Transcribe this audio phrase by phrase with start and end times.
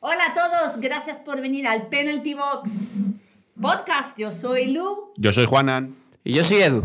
[0.00, 3.00] Hola a todos, gracias por venir al Penalty Box
[3.60, 4.18] Podcast.
[4.18, 5.12] Yo soy Lu.
[5.16, 5.96] Yo soy Juanan.
[6.22, 6.84] Y yo soy Edu.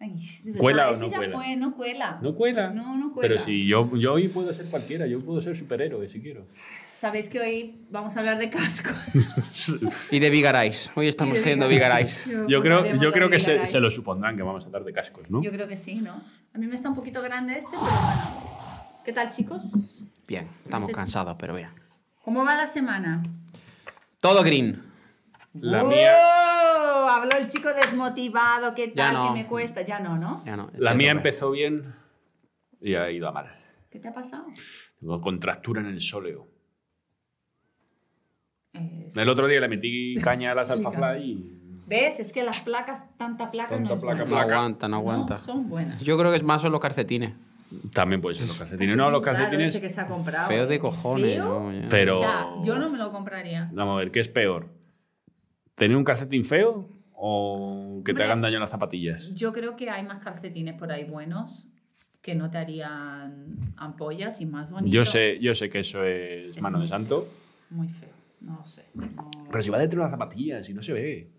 [0.00, 1.36] Ay, de verdad, ¿Cuela o eso no ya cuela?
[1.36, 2.18] fue, no cuela.
[2.22, 2.70] ¿No cuela?
[2.70, 3.28] No, no cuela.
[3.28, 6.44] Pero si yo, yo hoy puedo ser cualquiera, yo puedo ser superhéroe si quiero.
[6.92, 8.90] Sabéis que hoy vamos a hablar de casco.
[10.10, 10.90] Y de Vigarais.
[10.94, 12.26] Hoy estamos haciendo Vigarais.
[12.48, 15.30] Yo creo, yo creo que se, se lo supondrán que vamos a hablar de cascos,
[15.30, 15.42] ¿no?
[15.42, 16.22] Yo creo que sí, ¿no?
[16.54, 19.02] A mí me está un poquito grande este, pero bueno.
[19.04, 20.02] ¿Qué tal, chicos?
[20.26, 21.68] Bien, estamos cansados, pero bien.
[22.24, 23.22] ¿Cómo va la semana?
[24.20, 24.80] Todo green.
[25.52, 25.88] La ¡Oh!
[25.88, 26.10] mía,
[27.14, 29.14] Habló el chico desmotivado, ¿qué tal?
[29.14, 29.24] no.
[29.28, 29.82] que me cuesta?
[29.82, 30.42] Ya no, ¿no?
[30.44, 31.94] Ya no, la estoy mía empezó bien
[32.80, 33.54] y ha ido a mal.
[33.90, 34.46] ¿Qué te ha pasado?
[34.98, 36.48] Tengo contractura en el sóleo.
[38.72, 40.70] El otro día le metí caña a las.
[40.70, 41.60] Alphafly y...
[41.86, 42.18] ¿Ves?
[42.20, 44.34] Es que las placas, tanta placa Tanta no es placa, buena.
[44.34, 45.34] No aguanta, no aguanta.
[45.34, 46.00] No, son buenas.
[46.00, 47.34] Yo creo que es más son los calcetines.
[47.92, 48.96] También puede ser los calcetines.
[48.96, 49.70] No, los Claro, calcetines...
[49.70, 50.46] ese que se ha comprado.
[50.48, 51.70] Feo de cojones, ¿Feo?
[51.72, 51.88] ¿no?
[51.90, 52.16] Pero...
[52.16, 53.68] O sea, yo no me lo compraría.
[53.72, 54.68] Vamos a ver, ¿qué es peor?
[55.74, 59.34] ¿Tener un calcetín feo o que te hagan daño las zapatillas?
[59.34, 61.68] Yo creo que hay más calcetines por ahí buenos
[62.22, 64.94] que no te harían ampollas y más bonitos.
[64.94, 67.28] Yo sé, yo sé que eso es Es mano de santo.
[67.70, 68.08] Muy feo.
[68.40, 68.84] No lo sé.
[68.94, 71.30] no- Pero si va dentro de las zapatillas y no se ve.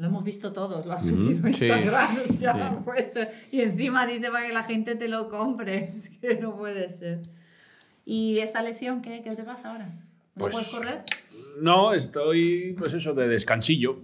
[0.00, 2.76] Lo hemos visto todos, lo has subido sí, Instagram, o sea, sí.
[2.86, 3.20] puesto.
[3.52, 5.84] Y encima dice para que la gente te lo compre.
[5.94, 7.20] Es que no puede ser.
[8.06, 9.86] ¿Y esta lesión qué, qué te pasa ahora?
[9.86, 10.00] ¿No
[10.36, 11.02] Pues- puedes correr?
[11.60, 13.98] No, estoy, pues eso, de descansillo.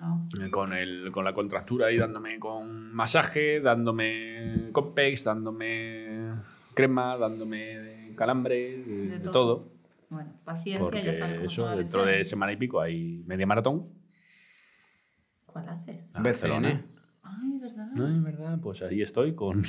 [0.00, 0.24] No.
[0.40, 6.30] eh, Con, el, con la contractura ahí dándome con masaje, dándome Compex, dándome
[6.74, 9.32] crema, dándome calambre, de, De todo.
[9.32, 9.68] todo.
[10.10, 13.84] Bueno, paciencia, Porque ya sabes eso, dentro de semana y pico hay media maratón.
[15.52, 16.10] ¿Cuál haces?
[16.14, 16.22] en BCN.
[16.22, 16.84] Barcelona.
[17.22, 17.86] Ay, ¿verdad?
[17.94, 19.62] No, es verdad, pues ahí estoy con...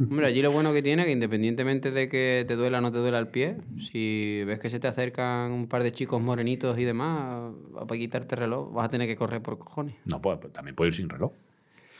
[0.00, 2.98] Hombre, allí lo bueno que tiene que independientemente de que te duela o no te
[2.98, 6.84] duela el pie, si ves que se te acercan un par de chicos morenitos y
[6.84, 9.96] demás, para quitarte el reloj, vas a tener que correr por cojones.
[10.04, 11.32] No, pues, pues también puedo ir sin reloj.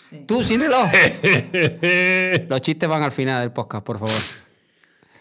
[0.09, 0.25] Sí.
[0.27, 0.89] ¡Tú, sin reloj!
[2.49, 4.47] Los chistes van al final del podcast, por favor.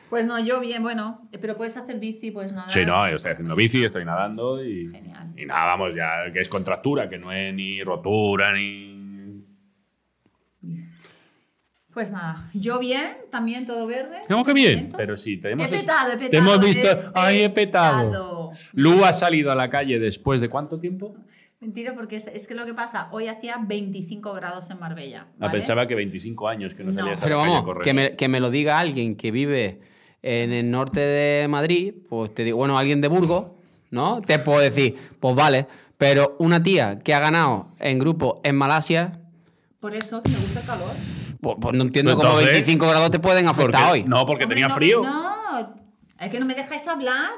[0.10, 2.70] Pues no, yo bien, bueno, pero puedes hacer bici, pues nada.
[2.70, 4.88] Sí, no, yo estoy haciendo bici, estoy nadando y...
[4.90, 5.34] Genial.
[5.36, 8.96] Y nada, vamos, ya que es contractura, que no es ni rotura ni...
[11.94, 14.18] Pues nada, yo bien, también todo verde.
[14.28, 14.90] ¿Cómo que bien?
[14.96, 16.30] Pero sí, te He petado, he petado.
[16.30, 16.88] te hemos visto...
[16.88, 18.06] he ¡Ay, he petado!
[18.12, 18.50] petado.
[18.74, 21.16] Lu ha salido a la calle después de cuánto tiempo?
[21.60, 25.26] Mentira, porque es, es que lo que pasa, hoy hacía 25 grados en Marbella.
[25.40, 27.00] Ah, pensaba que 25 años que no, No.
[27.00, 27.84] salías a Pero la calle a vamos, correr.
[27.84, 29.82] que me, que me lo diga alguien que vive
[30.30, 33.48] en el norte de Madrid, pues te digo, bueno, alguien de Burgos,
[33.92, 34.20] ¿no?
[34.22, 35.68] Te puedo decir, pues vale,
[35.98, 39.22] pero una tía que ha ganado en grupo en Malasia,
[39.80, 40.92] Por eso, que me gusta el calor.
[41.40, 44.04] pues, pues no entiendo Pues cómo entonces, 25 grados te pueden Porque- afectar hoy.
[44.04, 45.02] No, porque Hombre, tenía no, frío.
[45.04, 45.76] No,
[46.20, 47.30] es que no me dejáis hablar.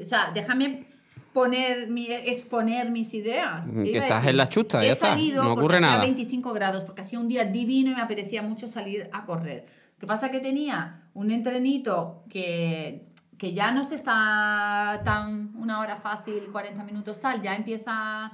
[0.00, 0.84] O sea, déjame
[1.32, 3.66] poner mi, exponer mis ideas.
[3.66, 6.02] Que estás decir, en la chusta, ya está, no ocurre nada.
[6.02, 9.66] 25 grados, porque hacía un día divino y me apetecía mucho salir a correr.
[10.04, 15.96] Que pasa que tenía un entrenito que, que ya no se está tan una hora
[15.96, 18.30] fácil, 40 minutos tal, ya empieza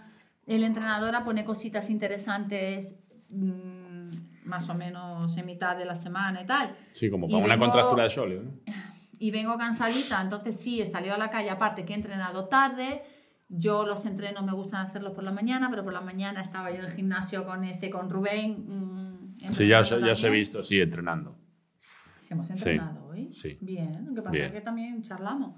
[0.48, 2.96] el entrenador a poner cositas interesantes
[3.28, 4.10] mm,
[4.46, 6.74] más o menos en mitad de la semana y tal.
[6.90, 8.42] Sí, como Y para una vengo- contractura de sóleo.
[8.42, 8.50] ¿no?
[9.20, 13.04] y vengo cansadita, entonces sí, he salido a la calle, aparte que he entrenado tarde,
[13.48, 16.78] yo los entrenos me gustan hacerlos por la mañana, pero por la mañana estaba yo
[16.80, 18.64] en el gimnasio con este, con Rubén.
[18.66, 21.36] mm, Sí, ya, ya os he visto, sí, entrenando.
[22.30, 23.32] Sí, hemos entrenado hoy.
[23.32, 23.58] sí.
[23.60, 25.54] Bien, lo que pasa es que también charlamos.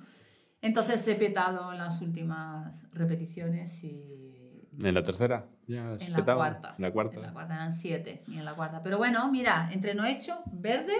[0.62, 4.32] Entonces he petado en las últimas repeticiones y
[4.80, 5.44] ¿En la tercera?
[5.66, 6.74] ¿Ya en la cuarta.
[6.78, 7.16] En la cuarta.
[7.16, 8.82] En la cuarta eran siete y en la cuarta.
[8.82, 10.94] Pero bueno, mira, entreno hecho, verde.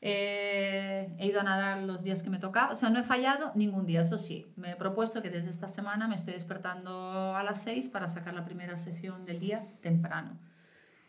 [0.00, 2.72] eh, he ido a nadar los días que me tocaba.
[2.72, 4.46] O sea, no he fallado ningún día, eso sí.
[4.56, 8.32] Me he propuesto que desde esta semana me estoy despertando a las 6 para sacar
[8.32, 10.38] la primera sesión del día temprano.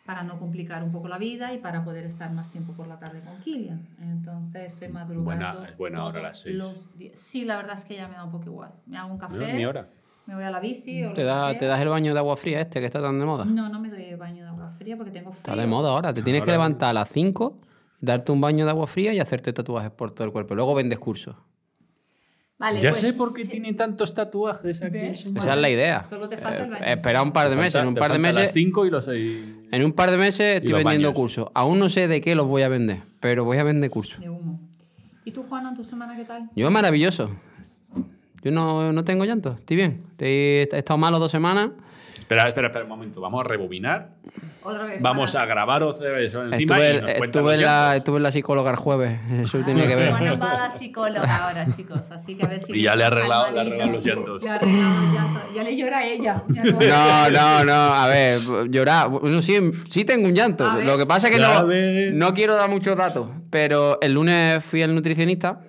[0.06, 3.00] Para no complicar un poco la vida y para poder estar más tiempo por la
[3.00, 3.88] tarde con Kilian.
[4.00, 5.24] Entonces estoy madrugando.
[5.58, 6.56] Buena- es buena hora las seis.
[6.56, 7.18] los días.
[7.20, 8.72] Sí, la verdad es que ya me da un poco igual.
[8.86, 9.88] Me hago un No, café, ni hora.
[10.28, 11.58] me voy a la bici o lo Te, que sea.
[11.58, 13.46] te das el baño de agua fría este que está tan de moda.
[13.46, 15.40] No, no me doy baño de agua fría porque tengo frío.
[15.54, 16.14] Está de moda ahora.
[16.14, 17.58] Te tienes que levantar a las 5,
[18.00, 20.54] darte un baño de agua fría y hacerte tatuajes por todo el cuerpo.
[20.54, 21.36] Luego vendes cursos.
[22.58, 24.98] Vale, ya pues, sé por qué tiene tantos tatuajes aquí.
[24.98, 26.06] Esa es la idea.
[26.10, 26.86] Solo te falta el Eh, baño.
[26.86, 27.74] espera un par de Te meses.
[27.74, 29.42] falta- En un par de meses las 5 y los 6.
[29.72, 31.14] En un par de meses estoy vendiendo baños.
[31.14, 31.50] cursos.
[31.54, 34.20] Aún no sé de qué los voy a vender, pero voy a vender cursos.
[34.22, 34.60] De humo.
[35.26, 36.50] ¿Y tú, Juana, tu semana qué tal?
[36.56, 37.30] Yo maravilloso.
[38.44, 40.04] Yo no, no tengo llanto, estoy bien.
[40.12, 41.72] Estoy- he estado malo dos semanas.
[42.20, 43.22] Espera, espera, espera un momento.
[43.22, 44.10] Vamos a rebobinar.
[44.64, 45.02] Otra vez.
[45.02, 48.72] Vamos para- a grabar otra vez encima Estuve, y nos estuve la, estuve la psicóloga
[48.72, 49.20] el jueves.
[49.34, 50.12] Eso tenía que ver.
[50.12, 52.02] Bueno, va la psicóloga ahora, chicos.
[52.12, 52.74] Así que a ver si.
[52.74, 54.42] Y ya le ha arreglado- le los llantos.
[54.42, 55.44] Le arreglado los llantos.
[55.54, 56.44] Ya le llora a ella.
[56.48, 57.74] No- No, no.
[57.74, 58.38] A ver,
[58.70, 59.10] llorar.
[59.10, 59.60] Bueno, sí,
[59.90, 60.68] sí tengo un llanto.
[60.82, 62.14] Lo que pasa es que Ya no, ves.
[62.14, 63.28] no quiero dar muchos datos.
[63.52, 65.62] Pero el lunes fui al nutricionista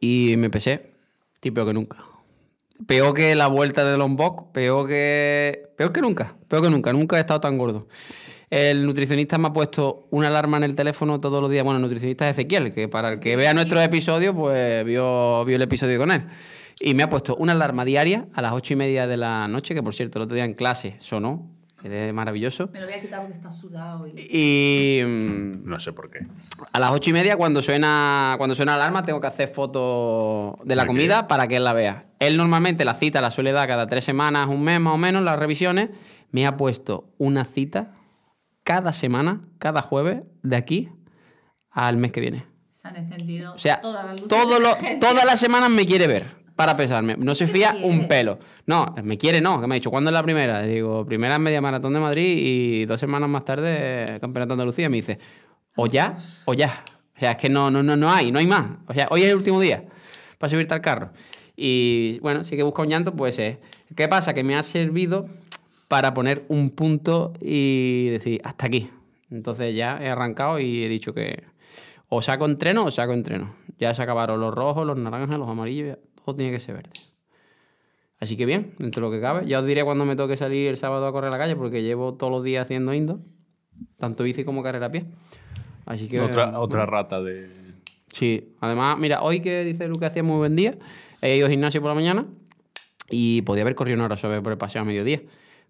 [0.00, 0.92] y me pesé.
[1.40, 1.96] Peor que nunca.
[2.86, 4.52] Peor que la vuelta de Lombok.
[4.52, 5.70] Peor que.
[5.76, 6.36] Peor que nunca.
[6.48, 6.92] Peor que nunca.
[6.92, 7.88] Nunca he estado tan gordo.
[8.50, 11.64] El nutricionista me ha puesto una alarma en el teléfono todos los días.
[11.64, 15.56] Bueno, el nutricionista es Ezequiel, que para el que vea nuestros episodios, pues vio, vio
[15.56, 16.26] el episodio con él.
[16.80, 19.74] Y me ha puesto una alarma diaria a las ocho y media de la noche,
[19.74, 21.53] que por cierto, el otro día en clase sonó,
[21.92, 22.68] es maravilloso.
[22.72, 24.06] Me lo voy a quitar porque está sudado.
[24.06, 24.12] Y...
[25.00, 26.26] Y mm, No sé por qué.
[26.72, 30.56] a las ocho y media, cuando suena, cuando suena la alarma, tengo que hacer fotos
[30.66, 30.88] de la ¿De qué?
[30.88, 32.06] comida para que él la vea.
[32.18, 35.22] Él normalmente la cita la suele dar cada tres semanas, un mes más o menos,
[35.22, 35.90] las revisiones.
[36.30, 37.92] Me ha puesto una cita
[38.62, 40.88] cada semana, cada jueves, de aquí
[41.70, 42.46] al mes que viene.
[42.72, 44.04] Se han encendido O sea, todas
[44.60, 46.22] las todas las semanas me quiere ver
[46.56, 47.16] para pesarme.
[47.16, 48.38] No se ¿Qué te fía un pelo.
[48.66, 50.62] No, me quiere no, que me ha dicho, ¿cuándo es la primera?
[50.62, 54.88] Digo, primera media maratón de Madrid y dos semanas más tarde campeonato de Andalucía.
[54.88, 55.18] Me dice,
[55.76, 56.84] o ya, o ya.
[57.16, 58.66] O sea, es que no, no, no, no hay, no hay más.
[58.86, 59.84] O sea, hoy es el último día
[60.38, 61.10] para subirte al carro.
[61.56, 63.58] Y bueno, si que busca un llanto, pues es.
[63.94, 64.34] ¿Qué pasa?
[64.34, 65.28] Que me ha servido
[65.88, 68.90] para poner un punto y decir, hasta aquí.
[69.30, 71.44] Entonces ya he arrancado y he dicho que
[72.08, 73.54] o saco entreno o saco entreno.
[73.78, 76.90] Ya se acabaron los rojos, los naranjas, los amarillos, todo tiene que ser verde.
[78.20, 79.46] Así que bien, dentro de lo que cabe.
[79.46, 81.82] Ya os diré cuando me toque salir el sábado a correr a la calle, porque
[81.82, 83.20] llevo todos los días haciendo indo,
[83.98, 85.04] tanto bici como carrera a pie.
[85.84, 86.20] Así que.
[86.20, 87.50] Otra, otra rata de.
[88.08, 90.78] Sí, además, mira, hoy que dice Lu que hacía muy buen día,
[91.20, 92.26] he ido al gimnasio por la mañana
[93.10, 95.20] y podía haber corrido una hora sobre por el paseo a mediodía.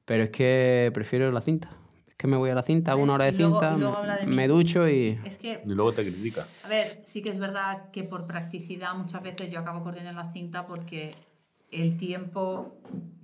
[0.04, 1.70] Pero es que prefiero la cinta.
[2.24, 3.96] Que me voy a la cinta, hago una hora de Y luego- cinta, y luego
[3.98, 4.34] habla de mí.
[4.34, 5.18] me ducho y.
[5.26, 6.46] Es que Y luego te critica.
[6.64, 10.16] A ver, sí que es verdad que por practicidad muchas veces yo acabo corriendo en
[10.16, 11.14] la cinta porque
[11.70, 12.78] el tiempo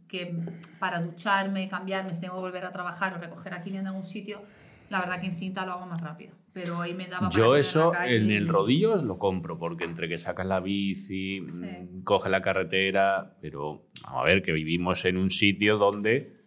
[0.06, 0.37] que
[0.79, 4.05] para ducharme, cambiarme, si tengo que volver a trabajar o recoger a Kilian en algún
[4.05, 4.43] sitio,
[4.91, 6.35] la verdad que en cinta lo hago más rápido.
[6.52, 9.56] Pero hoy me daba para Yo eso la calle en el rodillo os lo compro,
[9.58, 11.58] porque entre que sacas la bici, Sí.
[11.58, 16.38] mm, coges la carretera, pero vamos a ver que vivimos en un sitio donde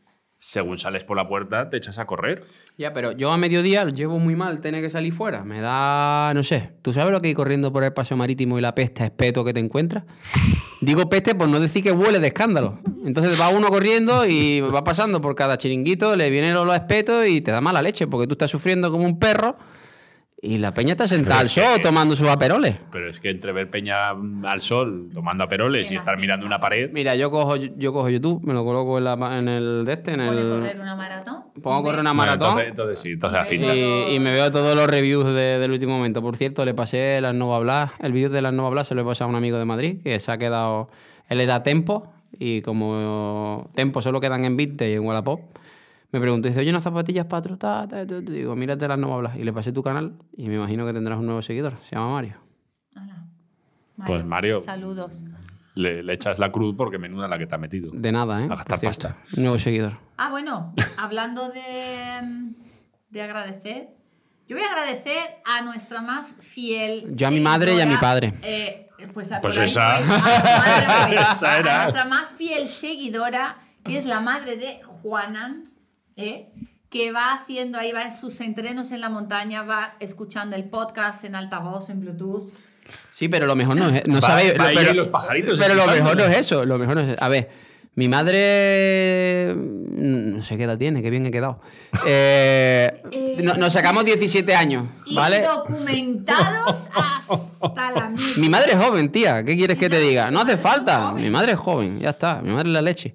[0.44, 2.44] según sales por la puerta te echas a correr.
[2.78, 5.46] Ya, pero yo a mediodía llevo muy mal tener que salir fuera.
[5.46, 8.62] Me da, no sé, ¿tú sabes lo que hay corriendo por el paseo marítimo y
[8.62, 10.04] la peste espeto que te encuentras?
[10.82, 12.82] Digo peste por no decir que huele de escándalo.
[13.06, 16.78] Entonces va uno corriendo y va pasando por cada chiringuito, le viene el olor a
[16.78, 19.56] espeto y te da mala leche porque tú estás sufriendo como un perro
[20.46, 22.76] y la peña está sentada al sol que- tomando sus aperoles.
[22.92, 26.90] Pero es que entre ver peña al sol tomando aperoles y estar mirando una pared,
[26.92, 30.12] Mira, yo cojo, yo cojo YouTube, me lo coloco en, la- en el de este,
[30.14, 30.50] en el...
[30.50, 31.44] correr una maratón.
[31.62, 32.60] Pongo a correr una bueno, maratón.
[32.60, 34.12] entonces, entonces sí, entonces Y-.
[34.12, 36.22] Y, y me veo todos los reviews de- del último momento.
[36.22, 39.02] Por cierto, le pasé las Nova Blas, el vídeo de las Nova Blas se lo
[39.02, 40.90] he pasado a un amigo de Madrid que se ha quedado.
[41.30, 45.40] Él era Tempo y como Tempo solo quedan en 20 y en Wallapop,
[46.14, 47.88] me preguntó, dice, oye, unas zapatillas para trotar.
[47.90, 48.22] ta, ta, ta".
[48.22, 49.36] Digo, mírate las Nova Blas.
[49.38, 51.76] Y le pasé tu canal y me imagino que tendrás un nuevo seguidor.
[51.82, 52.36] Se llama Mario.
[54.06, 54.60] Pues, Mario.
[54.60, 55.24] Saludos.
[55.76, 57.92] Le, le echas la cruz porque menuda la que te ha metido.
[57.94, 58.46] De nada, ¿eh?
[58.46, 59.18] A gastar pasta.
[59.36, 59.98] Un nuevo seguidor.
[60.18, 62.52] Ah, bueno, hablando de,
[63.10, 63.90] de agradecer,
[64.48, 67.16] yo voy a agradecer a nuestra más fiel.
[67.16, 68.34] Yo a mi madre y a mi padre.
[68.44, 70.00] eh, pues a- Pues ahí esa.
[70.00, 70.10] voy.
[70.12, 71.26] Ah, madre voy.
[71.32, 71.82] Esa era.
[71.82, 75.64] A nuestra más fiel seguidora, que es la madre de Juana,
[76.16, 76.50] ¿eh?
[76.90, 81.24] que va haciendo ahí, va en sus entrenos en la montaña, va escuchando el podcast
[81.24, 82.52] en altavoz, en Bluetooth.
[83.12, 84.06] Sí, pero lo mejor no es.
[84.08, 84.54] No Va- sabéis.
[84.60, 86.66] va ahí pero, los pajaritos Pero lo mejor no es eso.
[86.66, 87.16] Lo mejor no es.
[87.20, 87.50] A ver,
[87.96, 89.56] mi madre.
[89.56, 91.60] No sé qué edad tiene, qué bien he quedado.
[92.06, 95.42] Eh, no- nos sacamos 17 años, Y ¿vale?
[95.42, 98.26] documentados hasta la mierda.
[98.38, 99.44] Mi madre es joven, tía.
[99.44, 100.30] ¿Qué quieres que te diga?
[100.32, 101.12] No hace falta.
[101.14, 102.42] Mi madre es joven, ya está.
[102.42, 103.14] Mi madre es la leche.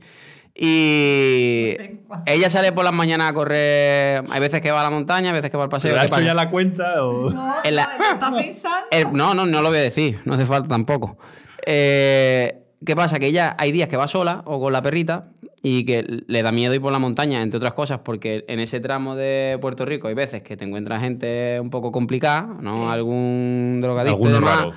[0.60, 2.30] Y No sé cuánto.
[2.32, 4.24] ella sale por las mañanas a correr.
[4.30, 5.92] Hay veces que va a la montaña, hay veces que va al paseo.
[5.94, 7.30] ¿Le ha ¿qué hecho ya la cuenta o...?
[7.30, 8.86] No, En la- ¿qué está pensando?
[8.90, 11.16] Eh, no, no, no lo voy a decir, no hace falta tampoco.
[11.64, 13.18] Eh, ¿Qué pasa?
[13.18, 15.28] Que ella hay días que va sola o con la perrita
[15.62, 18.78] y que le da miedo ir por la montaña, entre otras cosas, porque en ese
[18.80, 22.74] tramo de Puerto Rico hay veces que te encuentras gente un poco complicada, ¿no?
[22.74, 22.80] Sí.
[22.88, 24.58] Algún drogadicto y demás.
[24.58, 24.72] raro.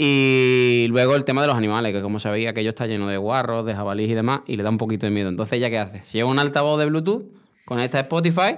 [0.00, 3.66] Y luego el tema de los animales, que como sabéis, aquello está lleno de guarros,
[3.66, 5.28] de jabalíes y demás, y le da un poquito de miedo.
[5.28, 6.04] Entonces, ¿ella qué hace?
[6.04, 7.24] Se lleva un altavoz de Bluetooth,
[7.64, 8.54] conecta a Spotify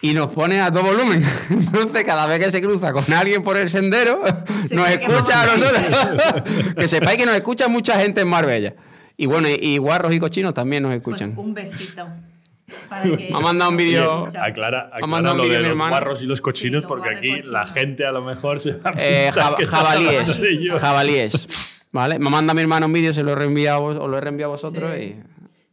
[0.00, 1.22] y nos pone a todo volumen.
[1.50, 4.22] Entonces, cada vez que se cruza con alguien por el sendero,
[4.70, 6.74] Se nos escucha a nosotros.
[6.76, 8.74] que sepáis que nos escucha mucha gente en Marbella.
[9.18, 11.34] Y bueno, y, y guarros y cochinos también nos Pues escuchan.
[11.38, 12.06] un besito.
[12.88, 15.70] Para que- Me ha mandado un vídeo- aclara, Ha mandado aclara un lo de los
[15.70, 15.90] hermano.
[15.90, 18.94] guarros y los cochinos, Sí, porque aquí la gente a lo mejor se va a
[18.98, 20.20] Eh, jab- que estás jabalíes.
[20.20, 20.80] hablando de ellos.
[20.80, 21.86] Jabalíes.
[21.92, 22.18] ¿Vale?
[22.18, 24.20] Me manda mi hermano un vídeo, se lo he reenviado, a vos- os lo he
[24.20, 25.02] reenviado a vosotros Sí.
[25.02, 25.22] y.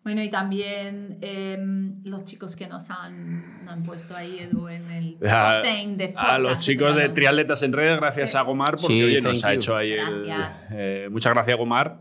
[0.03, 4.89] Bueno, y también em, los chicos que nos han, nos han puesto ahí, Edu, en
[4.89, 7.09] el top A, 10 de a podcast los chicos de.
[7.09, 8.37] Triatletas en Redes, gracias Sí.
[8.37, 9.59] a Gomar, porque Sí, oye, nos thank ha you.
[9.59, 10.25] hecho ahí el.
[10.25, 10.71] Gracias.
[10.75, 11.97] eh, muchas gracias, Gomar,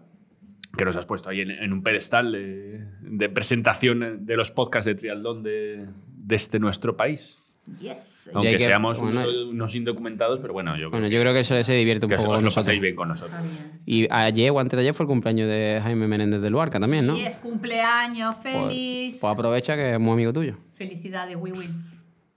[0.76, 4.86] que nos has puesto ahí en, en un pedestal de, de presentación de los podcasts
[4.86, 7.42] de triatlón de, de este nuestro país.
[7.80, 8.30] Yes.
[8.32, 11.40] Aunque que- seamos bueno, unos, unos indocumentados, pero bueno, yo creo Bueno, yo creo que
[11.40, 12.64] eso se divierte un que os poco lo con nosotros.
[12.66, 13.40] pasáis bien con nosotros.
[13.86, 17.06] Y ayer o antes de ayer fue el cumpleaños de Jaime Menéndez de Luarca también,
[17.08, 17.16] ¿no?
[17.16, 19.18] Y es cumpleaños, Pues- feliz.
[19.20, 20.56] Pues, aprovecha que es muy amigo tuyo.
[20.74, 21.68] Felicidades, Wiwi.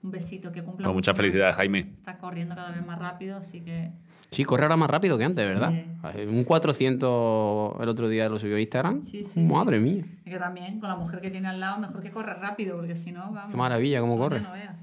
[0.02, 0.84] Un besito que cumpla.
[0.86, 1.90] Con mucha felicidad, Jaime.
[1.98, 3.90] Está corriendo cada vez más rápido, así que.
[4.30, 5.72] Sí, corre ahora más rápido que antes, ¿verdad?
[5.72, 6.22] Sí.
[6.26, 9.04] Un 400 el otro día lo subió a Instagram.
[9.04, 10.04] Sí, sí, Madre mía.
[10.24, 12.94] Es que también con la mujer que tiene al lado, mejor que corre rápido, porque
[12.94, 13.50] si no, vamos.
[13.50, 14.40] Qué maravilla, cómo corre.
[14.40, 14.76] No veas.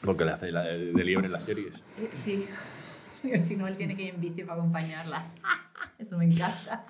[0.00, 1.84] Porque le hace la de, de liebre en las series.
[1.98, 2.46] Eh, Sí.
[3.22, 5.22] Porque si no, él tiene que ir en bici para acompañarla.
[5.98, 6.84] Eso me encanta.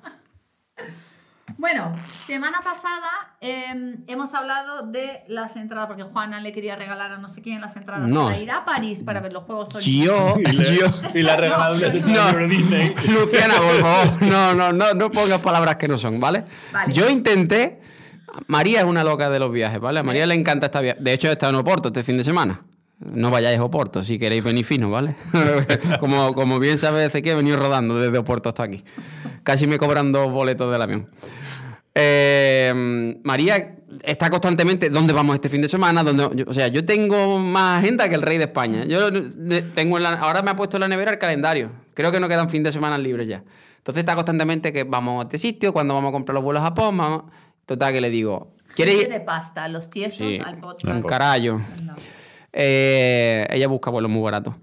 [1.57, 1.93] Bueno,
[2.27, 3.09] semana pasada
[3.41, 7.61] eh, hemos hablado de las entradas, porque Juana le quería regalar a no sé quién
[7.61, 8.25] las entradas No.
[8.27, 10.07] para ir a París para ver los Juegos Olímpicos.
[10.07, 10.87] Yo, Y le, yo.
[11.15, 12.33] y le ha regalado No.
[12.39, 12.95] de Disney.
[13.09, 16.45] Luciana, por favor, no, no, no, no pongas palabras que no son, ¿vale?
[16.73, 16.93] Vale.
[16.93, 17.81] Yo intenté.
[18.49, 20.01] María es una loca de los viajes, ¿vale?
[20.01, 20.99] A María le encanta esta viaje.
[21.01, 22.63] De hecho, he estado en Oporto este fin de semana.
[22.99, 25.15] No vayáis a Oporto si queréis venir fino, ¿vale?
[26.01, 28.83] como, como bien sabe que he venido rodando desde Oporto hasta aquí.
[29.45, 31.09] Casi me cobran dos boletos del avión.
[31.95, 32.73] Eh,
[33.23, 36.03] María está constantemente, ¿dónde vamos este fin de semana?
[36.03, 38.85] ¿Dónde- yo- o sea, yo tengo más agenda que el rey de España.
[38.85, 39.11] Yo
[39.75, 41.71] tengo en la- ahora me ha puesto en la nevera el calendario.
[41.95, 43.45] Creo que no quedan fin de semana libres ya.
[43.79, 46.65] Entonces está constantemente que vamos a este sitio, cuando vamos a comprar los vuelos a
[46.67, 47.23] Japón, vamos-
[47.67, 49.09] Total, que le digo, ¿quieres ir?
[49.09, 50.85] de pasta, los tiesos Sí, al podcast.
[50.97, 51.61] un carajo.
[51.83, 51.95] No.
[52.53, 54.55] Eh, ella busca vuelos muy baratos.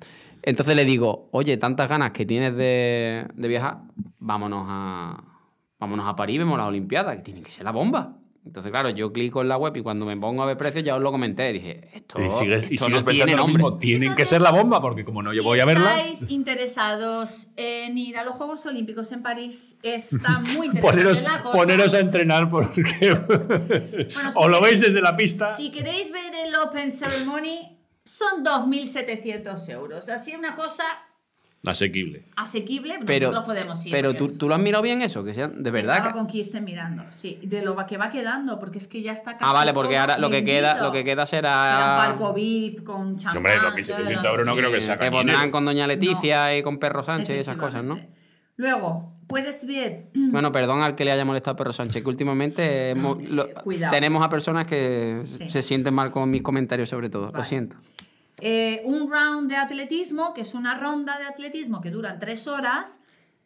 [0.43, 3.79] Entonces le digo, oye, tantas ganas que tienes de, de viajar,
[4.19, 5.24] vámonos a,
[5.79, 8.17] vámonos a París, vemos las Olimpiadas, que tiene que ser la bomba.
[8.43, 10.95] Entonces, claro, yo clico en la web y cuando me pongo a ver precios ya
[10.95, 11.53] os lo comenté.
[11.53, 13.63] Dije, esto, Y sigues, y esto sigues no pensando tiene lo nombre.
[13.63, 13.77] mismo.
[13.77, 15.95] Tienen que Entonces, ser la bomba, porque como no yo si voy a verla.
[16.01, 21.43] estáis interesados en ir a los Juegos Olímpicos en París, está muy interesante Poneros, la
[21.43, 21.55] cosa.
[21.55, 22.81] poneros a entrenar porque
[23.13, 25.55] Bueno, o si lo veis queréis- desde la pista.
[25.55, 27.77] Si queréis ver el Open Ceremony,
[28.12, 30.10] son 2.700 euros.
[30.10, 30.84] Así una cosa
[31.65, 32.25] Asequible.
[32.36, 33.91] asequible, Pero, nosotros podemos ir.
[33.91, 35.98] pero ¿tú, tú lo has mirado bien eso, que sean, de verdad.
[35.98, 37.39] Estaba con quien esté mirando, sí.
[37.44, 40.01] De lo que va quedando, porque es que ya está casi Ah, vale, porque todo
[40.01, 41.96] ahora lo que queda, lo que queda Será será.
[41.98, 43.38] palco VIP con champán.
[43.38, 46.80] Hombre, 2.700 euros no Sí, creo que sea que pondrán con Doña Leticia y con
[46.80, 48.00] Perro Sánchez y esas cosas, ¿no?
[48.58, 52.89] Luego, puedes ver Bueno, perdón al que le haya molestado a Perro Sánchez, que últimamente
[52.89, 53.48] hemos- lo-
[53.91, 55.50] tenemos a personas que Sí.
[55.50, 57.32] se sienten mal con mis comentarios sobre todo.
[57.32, 57.77] Lo siento.
[58.41, 63.00] Eh, un round de atletismo, que es una ronda de atletismo que dura tres horas,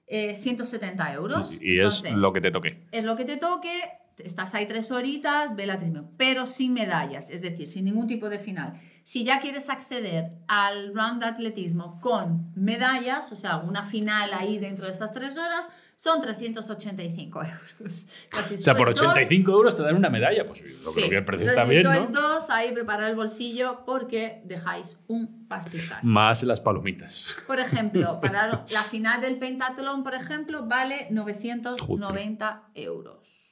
[0.08, 1.62] eh, 170 euros.
[1.62, 2.88] Y es Entonces, lo que te toque.
[2.92, 3.72] es lo que te toque,
[4.18, 8.30] estás ahí tres horitas, ve el atletismo, pero sin medallas, es decir, sin ningún tipo
[8.30, 8.80] de final.
[9.04, 14.58] Si ya quieres acceder al round de atletismo con medallas, o sea, alguna final ahí
[14.58, 18.06] dentro de estas tres horas, son 385 euros.
[18.30, 20.46] Casi O sea, por sois dos, 85 euros te dan una medalla.
[20.46, 20.96] Pues yo sí.
[20.96, 22.22] creo que el precio Entonces, está bien, si sois ¿no?
[22.22, 26.00] dos, ahí preparad el bolsillo porque dejáis un pastizal.
[26.04, 27.36] Más las palomitas.
[27.48, 33.45] Por ejemplo, para la final del pentatlón, por ejemplo, vale 990 euros.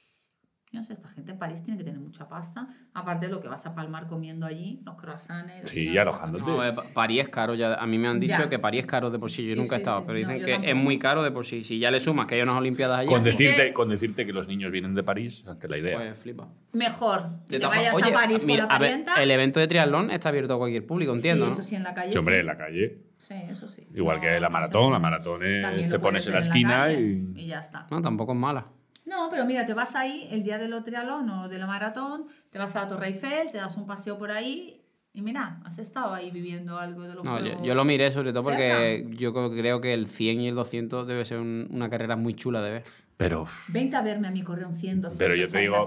[0.74, 2.66] Yo no sé, esta gente en París tiene que tener mucha pasta.
[2.94, 5.70] Aparte de lo que vas a palmar comiendo allí, los croissants.
[5.70, 6.44] Sí, y alojándote.
[6.50, 8.48] No, eh, Pa- París es caro, ya, a mí me han dicho Ya.
[8.48, 10.04] que París es caro de por sí, yo Sí, nunca he estado, sí.
[10.08, 11.62] pero dicen que es muy caro de por sí.
[11.62, 14.32] Si ya le sumas que hay unas Olimpiadas allí, Con decirte, que- con decirte que
[14.32, 15.96] los niños vienen de París, hazte la idea.
[15.96, 16.48] pues flipa.
[16.72, 20.30] Mejor que te vayas a París mira, con la ver, el evento de triatlón está
[20.30, 21.54] abierto a cualquier público, entiendo, sí, ¿no?
[21.54, 22.10] eso sí, en la calle.
[22.10, 22.40] Sí, hombre, sí.
[22.40, 22.98] en la calle.
[23.18, 23.86] Sí, eso sí.
[23.94, 24.86] Igual No, que la no maratón.
[24.86, 24.90] sé.
[24.92, 27.40] La maratón es, te pones en la esquina calle y...
[27.42, 27.86] y ya está.
[27.92, 28.66] No, tampoco es mala.
[29.04, 32.58] No, pero mira, te vas ahí el día del triatlón o de la maratón, te
[32.58, 34.80] vas a la Torre Eiffel, te das un paseo por ahí
[35.12, 38.32] y mira, has estado ahí viviendo algo de lo No, yo, yo lo miré sobre
[38.32, 41.88] todo porque yo creo- creo que el 100 y el 200 debe ser un- una
[41.90, 42.82] carrera muy chula de ver.
[43.16, 43.44] Pero...
[43.68, 45.86] Vente a verme a mí correr un 100, 200 Pero yo te digo,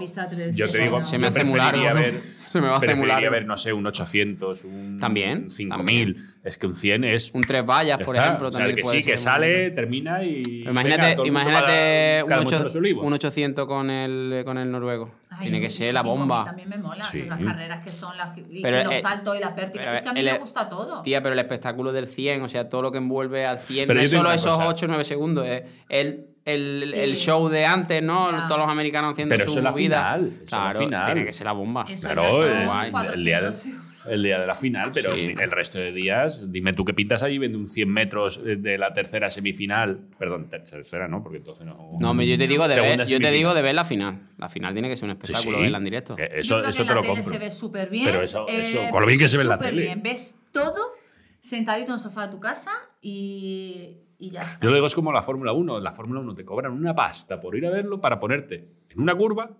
[0.54, 1.04] yo te digo.
[1.04, 2.14] Se me hace muy largo, ver.
[2.48, 3.30] Se me va a hacer muy largo.
[3.30, 6.16] ver, no sé, un 800, un También, un 5000.
[6.42, 8.26] Es que un 100 es Un tres vallas, Ya por está.
[8.28, 10.42] ejemplo, O sea, también que puede sí, que sale, termina y.
[10.60, 13.06] Pero Imagínate, venga, imagínate cada- un, cada ocho- Monte de los Olivos.
[13.06, 15.12] un 800 con el, con el noruego.
[15.28, 16.44] Ay, Tiene que ser la 5000 bomba.
[16.46, 17.04] También me mola.
[17.04, 17.20] Sí.
[17.20, 19.84] Esas carreras que son las que, y Pero, los eh, saltos y la pértiga.
[19.84, 21.02] pero Es que a mí el- me gusta todo.
[21.02, 23.98] Tía, pero el espectáculo del 100, o sea, todo lo que envuelve al 100, Pero
[24.00, 24.68] no es solo esos cosa.
[24.68, 26.98] 8 o 9 segundos, es el, el, Sí.
[26.98, 28.30] el show de antes, ¿no?
[28.48, 29.96] Todos los americanos haciendo Pero su eso es la movida.
[30.14, 31.06] final, eso es la Claro, final.
[31.06, 31.84] tiene que ser la bomba.
[31.88, 32.92] Eso Claro, son el, guay.
[33.14, 33.86] el día de, 400.
[34.06, 35.34] el día de la final, pero Sí.
[35.38, 38.92] el resto de días, dime tú qué pintas ahí viendo un 100 metros de- la
[38.92, 39.98] tercera semifinal.
[40.18, 41.92] Perdón, ter- tercera no, porque entonces no.
[42.00, 44.20] No, yo te digo de ver, yo te digo de ver la final.
[44.38, 45.62] La final tiene que ser un Sí, espectáculo sí.
[45.64, 46.16] verla en directo.
[46.16, 47.32] Que Yo Eso, creo eso que te lo la tele compro.
[47.32, 48.04] se ve súper bien.
[48.06, 49.82] Pero eso- eso, eh, con lo bien que se ve en la tele.
[49.82, 50.02] bien.
[50.02, 50.92] Ves todo
[51.40, 52.70] sentadito en el sofá de tu casa
[53.02, 54.58] y, y ya está.
[54.64, 55.78] Yo lo digo, es como la Fórmula 1.
[55.78, 59.00] En la Fórmula 1 te cobran una pasta por ir a verlo para ponerte en
[59.00, 59.50] una curva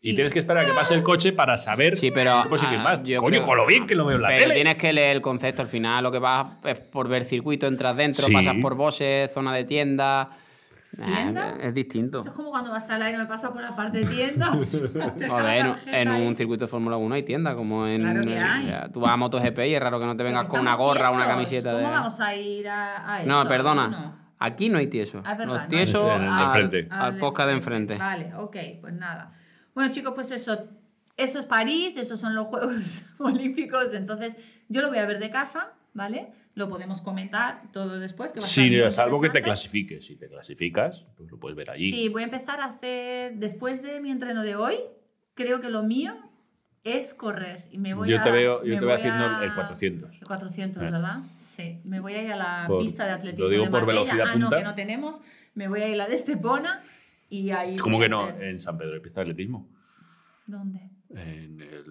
[0.00, 2.40] y, Y- tienes que esperar a que pase el coche para saber Sí, pero.
[2.44, 3.02] qué posición ah, más.
[3.04, 4.54] yo Coño, creo- con lo bien que lo veo en la pero tele.
[4.54, 6.02] tienes que leer el concepto al final.
[6.04, 8.32] Lo que vas es por ver circuito, entras dentro, Sí.
[8.32, 10.30] pasas por bosses, zona de tienda.
[11.04, 11.62] ¿Tiendas?
[11.62, 12.18] es distinto.
[12.18, 14.72] Esto es como cuando vas al aire y me pasa por la parte de tiendas.
[14.72, 18.02] Ver, en, un circuito de Fórmula 1 hay tienda, como en.
[18.02, 18.90] Claro que hay.
[18.92, 21.14] tú vas a MotoGP y es raro que no te vengas con una gorra o
[21.14, 21.90] una camiseta ¿Cómo de.
[21.92, 23.28] vamos a ir a, a eso?
[23.30, 23.88] No, perdona.
[23.88, 24.28] No.
[24.40, 25.22] Aquí no hay tieso.
[25.24, 25.68] Ah, es verdad, Los no.
[25.68, 26.88] tiesos al, enfrente.
[26.90, 27.96] al de podcast de enfrente.
[27.96, 29.32] Vale, ok, pues nada.
[29.74, 30.68] Bueno, chicos, pues eso.
[31.16, 33.92] Eso es París, esos son los Juegos Olímpicos.
[33.92, 34.36] Entonces,
[34.68, 36.32] yo lo voy a ver de casa, ¿vale?
[36.58, 38.32] Lo podemos comentar todo después.
[38.32, 40.04] Que va a Sí, muy salvo que te clasifiques.
[40.04, 41.88] Si te clasificas, pues lo puedes ver allí.
[41.90, 44.74] Sí, voy a empezar a hacer, después de mi entreno de hoy,
[45.34, 46.14] creo que lo mío
[46.82, 47.66] es correr.
[47.70, 50.20] Y me voy yo a, te veo, yo te veo voy haciendo a- el 400.
[50.20, 50.90] El 400, Eh.
[50.90, 51.18] ¿verdad?
[51.38, 51.80] Sí.
[51.84, 54.26] Me voy a ir a la Por- pista de lo atletismo digo de por velocidad
[54.28, 55.22] ah, no, que no tenemos.
[55.54, 56.80] Me voy a ir a la de Estepona
[57.30, 57.76] y ahí.
[57.76, 58.28] ¿Cómo a que no?
[58.28, 59.68] En San Pedro de Pista de Atletismo.
[60.46, 60.90] ¿Dónde?
[61.10, 61.84] En el.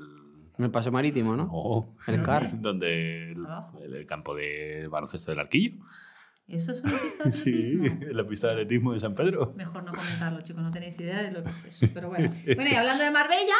[0.57, 1.45] En el paseo marítimo, ¿no?
[1.45, 1.95] No.
[2.13, 2.49] El CAR.
[2.61, 3.79] Donde el, Abajo.
[3.83, 5.75] el campo de baloncesto del Arquillo.
[6.47, 7.85] ¿Eso es una pista de Sí, atletismo?
[7.85, 9.53] en la pista de atletismo de San Pedro.
[9.55, 11.87] Mejor no comentarlo, chicos, no tenéis idea de lo que es eso.
[11.93, 12.33] Pero bueno.
[12.55, 13.55] Bueno, y hablando de Marbella,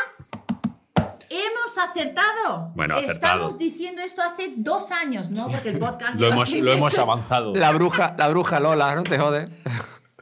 [1.29, 2.71] hemos acertado.
[2.75, 3.35] Bueno, acertado.
[3.41, 5.47] Estamos diciendo esto hace dos años, ¿no?
[5.49, 6.19] Porque el podcast.
[6.19, 7.53] Lo hemos, lo hemos avanzado.
[7.55, 9.49] La bruja, la bruja Lola, no te jodes.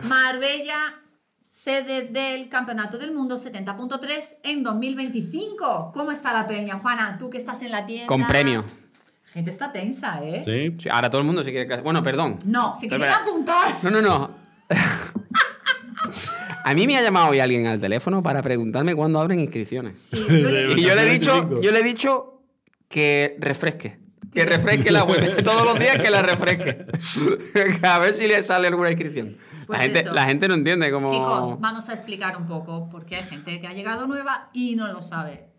[0.04, 0.96] Marbella,
[1.66, 5.94] sede del Campeonato del Mundo 70.3 en 2025.
[5.96, 7.18] ¿Cómo está la peña, Juana?
[7.18, 8.06] Tú que estás en la tienda.
[8.06, 8.64] Con premio.
[9.34, 10.44] Gente está tensa, ¿eh?
[10.46, 10.76] Sí.
[10.78, 11.82] Sí, ahora todo el mundo se quiere.
[11.82, 12.38] Bueno, perdón.
[12.46, 13.84] No, si quieren apuntar.
[13.84, 14.30] No, no, no.
[16.64, 19.98] A mí me ha llamado hoy alguien al teléfono para preguntarme cuándo abren inscripciones.
[19.98, 21.62] Sí, yo le Y yo le he dicho, 25.
[21.62, 22.44] yo le he dicho
[22.88, 24.05] que refresque.
[24.36, 25.42] Que refresque la web.
[25.44, 26.86] Todos los días que la refresque.
[27.84, 29.38] A ver si le sale alguna inscripción.
[29.66, 30.14] Pues la, gente, eso.
[30.14, 31.10] la gente no entiende cómo.
[31.10, 34.88] Chicos, vamos a explicar un poco, porque hay gente que ha llegado nueva y no
[34.92, 35.50] lo sabe.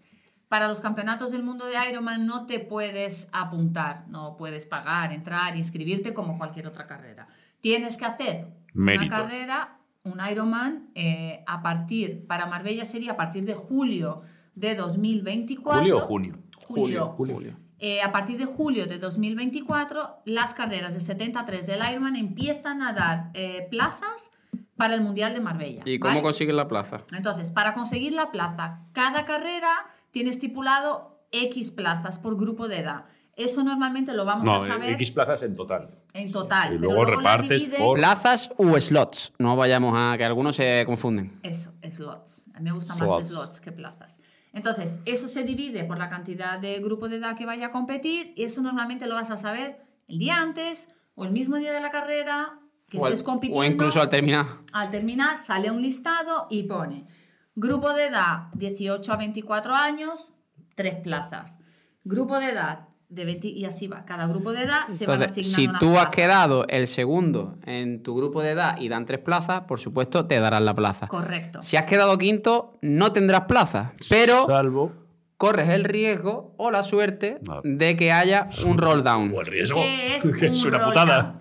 [0.48, 5.56] Para los campeonatos del mundo de Ironman no te puedes apuntar, no puedes pagar, entrar,
[5.56, 7.26] inscribirte como cualquier otra carrera.
[7.60, 9.08] Tienes que hacer Méritos.
[9.08, 14.22] una carrera, un Ironman, eh, a partir, para Marbella sería a partir de julio
[14.54, 15.80] de 2024.
[15.80, 16.38] ¿Julio o junio?
[16.68, 17.06] Julio.
[17.08, 17.65] Julio.
[17.78, 22.92] Eh, a partir de julio de 2024, las carreras de 73 del Ironman empiezan a
[22.92, 24.30] dar eh, plazas
[24.76, 25.82] para el Mundial de Marbella.
[25.84, 26.22] ¿Y cómo ¿vale?
[26.22, 26.98] consiguen la plaza?
[27.12, 29.72] Entonces, para conseguir la plaza, cada carrera
[30.10, 33.04] tiene estipulado X plazas por grupo de edad.
[33.36, 35.90] Eso normalmente lo vamos No, a saber X plazas en total.
[36.14, 36.74] en total.
[36.74, 39.34] Y luego la repartes divide- por- ¿Plazas o slots?
[39.38, 41.38] No vayamos a que algunos se confunden.
[41.42, 42.44] Eso, slots.
[42.54, 43.10] A mí me gustan Slots.
[43.18, 44.15] más slots que plazas.
[44.56, 48.32] Entonces, eso se divide por la cantidad de grupo de edad que vaya a competir
[48.36, 51.80] y eso normalmente lo vas a saber el día antes o el mismo día de
[51.80, 53.60] la carrera que O, al- estés compitiendo.
[53.60, 54.46] o incluso al terminar.
[54.72, 57.06] Al terminar sale un listado y pone
[57.54, 60.32] grupo de edad 18 a 24 años,
[60.74, 61.58] tres plazas.
[62.04, 64.04] Grupo de edad de 20 y así va.
[64.04, 66.10] Cada grupo de edad se Entonces, asignando si una tú has plaza.
[66.10, 70.40] quedado el segundo en tu grupo de edad y dan tres plazas, por supuesto te
[70.40, 71.06] darán la plaza.
[71.06, 71.62] Correcto.
[71.62, 74.92] Si has quedado quinto, no tendrás plaza, pero Salvo.
[75.36, 77.60] corres el riesgo o la suerte No.
[77.62, 79.32] de que haya un roll down.
[79.34, 79.80] O el riesgo.
[79.80, 81.22] ¿Qué es, que es un una roll putada.
[81.22, 81.38] down?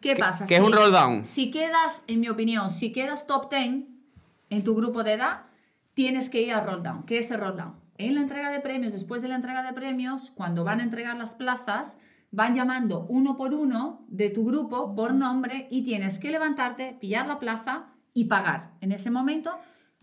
[0.00, 0.44] ¿Qué pasa?
[0.46, 1.24] qué es un roll down?
[1.24, 3.84] Si quedas, en mi opinión, si quedas top 10
[4.50, 5.42] en tu grupo de edad,
[5.94, 7.04] tienes que ir al roll down.
[7.04, 7.74] ¿Qué es el roll down?
[7.98, 11.16] En la entrega de premios, después de la entrega de premios, cuando van a entregar
[11.16, 11.98] las plazas,
[12.30, 17.26] van llamando uno por uno de tu grupo por nombre y tienes que levantarte, pillar
[17.26, 18.72] la plaza y pagar.
[18.80, 19.52] En ese momento,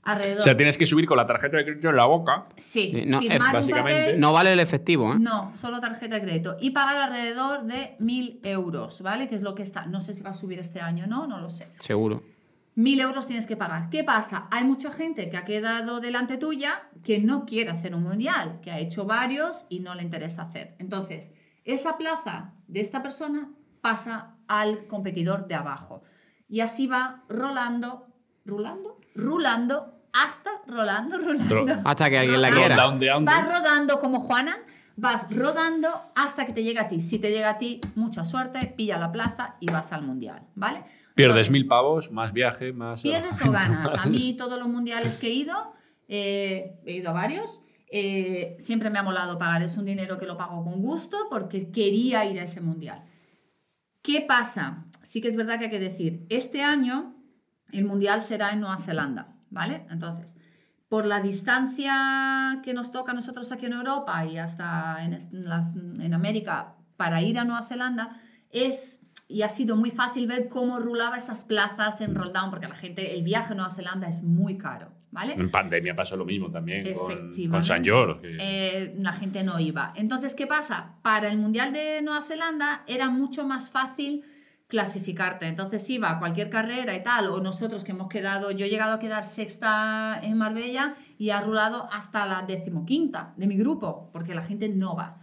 [0.03, 0.39] alrededor.
[0.39, 2.47] O sea, tienes que subir con la tarjeta de crédito en la boca.
[2.57, 5.17] sí, Eh, no, es firmar un básicamente- papel No vale el efectivo, ¿eh?
[5.19, 6.57] no, solo tarjeta de crédito.
[6.59, 9.27] Y pagar alrededor de 1.000 euros, ¿vale?
[9.27, 9.85] Que es lo que está.
[9.85, 11.67] No sé si va a subir este año o no, no lo sé.
[11.79, 12.23] Seguro.
[12.75, 13.89] 1.000 euros tienes que pagar.
[13.89, 14.47] ¿Qué pasa?
[14.51, 18.71] Hay mucha gente que ha quedado delante tuya que no quiere hacer un mundial, que
[18.71, 20.75] ha hecho varios y no le interesa hacer.
[20.79, 21.33] Entonces,
[21.65, 23.49] esa plaza de esta persona
[23.81, 26.03] pasa al competidor de abajo.
[26.49, 28.07] Y así va rolando,
[28.45, 31.65] rulando, rulando hasta rolando, rolando.
[31.65, 32.75] Ro- Hasta que alguien la quiera.
[33.25, 34.57] Vas rodando como Juanan,
[34.95, 37.01] vas rodando hasta que te llegue a ti.
[37.01, 40.83] Si te llega a ti, mucha suerte, pilla la plaza y vas al mundial, ¿vale?
[41.15, 43.01] Pierdes mil pavos, más viaje, más.
[43.01, 43.93] Pierdes o ganas.
[43.93, 45.73] A mí todos los mundiales que he ido,
[46.07, 49.61] eh, he ido a varios, eh, siempre me ha molado pagar.
[49.61, 53.03] Es un dinero que lo pago con gusto porque quería ir a ese mundial.
[54.01, 54.85] ¿Qué pasa?
[55.03, 57.15] Sí que es verdad que hay que decir, este año
[57.71, 59.85] el mundial será en Nueva Zelanda, ¿vale?
[59.89, 60.37] Entonces,
[60.89, 65.13] por la distancia que nos toca a nosotros aquí en Europa y hasta en,
[66.01, 70.79] en América para ir a Nueva Zelanda, es y ha sido muy fácil ver cómo
[70.79, 74.21] rulaba esas plazas en Roll Down, porque la gente, el viaje a Nueva Zelanda es
[74.23, 75.33] muy caro, ¿vale?
[75.37, 77.49] En pandemia pasó lo mismo también con, Efectivamente.
[77.49, 78.21] con San George.
[78.21, 79.91] que- Eh, la gente no iba.
[79.95, 80.95] Entonces, ¿qué pasa?
[81.01, 84.23] Para el Mundial de Nueva Zelanda era mucho más fácil
[84.67, 85.45] clasificarte.
[85.47, 88.93] Entonces iba a cualquier carrera y tal, o nosotros que hemos quedado, yo he llegado
[88.93, 94.33] a quedar sexta en Marbella y ha rulado hasta la decimoquinta de mi grupo, porque
[94.33, 95.19] la gente no va.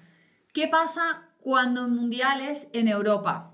[0.53, 3.50] ¿Qué pasa cuando en mundiales en Europa?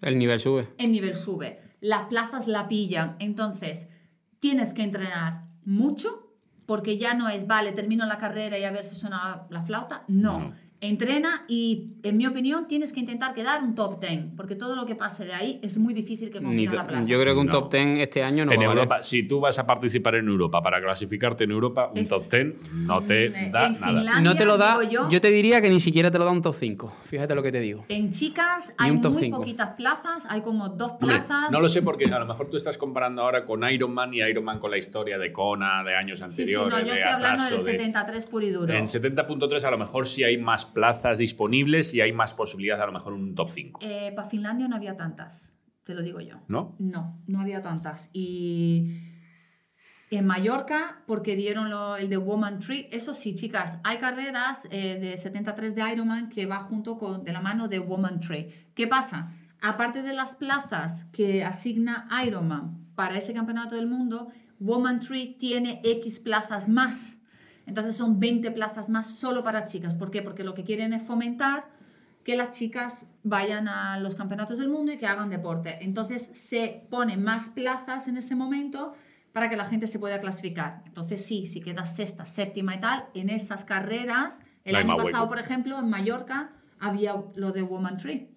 [0.00, 0.68] El nivel sube.
[0.78, 3.90] el nivel sube, las plazas la pillan, entonces
[4.40, 6.24] tienes que entrenar mucho
[6.66, 9.62] porque ya no es, vale, termino la carrera y a ver si suena la, la
[9.62, 10.38] flauta, no.
[10.38, 10.67] No.
[10.80, 14.86] Entrena y, en mi opinión, tienes que intentar quedar un top 10, porque todo lo
[14.86, 17.02] que pase de ahí es muy difícil que consigas la plaza.
[17.04, 17.52] yo creo que un No.
[17.52, 18.82] top 10 este año no en va a valer.
[18.84, 22.22] Europa, si tú vas a participar en Europa para clasificarte en Europa, un Es- top
[22.30, 23.72] 10 no te da en nada.
[23.72, 24.88] Finlandia- No te lo da.
[24.88, 26.94] yo- Yo te diría que ni siquiera te lo da un top 5.
[27.06, 27.84] Fíjate lo que te digo.
[27.88, 31.50] En chicas hay muy poquitas plazas, hay como dos Hombre, plazas.
[31.50, 34.18] no lo sé porque a lo mejor tú estás comparando ahora con Iron Man y
[34.20, 36.72] Iron Man con la historia de Kona de años Sí, sí, anteriores.
[36.72, 38.72] no, yo de estoy hablando del de- 73 puro y duro.
[38.72, 42.86] En 70.3 a lo mejor sí hay más plazas disponibles y hay más posibilidades a
[42.86, 45.54] lo mejor un top 5, Eh, para Finlandia no había tantas,
[45.84, 46.36] te lo digo yo.
[46.48, 46.74] ¿no?
[46.78, 48.10] No, no había tantas.
[48.12, 49.00] Y
[50.10, 54.98] en Mallorca, porque dieron lo- el de Woman Tree, eso sí, chicas, hay carreras eh,
[55.00, 58.48] de 73 de Ironman que va junto con de la mano de Woman Tree.
[58.74, 59.32] ¿Qué pasa?
[59.60, 64.28] Aparte de las plazas que asigna Ironman para ese campeonato del mundo,
[64.60, 67.17] Woman Tree tiene X plazas más.
[67.68, 69.96] Entonces son 20 plazas más solo para chicas.
[69.96, 70.22] ¿Por qué?
[70.22, 71.66] Porque lo que quieren es fomentar
[72.24, 75.78] que las chicas vayan a los campeonatos del mundo y que hagan deporte.
[75.82, 78.94] Entonces se ponen más plazas en ese momento
[79.32, 80.82] para que la gente se pueda clasificar.
[80.86, 85.28] Entonces sí, si quedas sexta, séptima y tal, en esas carreras, el año pasado, hueco.
[85.28, 88.30] por ejemplo, en Mallorca había lo de Woman Tree.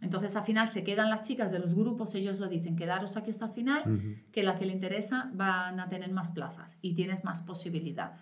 [0.00, 3.30] Entonces al final se quedan las chicas de los grupos, ellos lo dicen, quedaros aquí
[3.30, 7.24] hasta el final, que la que le interesa van a tener más plazas y tienes
[7.24, 8.12] más posibilidad.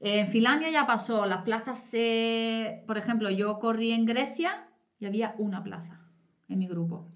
[0.00, 5.34] En Finlandia ya pasó, las plazas, eh, por ejemplo, yo corrí en Grecia y había
[5.38, 6.00] una plaza
[6.48, 7.08] en mi grupo.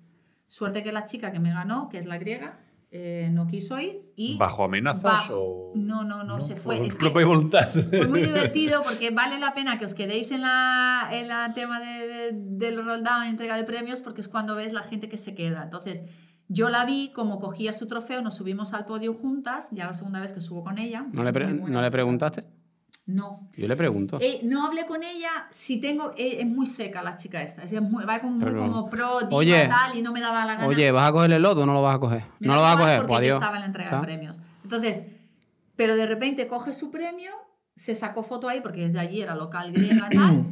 [0.47, 2.59] Suerte que la chica que me ganó, que es la griega,
[2.91, 4.39] eh, no quiso ir y...
[4.39, 5.73] ¿Bajo amenazas Bajo- o...?
[5.75, 6.79] No, no, no, se fue.
[6.79, 7.69] Por Es propia que voluntad.
[7.69, 11.81] fue muy divertido porque vale la pena que os quedéis en la, en la tema
[11.81, 15.19] de, de- del roll down, entrega de premios, porque es cuando ves la gente que
[15.19, 15.65] se queda.
[15.65, 16.05] Entonces,
[16.49, 20.19] yo la vi, como cogía su trofeo, nos subimos al podio juntas, ya la segunda
[20.21, 21.05] vez que subo con ella.
[21.13, 21.91] ¿No le, pre- ¿no le chica.
[21.91, 22.45] preguntaste?
[23.09, 23.49] No.
[23.57, 24.19] Yo le pregunto.
[24.21, 27.81] Eh, no hablé con ella, si tengo, eh, es muy seca la chica esta, es
[27.81, 30.67] muy, va como, muy como pro, diva, Oye, tal, y no me daba la gana.
[30.67, 32.25] Oye, ¿vas a coger el loto o no lo vas a coger?
[32.39, 33.37] Me no lo vas a coger, pues yo adiós.
[33.37, 34.01] estaba en la entrega ¿Está?
[34.01, 34.43] de premios.
[34.63, 35.05] Entonces,
[35.75, 37.31] pero de repente coge su premio,
[37.77, 40.45] se sacó foto ahí porque es de allí, era local griega tal,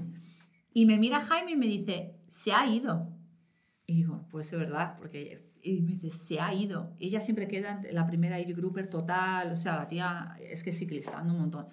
[0.73, 3.13] y me mira Jaime y me dice, se ha ido.
[3.85, 6.95] Y digo, pues es verdad, porque y me dice, se ha ido.
[6.99, 10.71] Ella siempre queda en la primera age grouper total, o sea, la tía es que
[10.71, 11.67] es ciclista, anda un montón.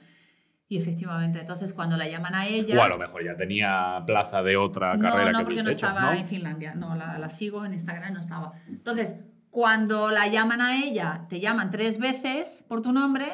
[0.74, 2.80] Y efectivamente, entonces cuando la llaman a ella...
[2.80, 5.70] O a lo mejor ya tenía plaza de otra No, carrera no, que porque no
[5.70, 6.14] hecho, estaba ¿no?
[6.14, 6.74] en Finlandia.
[6.74, 8.54] No, la, la sigo en Instagram, no estaba.
[8.68, 9.14] Entonces,
[9.52, 13.26] cuando la llaman a ella, te llaman tres veces por tu nombre.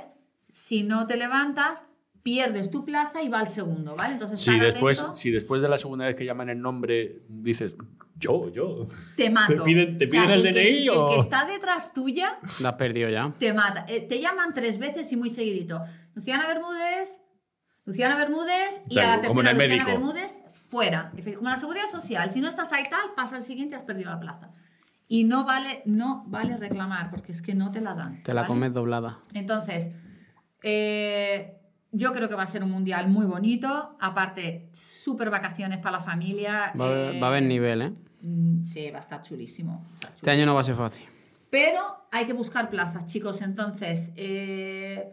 [0.52, 1.82] Si no te levantas,
[2.23, 4.13] pierdes tu plaza y va al segundo, ¿vale?
[4.15, 7.73] Entonces, Si después, atento, si después de la segunda vez que llaman el nombre dices,
[8.17, 8.86] yo, yo.
[9.15, 9.54] te mato.
[9.54, 13.08] ¿Te piden- te piden el DNI o- El que está detrás tuya La has perdido
[13.10, 13.34] ya.
[13.39, 13.86] te mata.
[13.88, 15.82] Eh, te llaman tres veces y muy seguidito.
[16.15, 17.17] Luciana Bermúdez,
[17.89, 19.86] Luciana Bermúdez y O sea, a la tercera el Luciana médico.
[19.91, 21.12] Bermúdez fuera.
[21.17, 24.12] Y Como la seguridad social, si no estás ahí tal, pasa al siguiente has perdido
[24.12, 24.49] la plaza.
[25.08, 28.21] Y no vale, no vale reclamar porque es que no te la dan.
[28.21, 28.47] Te la ¿vale?
[28.54, 29.19] comes doblada.
[29.34, 29.89] Entonces,
[30.62, 31.56] eh,
[31.91, 33.97] yo creo que va a ser un mundial muy bonito.
[33.99, 36.71] Aparte, súper vacaciones para la familia.
[36.80, 37.93] Va a, haber, eh, va a haber nivel, ¿eh?
[38.21, 39.82] mm, Sí, va a estar chulísimo.
[39.82, 41.06] va a estar Este año no va a ser fácil.
[41.49, 41.80] pero
[42.12, 43.41] hay que buscar plazas, chicos.
[43.41, 45.12] Entonces, eh,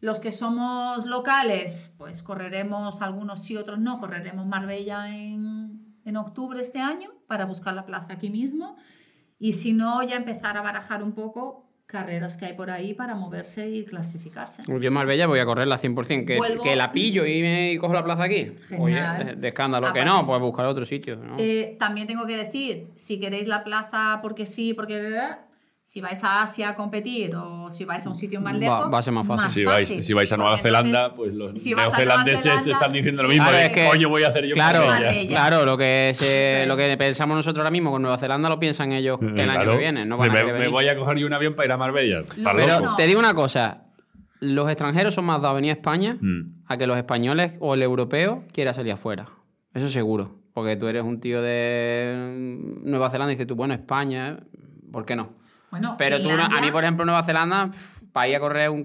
[0.00, 3.98] los que somos locales, pues correremos algunos sí, otros no.
[3.98, 8.76] Correremos Marbella en, en octubre este año para buscar la plaza aquí mismo.
[9.38, 13.14] Y si no, ya empezar a barajar un poco carreras que hay por ahí para
[13.14, 14.62] moverse y clasificarse.
[14.66, 16.26] Yo en Marbella voy a correrla 100%.
[16.26, 18.52] Que, Vuelvo- que la pillo y, me, y cojo la plaza aquí.
[18.68, 19.22] Genial.
[19.22, 19.92] Oye, de, escándalo.
[19.92, 21.16] Que no, pues buscar otro sitio.
[21.16, 21.36] ¿no?
[21.38, 25.20] Eh, también tengo que decir, si queréis la plaza porque sí, porque
[25.88, 28.98] si vais a Asia a competir o si vais a un sitio más lejos, va
[28.98, 29.50] a ser más fácil.
[29.50, 32.92] Si vais, si vais a Nueva Porque Zelanda, entonces, pues los si neozelandeses Zelanda, están
[32.92, 33.44] diciendo lo mismo.
[33.44, 34.84] Claro, de, es que- coño voy a hacer yo Claro?
[34.84, 35.28] Marbella.
[35.28, 36.68] claro, lo que, se, es.
[36.68, 39.72] lo que pensamos nosotros ahora mismo con Nueva Zelanda lo piensan ellos el año Claro.
[39.72, 40.04] que viene.
[40.06, 42.16] No van me, voy a coger yo un avión para ir a Marbella.
[42.36, 42.96] Está Pero- loco.
[42.96, 43.84] Te digo una cosa.
[44.40, 46.64] Los extranjeros son más dados a venir a España Mm.
[46.66, 49.26] a que los españoles o el europeo quiera salir afuera.
[49.72, 50.40] Eso seguro.
[50.52, 54.38] Porque tú eres un tío de Nueva Zelanda y dices tú, bueno, España,
[54.90, 55.30] ¿por qué no?
[55.78, 57.70] Bueno, Pero tú, no- a mí, por ejemplo, Nueva Zelanda,
[58.12, 58.82] para ir a correr un...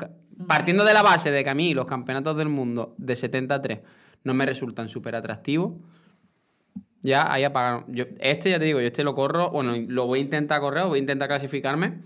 [0.48, 3.80] Partiendo de la base de que a mí los campeonatos del mundo de 73
[4.24, 5.74] no me resultan súper atractivos,
[7.04, 7.86] ya ahí apagaron.
[7.90, 10.84] Yo, este ya te digo, yo este lo corro, bueno, lo voy a intentar correr,
[10.84, 12.00] o voy a intentar clasificarme,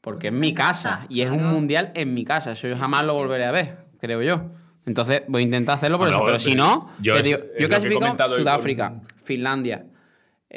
[0.00, 2.52] porque es mi casa y es un mundial en mi casa.
[2.52, 4.42] Eso yo jamás lo volveré a ver, creo yo.
[4.84, 6.24] Entonces voy a intentar hacerlo por Bueno, eso.
[6.26, 9.86] Pero pero si no, yo es- digo, hoy Sudáfrica, con- Finlandia.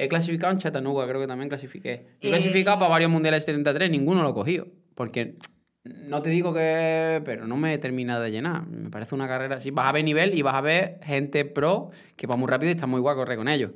[0.04, 1.92] He clasificado en Chattanooga, creo que también clasifiqué.
[2.22, 4.68] He Eh, clasificado para varios mundiales 73, ninguno lo he cogido.
[4.96, 5.36] Porque
[5.84, 7.22] no te digo que.
[7.26, 8.66] Pero no me he terminado de llenar.
[8.68, 9.72] Me parece una carrera así.
[9.72, 12.76] Vas a ver nivel y vas a ver gente pro que va muy rápido y
[12.76, 13.72] está muy guay correr con ellos.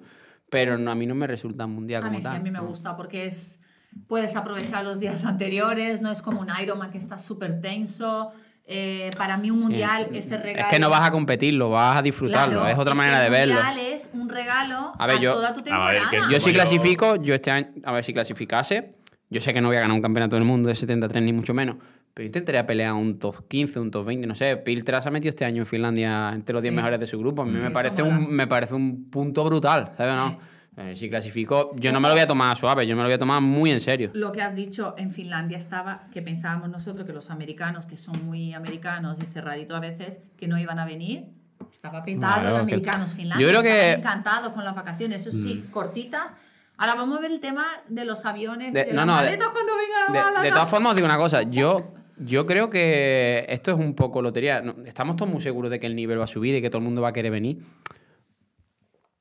[0.50, 2.38] Pero no, a mí no me resulta mundial A como mí sí, tal.
[2.38, 3.60] a mí me gusta porque es
[4.08, 8.32] puedes aprovechar los días anteriores, no es como un Ironman que está súper tenso.
[8.66, 10.66] Eh, para mí un mundial es el regalo.
[10.68, 12.62] Es que no vas a competirlo, vas a disfrutarlo.
[12.62, 13.56] Claro, es otra manera de el verlo.
[13.56, 15.92] mundial es un regalo A ver, yo- toda tu A temporada.
[15.92, 18.96] ver, que es Yo si yo- clasifico, yo este año, a ver si clasificase,
[19.30, 21.54] yo sé que no voy a ganar un campeonato del mundo de 73 ni mucho
[21.54, 21.76] menos,
[22.14, 24.56] pero intentaría pelear un top 15, un top 20, no sé.
[24.56, 26.76] Piltra se ha metido este año en Finlandia entre los 10 Sí.
[26.78, 27.42] mejores de su grupo.
[27.42, 30.40] A mí me parece, un, me parece un punto brutal, ¿sabes o no?
[30.76, 33.14] Eh, si clasifico, yo no me lo voy a tomar suave, yo me lo voy
[33.14, 34.10] a tomar muy en serio.
[34.14, 38.26] Lo que has dicho en Finlandia estaba, que pensábamos nosotros que los americanos, que son
[38.26, 41.26] muy americanos y cerraditos a veces, que no iban a venir.
[41.72, 43.46] Estaba pintado Claro, de que- americanos Finlandia.
[43.46, 46.34] Yo creo que- encantados con las vacaciones, eso sí, cortitas.
[46.78, 49.74] Ahora vamos a ver el tema de los aviones, De- de, no, no, de- cuando
[49.76, 51.44] vengan a De, de todas formas, os digo una cosa.
[51.44, 54.64] Yo, yo creo que esto es un poco lotería.
[54.86, 56.84] Estamos todos muy seguros de que el nivel va a subir y que todo el
[56.86, 57.60] mundo va a querer venir.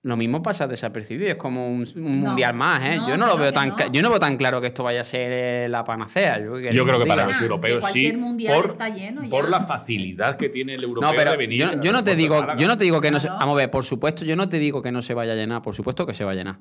[0.04, 1.30] Lo mismo pasa desapercibido.
[1.30, 2.96] Es como un, un No, mundial más, ¿eh?
[2.96, 3.92] no, yo, no que lo veo tan, no.
[3.92, 6.40] yo no veo tan claro que esto vaya a ser eh, la panacea.
[6.42, 9.48] Yo, que Yo creo que para los europeos sí, cualquier mundial por, está lleno por
[9.48, 11.80] la facilidad que tiene el europeo No, pero de venir.
[11.80, 12.56] yo, no te digo, Málaga.
[12.58, 13.28] yo no te digo que no se.
[13.28, 15.62] Vamos a ver, por supuesto, yo no te digo que no se vaya a llenar,
[15.62, 16.58] por supuesto que se va a llenar.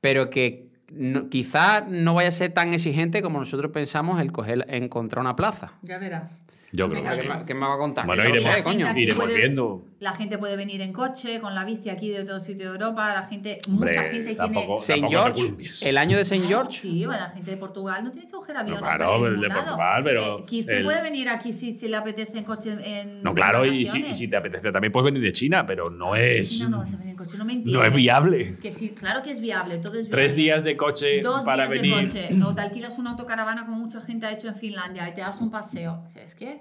[0.00, 4.66] Pero que no- quizá no vaya a ser tan exigente como nosotros pensamos el coger,
[4.68, 5.74] encontrar una plaza.
[5.82, 6.44] Ya verás.
[6.76, 7.20] Yo creo que sí.
[7.28, 8.04] ¿Qué me, qué va a contar?
[8.06, 8.86] Bueno, no iremos- sé, coño.
[8.96, 9.84] iremos puede- viendo.
[10.00, 13.14] La gente puede venir en coche, con la bici aquí de todo sitio de Europa.
[13.14, 15.02] La gente, Hombre, mucha gente tampoco- tiene.
[15.02, 15.54] Te George,
[15.88, 16.72] el año de Saint George.
[16.80, 19.28] Sí, bueno, la gente de Portugal no tiene que coger aviones claro, para ir a
[19.28, 19.48] el de.
[19.50, 23.32] Portugal, pero Eh, el- puede venir aquí si, si le apetece en coche en No,
[23.32, 26.50] claro, y si, y si te apetece también puedes venir de China, pero no es.
[26.58, 27.88] China no vas a venir en coche, no me no entiendes.
[27.88, 28.54] es viable.
[28.60, 30.22] Que sí, claro que es viable, todo es viable.
[30.22, 32.10] Tres días de coche Dos para días venir.
[32.10, 35.14] de coche, o te alquilas una autocaravana como mucha gente ha hecho en Finlandia y
[35.14, 36.02] te das un paseo.
[36.06, 36.60] O sea, Es que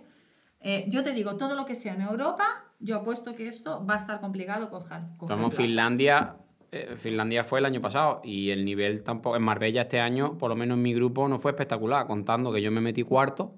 [0.64, 2.46] eh, yo te digo, todo lo que sea en Europa,
[2.80, 5.02] yo apuesto que esto va a estar complicado coger.
[5.20, 5.50] plaza.
[5.52, 6.36] Finlandia,
[6.72, 9.36] eh, Finlandia fue el año pasado y el nivel tampoco.
[9.36, 12.08] En Marbella este año, por lo menos en mi grupo, no fue espectacular.
[12.08, 13.54] Contando que yo me metí cuarto,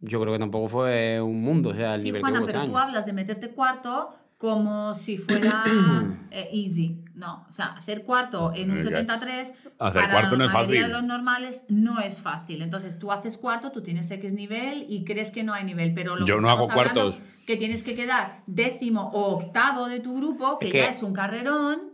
[0.00, 1.70] yo creo que tampoco fue un mundo.
[1.70, 2.84] O sea, el Sí, nivel Juana, que hubo pero este tú año.
[2.86, 5.64] hablas de meterte cuarto como si fuera
[6.30, 7.00] eh, easy.
[7.14, 8.88] No, o sea, hacer cuarto en un Eh, ya.
[8.88, 10.92] 73 Hacer para cuarto no la es mayoría fácil.
[10.92, 12.60] de los normales no es fácil.
[12.62, 16.16] Entonces tú haces cuarto, tú tienes X nivel y crees que no hay nivel, pero
[16.16, 17.20] lo Yo que no hago cuartos.
[17.46, 21.02] que tienes que quedar décimo o octavo de tu grupo, que, Es que- ya es
[21.02, 21.92] un carrerón.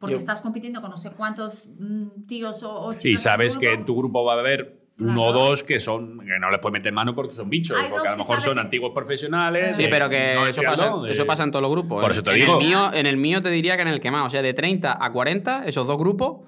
[0.00, 3.70] Porque Yo- estás compitiendo con no sé cuántos mm, tíos o, o Y sabes que
[3.72, 5.22] en tu grupo va a haber Claro.
[5.22, 8.08] o dos que son que no les puedes meter mano porque son bichos, Hay porque
[8.08, 9.76] a lo mejor son que- antiguos profesionales.
[9.76, 12.00] Sí, de- pero que no eso, pasa, triatlón, de- eso pasa en todos los grupos.
[12.00, 12.58] Por En- eso te en digo.
[12.60, 14.26] El mío, en el mío te diría que en el que más.
[14.26, 16.40] O sea, de 30 a 40, esos dos grupos.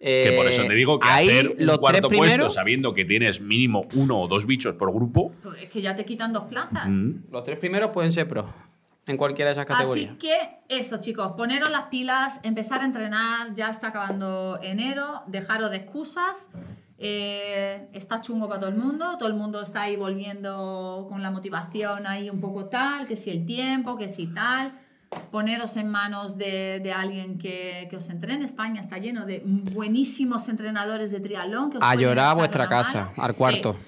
[0.00, 2.94] Que por eso te digo que eh, hacer un los cuarto tres puesto primeros, sabiendo
[2.94, 5.32] que tienes mínimo uno o dos bichos por grupo.
[5.42, 6.86] Pues Es que ya te quitan dos plazas.
[6.86, 8.46] mm, Los tres primeros pueden ser pros.
[9.08, 10.10] En cualquiera de esas categorías.
[10.10, 10.36] Así que
[10.68, 16.50] eso, chicos, poneros las pilas, empezar a entrenar, ya está acabando enero, dejaros de excusas.
[16.98, 21.30] Eh, está chungo para todo el mundo, todo el mundo está ahí volviendo con la
[21.30, 24.72] motivación ahí un poco tal, que si el tiempo, que si tal.
[25.30, 28.44] Poneros en manos de, de alguien que, que os entrene.
[28.44, 31.70] España está lleno de buenísimos entrenadores de triatlón.
[31.70, 33.87] Que os A llorar a vuestra casa, al Sí.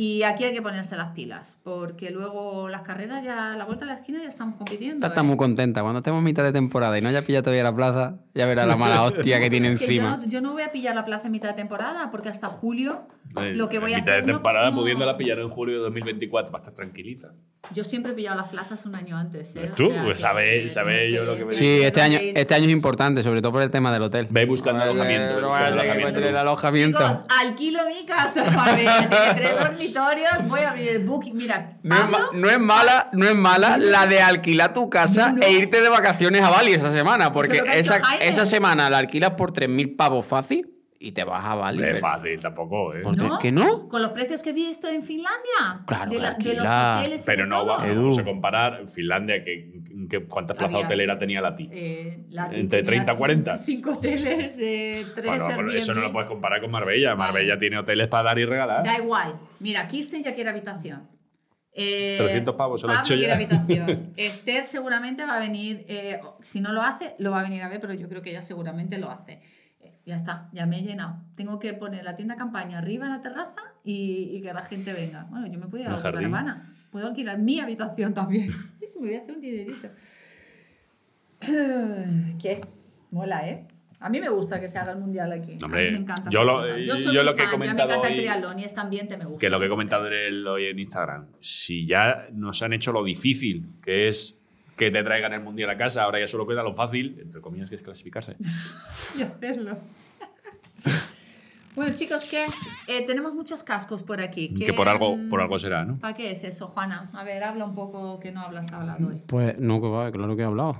[0.00, 3.84] Y aquí hay que ponerse las pilas, porque luego las carreras ya a la vuelta
[3.84, 4.94] de la esquina ya estamos compitiendo.
[4.94, 5.24] Está, está ¿eh?
[5.24, 5.82] muy contenta.
[5.82, 8.64] Cuando estemos a mitad de temporada y no haya pillado todavía la plaza, ya verá
[8.64, 10.18] la mala hostia que tiene Es que encima.
[10.20, 12.46] yo, no, yo no voy a pillar la plaza en mitad de temporada, porque hasta
[12.46, 14.76] julio Lo que voy a mitad hacer, de temporada, no.
[14.76, 17.28] pudiéndola pillar en julio de 2024 para estar tranquilita.
[17.74, 19.54] Yo siempre he pillado las plazas un año antes.
[19.54, 19.60] ¿eh?
[19.62, 19.86] ¿Ves tú?
[19.92, 23.22] O sea, Pues tienes yo lo que me Sí, este año, este año es importante,
[23.22, 24.26] sobre todo por el tema del hotel.
[24.30, 25.36] Ve buscando Vale, alojamiento.
[25.36, 26.14] ve buscando vale, alojamiento.
[26.20, 26.98] vale, el alojamiento.
[26.98, 28.44] Chicos, alquilo mi casa.
[28.76, 30.48] Tiene tres dormitorios.
[30.48, 31.36] Voy a abrir el booking.
[31.36, 35.42] Mira, No es, no mala, no es mala la de alquilar tu casa No.
[35.42, 39.52] e irte de vacaciones a Bali esa semana, porque esa, esa semana la alquilas por
[39.52, 41.78] 3.000 pavos fácil y te vas a Bali.
[41.78, 43.02] Es pero- fácil tampoco, ¿eh?
[43.02, 43.38] Por- ¿no?
[43.38, 43.88] ¿Que no?
[43.88, 45.84] Con los precios que he visto en Finlandia.
[45.86, 49.80] Claro, de, la- de los hoteles y Pero no va, vamos a comparar Finlandia, que,
[50.10, 51.68] que ¿cuántas plazas Había- hotelera tenía la TI?
[51.72, 53.56] Eh, la Entre tenía 30 a 40.
[53.58, 57.14] Cinco hoteles, eh, tres Bueno, pero eso no lo puedes comparar con Marbella.
[57.14, 57.32] Vale.
[57.32, 58.84] Marbella tiene hoteles para dar y regalar.
[58.84, 59.34] Da igual.
[59.60, 61.08] Mira, Kirsten ya quiere habitación.
[61.80, 63.34] Eh, 300 pavos, se lo he Pablo hecho quiere ya.
[63.36, 64.12] habitación.
[64.16, 67.68] Esther seguramente va a venir, eh, si no lo hace, lo va a venir a
[67.68, 69.40] ver, pero yo creo que ella seguramente lo hace.
[70.08, 71.16] Ya está, ya me he llenado.
[71.36, 74.94] Tengo que poner la tienda campaña arriba en la terraza y, y que la gente
[74.94, 75.26] venga.
[75.28, 76.62] Bueno, yo me puedo ir a El la caravana.
[76.90, 78.48] Puedo alquilar mi habitación también.
[78.98, 79.88] me voy a hacer un dinerito.
[82.40, 82.60] ¿Qué?
[83.10, 83.66] Mola, ¿eh?
[84.00, 85.56] A mí me gusta que se haga el mundial aquí.
[85.62, 86.30] Hombre, a mí me encanta.
[86.30, 88.18] yo lo- yo soy lo muy que he fan, yo comentado me encanta el hoy-
[88.20, 89.40] triatlón y este ambiente me gusta.
[89.40, 91.26] Que lo que he comentado hoy en Instagram.
[91.40, 94.37] Si ya nos han hecho lo difícil, que es
[94.78, 97.68] que te traigan el mundial a casa, ahora ya solo queda lo fácil, entre comillas,
[97.68, 98.36] que es clasificarse.
[99.18, 99.76] y hacerlo.
[101.74, 102.44] bueno, chicos, que
[102.86, 104.54] eh, tenemos muchos cascos por aquí.
[104.54, 105.98] Que por algo, por algo será, ¿no?
[105.98, 107.10] ¿Para qué es eso, Juana?
[107.12, 109.20] A ver, habla un poco que no hablas hablado hoy.
[109.26, 110.78] Pues no, que va, claro que he hablado.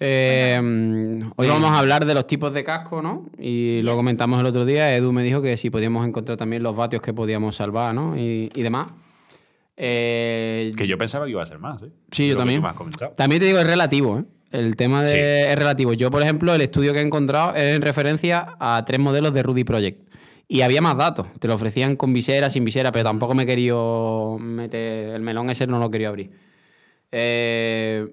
[0.00, 3.26] Eh, hoy vamos a hablar de los tipos de casco, ¿no?
[3.36, 4.94] Y lo comentamos el otro día.
[4.94, 8.16] Edu me dijo que si podíamos encontrar también los vatios que podíamos salvar, ¿no?
[8.16, 8.90] Y, y demás.
[9.80, 11.90] Eh, Que yo pensaba que iba a ser más, ¿eh?
[12.10, 12.60] Sí, yo también.
[13.16, 14.24] También te digo, es relativo, ¿eh?
[14.50, 15.16] El tema de Sí.
[15.50, 15.92] es relativo.
[15.92, 19.42] Yo, por ejemplo, el estudio que he encontrado es en referencia a tres modelos de
[19.42, 20.08] Rudy Project.
[20.48, 21.28] Y había más datos.
[21.38, 25.10] Te lo ofrecían con visera, sin visera, pero tampoco me he querido meter.
[25.14, 26.30] El melón ese no lo quería abrir.
[27.12, 28.06] Eh,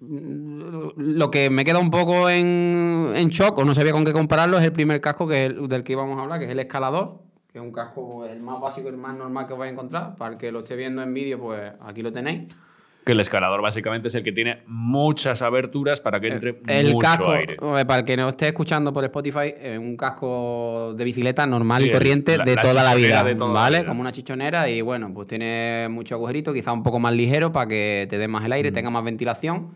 [0.00, 4.58] lo que me queda un poco en, en shock, o no sabía con qué compararlo,
[4.58, 6.58] es el primer casco que es el- del que íbamos a hablar, que es el
[6.58, 7.20] escalador,
[7.52, 9.72] que es un casco el más básico y el más normal que os vais a
[9.72, 10.14] encontrar.
[10.16, 12.56] Para el que lo esté viendo en vídeo, pues aquí lo tenéis.
[13.04, 16.98] Que el escalador básicamente es el que tiene muchas aberturas para que entre El mucho
[17.08, 17.54] casco, aire.
[17.54, 21.82] eh, para el que nos esté escuchando por Spotify, es un casco de bicicleta normal
[21.82, 23.78] Sí, y corriente la- de la toda la vida, de toda la ¿vale?
[23.78, 23.88] vida.
[23.88, 27.66] Como una chichonera y bueno, pues tiene mucho agujerito, quizá un poco más ligero para
[27.66, 28.52] que te dé más el Mm.
[28.52, 29.70] aire, tenga más ventilación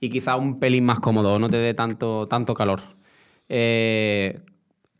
[0.00, 2.80] y quizá un pelín más cómodo, no te dé tanto, tanto calor.
[3.50, 4.40] Eh,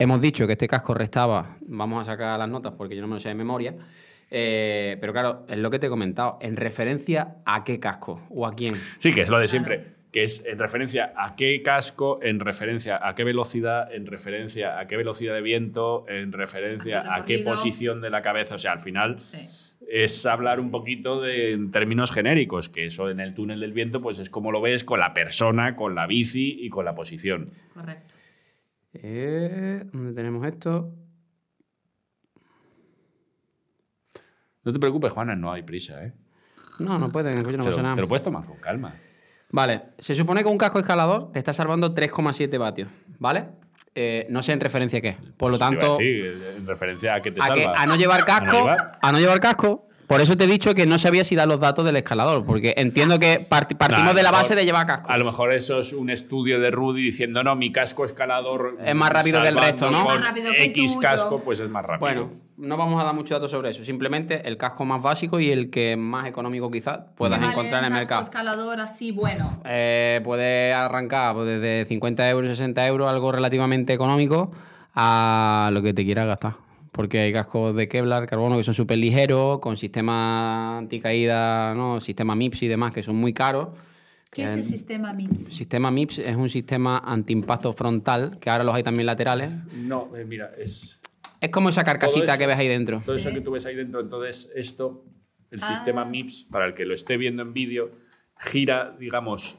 [0.03, 3.15] hemos dicho que este casco restaba, vamos a sacar las notas porque yo no me
[3.15, 3.75] lo sé de memoria,
[4.31, 8.47] eh, pero claro, es lo que te he comentado, en referencia a qué casco o
[8.47, 8.75] a quién.
[8.99, 10.03] Sí, que es lo de siempre.
[10.11, 14.87] Que es en referencia a qué casco, en referencia a qué velocidad, en referencia a
[14.87, 17.51] qué velocidad de viento, en referencia A qué a qué recorrido.
[17.55, 18.57] posición de la cabeza.
[18.57, 19.75] O sea, al final Sí.
[19.88, 24.03] es hablar un poquito de en términos genéricos, que eso en el túnel del viento,
[24.03, 27.51] pues es como lo ves con la persona, con la bici y con la posición.
[27.73, 28.15] Correcto.
[28.94, 30.92] Eh, ¿Dónde tenemos esto?
[34.64, 36.12] No te preocupes, Juana, no hay prisa, ¿eh?
[36.78, 37.94] No, no pueden, coño, no te, pasa nada.
[37.94, 38.94] te lo puedes tomar con calma.
[39.50, 43.48] Vale, se supone que un casco escalador te está salvando 3,7 vatios, ¿vale?
[43.94, 45.16] Eh, no sé en referencia a qué.
[45.37, 47.78] Por lo a tanto, decir, en referencia a que te a, que, salva.
[47.83, 48.98] a no llevar casco, llevar.
[49.00, 49.88] a no llevar casco.
[50.07, 52.75] Por eso te he dicho que no sabía si dar los datos del escalador, porque
[52.77, 55.11] entiendo que parti- partimos Nah, de la mejor- base de llevar casco.
[55.11, 58.95] A lo mejor eso es un estudio de Rudy diciendo, no, mi casco escalador Es
[58.95, 60.05] más rápido que el resto, ¿no?
[60.05, 61.01] más rápido que X tuyo.
[61.01, 62.01] casco, pues es más rápido.
[62.01, 63.85] Bueno, no vamos a dar mucho datos sobre eso.
[63.85, 67.93] Simplemente el casco más básico y el que más económico quizás puedas Vale, encontrar en
[67.93, 68.23] el casco mercado.
[68.23, 69.62] escalador así, bueno.
[69.65, 74.53] Eh, puede arrancar pues, desde 50 euros, 60 euros, algo relativamente económico,
[74.95, 76.55] a lo que te quieras gastar.
[76.92, 82.00] Porque hay cascos de Kevlar, carbono, que son súper ligeros, con sistema anticaída, ¿no?
[82.02, 83.68] sistema MIPS y demás, que son muy caros.
[84.31, 85.46] ¿Qué es el el sistema MIPS?
[85.55, 89.50] sistema MIPS es un sistema antiimpacto frontal, que ahora los hay también laterales.
[89.74, 90.98] No, eh, mira, es
[91.40, 93.00] Es como esa carcasita eso- que ves ahí dentro.
[93.05, 93.35] todo eso Sí.
[93.35, 94.00] que tú ves ahí dentro.
[94.00, 95.05] Entonces, esto,
[95.50, 95.68] el Ah.
[95.74, 97.90] sistema MIPS, para el que lo esté viendo en vídeo,
[98.38, 99.57] gira, digamos,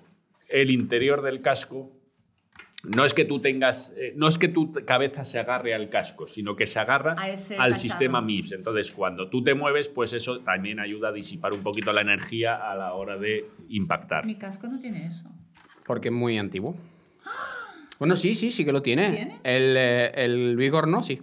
[0.49, 1.91] el interior del casco.
[2.83, 6.27] No es que tú tengas, eh, no es que tu cabeza se agarre al casco,
[6.27, 7.73] sino que se agarra al cacharro.
[7.73, 8.51] sistema MIPS.
[8.53, 12.55] Entonces, cuando tú te mueves, pues eso también ayuda a disipar un poquito la energía
[12.55, 14.25] a la hora de impactar.
[14.25, 15.31] Mi casco no tiene eso.
[15.85, 16.75] Porque es muy antiguo.
[17.99, 19.11] Bueno, sí, sí, sí que lo tiene.
[19.11, 19.39] ¿Tiene?
[19.43, 21.21] El, eh, el Vigor no, sí.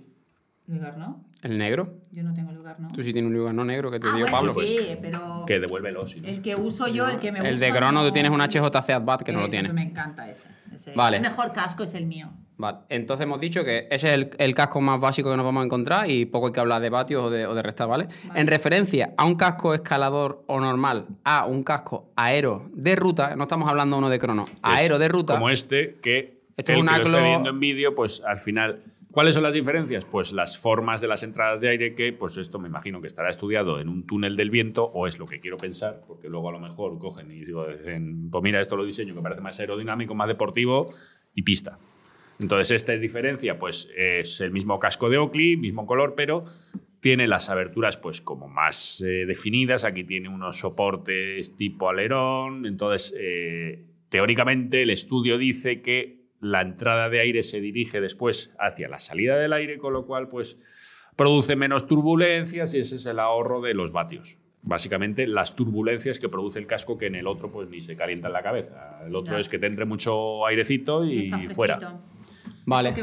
[0.66, 1.24] Lugar no.
[1.42, 1.94] El negro.
[2.12, 2.88] Yo no tengo lugar no.
[2.92, 4.52] Tú sí tienes un Vigor no negro que te Ah, dio bueno, Pablo.
[4.54, 4.98] sí, pues.
[5.00, 6.28] pero Que devuélvelo, no.
[6.28, 7.66] el que uso yo, el que me El gusta.
[7.66, 9.72] de Crono, no- tú tienes un HJC Advat que no lo Ese, tiene.
[9.72, 10.48] Me encanta ese.
[10.74, 10.92] ese.
[10.94, 11.16] Vale.
[11.16, 12.28] El mejor casco es el mío.
[12.58, 15.62] Vale, entonces hemos dicho que ese es el, el casco más básico que nos vamos
[15.62, 18.08] a encontrar y poco hay que hablar de vatios o de, o de restar, ¿vale?
[18.34, 23.44] En referencia a un casco escalador o normal a un casco aero de ruta, no
[23.44, 25.32] estamos hablando uno de crono, aero de ruta.
[25.34, 28.38] Como este, que Esto el es un que lo esté viendo en vídeo, pues al
[28.38, 28.82] final.
[29.12, 30.06] ¿Cuáles son las diferencias?
[30.06, 33.28] Pues las formas de las entradas de aire, que pues esto me imagino que estará
[33.28, 36.52] estudiado en un túnel del viento, o es lo que quiero pensar, porque luego a
[36.52, 37.66] lo mejor cogen y digo,
[38.30, 40.90] pues mira, esto lo diseño que parece más aerodinámico, más deportivo
[41.34, 41.76] y pista.
[42.38, 46.44] Entonces, esta diferencia, pues es el mismo casco de Oakley, mismo color, pero
[47.00, 49.84] tiene las aberturas, pues como más eh, definidas.
[49.84, 52.64] Aquí tiene unos soportes tipo alerón.
[52.64, 58.88] Entonces, eh, teóricamente, el estudio dice que la entrada de aire se dirige después hacia
[58.88, 60.58] la salida del aire, con lo cual, pues
[61.16, 64.38] produce menos turbulencias y ese es el ahorro de los vatios.
[64.62, 68.28] Básicamente las turbulencias que produce el casco que en el otro pues ni se calienta
[68.28, 69.00] en la cabeza.
[69.06, 71.98] El otro es que te entre mucho airecito y, fuera.
[72.66, 72.94] Vale.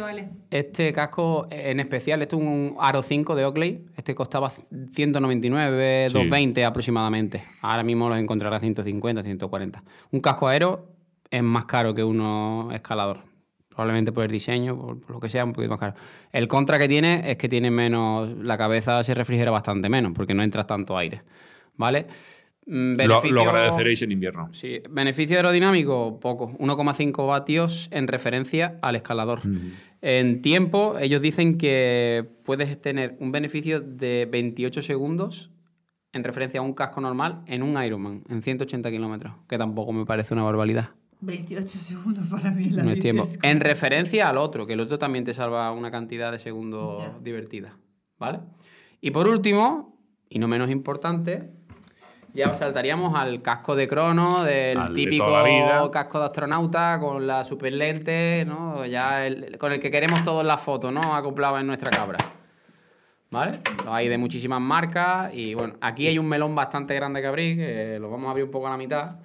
[0.50, 3.86] Este casco en especial, esto es un Aro 5 de Oakley.
[3.96, 6.14] Este costaba 199, Sí.
[6.14, 7.44] 220 aproximadamente.
[7.62, 9.84] Ahora mismo los encontrará 150, 140.
[10.12, 10.97] Un casco aero
[11.30, 13.24] es más caro que uno escalador.
[13.70, 15.94] Probablemente por el diseño, por, por lo que sea, un poquito más caro.
[16.32, 18.30] El contra que tiene es que tiene menos.
[18.38, 21.22] La cabeza se refrigera bastante menos porque no entra tanto aire.
[21.76, 22.08] ¿Vale?
[22.68, 24.50] Mm, lo agradeceréis en invierno.
[24.54, 26.52] Sí, beneficio aerodinámico, poco.
[26.60, 29.42] 1,5 vatios en referencia al escalador.
[30.02, 35.50] En tiempo, ellos dicen que puedes tener un beneficio de 28 segundos
[36.12, 40.06] en referencia a un casco normal en un Ironman, en 180 kilómetros, que tampoco me
[40.06, 40.90] parece una barbaridad.
[41.22, 43.28] 28 segundos para mí la No es tiempo.
[43.42, 47.76] En referencia al otro, que el otro también te salva una cantidad de segundos divertida.
[48.20, 48.40] ¿Vale?
[49.02, 49.98] Y por último,
[50.30, 51.52] y no menos importante,
[52.34, 55.26] ya saltaríamos al casco de crono, del Al típico
[55.92, 58.86] casco de astronauta con la super lente, ¿no?
[58.86, 61.16] Ya el- con el que queremos todos la foto, ¿no?
[61.16, 62.18] Acoplado en nuestra cabra.
[63.30, 63.60] ¿Vale?
[63.84, 67.58] Los hay de muchísimas marcas y bueno, aquí hay un melón bastante grande que abrir,
[67.58, 69.18] que lo vamos a abrir un poco a la mitad.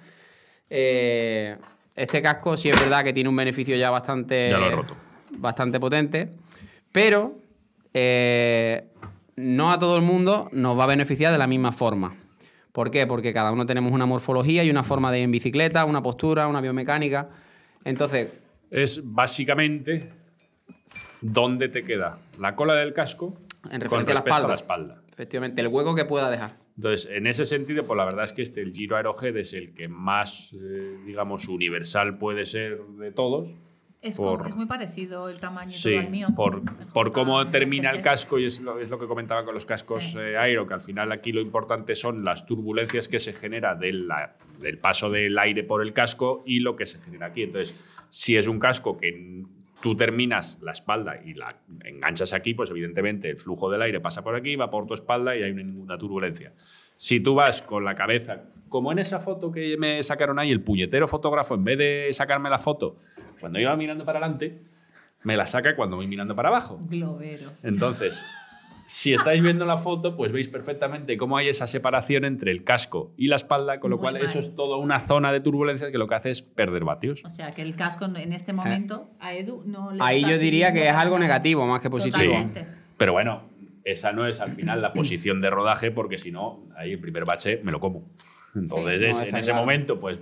[0.69, 1.55] Eh,
[1.95, 4.95] este casco sí es verdad que tiene un beneficio ya bastante, Ya lo he roto.
[5.31, 6.29] bastante potente,
[6.91, 7.33] pero
[7.93, 8.85] eh,
[9.35, 12.15] no a todo el mundo nos va a beneficiar de la misma forma.
[12.71, 13.05] ¿Por qué?
[13.05, 16.47] Porque cada uno tenemos una morfología y una forma de ir en bicicleta, una postura,
[16.47, 17.29] una biomecánica.
[17.85, 20.09] Entonces, Es básicamente
[21.21, 23.35] dónde te queda la cola del casco
[23.65, 24.93] En con referencia a la respecto a la espalda.
[24.95, 25.01] espalda.
[25.11, 26.51] efectivamente, el hueco que pueda dejar.
[26.75, 29.73] Entonces, en ese sentido, pues la verdad es que este, el Giro Aerohead es el
[29.73, 33.53] que más, eh, digamos, universal puede ser de todos.
[34.01, 36.27] Es, por- como- es muy parecido el tamaño Sí, todo al mío.
[36.35, 36.61] por,
[36.91, 40.11] por cómo termina el casco, y es lo, es lo que comentaba con los cascos
[40.11, 40.17] Sí.
[40.19, 43.93] eh, aero, que al final aquí lo importante son las turbulencias que se genera de
[43.93, 47.43] la- del paso del aire por el casco y lo que se genera aquí.
[47.43, 49.43] Entonces, si es un casco que
[49.83, 54.23] tú terminas la espalda y la enganchas aquí, pues evidentemente el flujo del aire pasa
[54.23, 56.53] por aquí, va por tu espalda y hay ninguna turbulencia.
[56.95, 60.61] Si tú vas con la cabeza, como en esa foto que me sacaron ahí, el
[60.61, 62.95] puñetero fotógrafo, en vez de sacarme la foto
[63.41, 64.57] cuando iba mirando para adelante,
[65.23, 66.79] me la saca cuando voy mirando para abajo.
[66.89, 67.51] Globero.
[67.61, 68.25] Entonces,
[68.85, 73.13] si estáis viendo la foto, pues veis perfectamente cómo hay esa separación entre el casco
[73.17, 74.23] y la espalda, con lo Muy cual mal.
[74.23, 77.23] eso es toda una zona de turbulencia que lo que hace es perder vatios.
[77.25, 80.03] O sea, que el casco en este momento a Edu no le.
[80.03, 82.33] Ahí está yo diría que es algo negativo más que positivo.
[82.33, 82.65] Totalmente.
[82.97, 83.43] Pero bueno,
[83.85, 87.25] esa no es al final la posición de rodaje, porque si no, ahí el primer
[87.25, 88.03] bache me lo como.
[88.55, 89.61] Entonces, no, es- está en ese claro.
[89.65, 90.19] momento, pues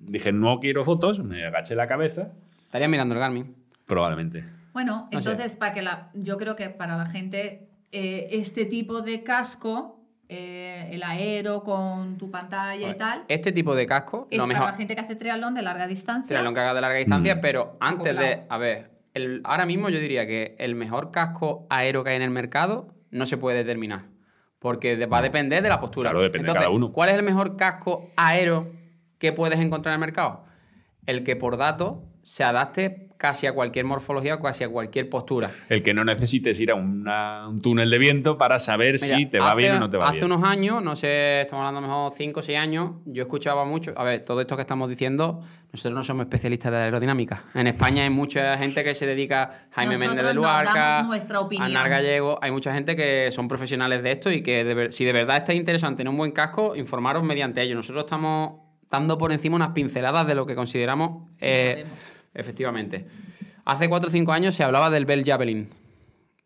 [0.00, 2.32] dije, no quiero fotos, me agaché la cabeza,
[2.64, 3.54] Estaría mirando el Garmin.
[3.86, 4.44] probablemente.
[4.72, 5.30] Bueno, No sé.
[5.30, 10.00] entonces, para que la, yo creo que para la gente, eh, este tipo de casco,
[10.28, 14.54] eh, el aero con tu pantalla y tal, Este tipo de casco, es lo para
[14.54, 14.66] mejor.
[14.70, 16.26] la gente que hace triatlón de larga distancia.
[16.28, 18.42] Triatlón que haga de larga distancia, pero antes de.
[18.48, 22.22] A ver, el- ahora mismo yo diría que el mejor casco aero que hay en
[22.22, 24.04] el mercado no se puede determinar.
[24.58, 26.10] Porque de- va a depender de la postura.
[26.10, 26.90] Claro, depende de Entonces, cada uno.
[26.90, 28.64] ¿Cuál es el mejor casco aero
[29.18, 30.44] que puedes encontrar en el mercado?
[31.06, 35.48] El que por datos se adapte casi a cualquier morfología o casi a cualquier postura.
[35.68, 39.38] El que no necesites ir a una- un túnel de viento para saber si te
[39.38, 40.32] va hace- bien o no te va hace bien.
[40.32, 43.64] unos años, no sé, estamos hablando a lo mejor 5 o 6 años, yo escuchaba
[43.64, 43.92] mucho.
[43.96, 45.40] A ver, todo esto que estamos diciendo,
[45.72, 47.44] nosotros no somos especialistas de la aerodinámica.
[47.54, 51.06] En España hay mucha gente que se dedica, Jaime Nosotros Méndez de Luarca.
[51.60, 55.12] Anar Gallego, hay mucha gente que son profesionales de esto y que de si de
[55.12, 57.76] verdad está interesante en un buen casco, informaros mediante ello.
[57.76, 61.84] Nosotros estamos dando por encima unas pinceladas de lo que consideramos eh.
[62.36, 63.06] Efectivamente.
[63.64, 65.68] Hace 4 o 5 años se hablaba del Bell Javelin.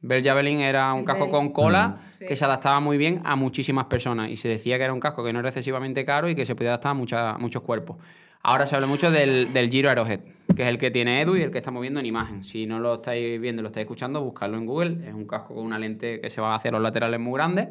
[0.03, 2.25] Bell Javelin era un casco con cola Sí.
[2.27, 5.23] que se adaptaba muy bien a muchísimas personas y se decía que era un casco
[5.23, 7.99] que no era excesivamente caro y que se podía adaptar a mucha- muchos cuerpos.
[8.43, 10.21] Ahora se habla mucho del, del Giro Aerohead,
[10.57, 12.43] que es el que tiene Edu y el que estamos viendo en imagen.
[12.45, 15.07] Si no lo estáis viendo, lo estáis escuchando, buscadlo en Google.
[15.09, 17.69] Es un casco con una lente que se va hacia los laterales muy grandes.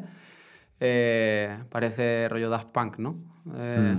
[0.78, 3.16] Eh, parece rollo Daft Punk, ¿no?
[3.56, 3.96] Eh,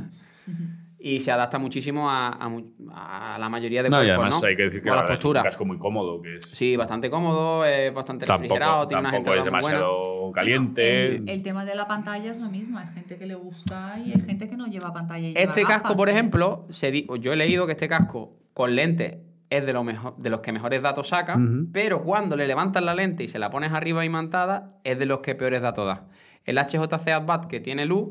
[1.03, 4.47] Y se adapta muchísimo a, a a la mayoría de No, y cuerpos, además ¿no?
[4.47, 5.43] hay que decir que ahora es un posturas.
[5.43, 9.33] casco muy cómodo, que es Sí, bastante cómodo, es bastante refrigerado, tampoco, tiene unas tampoco
[9.35, 9.63] es muy buenas.
[9.67, 11.05] demasiado caliente.
[11.15, 12.77] El, el tema de la pantalla es lo mismo.
[12.77, 15.27] Hay gente que le gusta y hay gente que no lleva pantalla.
[15.27, 16.11] Y lleva Este casco, gafas, por ¿eh?
[16.11, 19.17] ejemplo, se di- yo he leído que este casco con lentes
[19.49, 21.67] es de, lo mejor, de los que mejores datos saca, Ujú.
[21.73, 25.19] pero cuando le levantas la lente y se la pones arriba imantada, es de los
[25.19, 26.05] que peores datos da.
[26.45, 28.09] El HJC Advat que tiene luz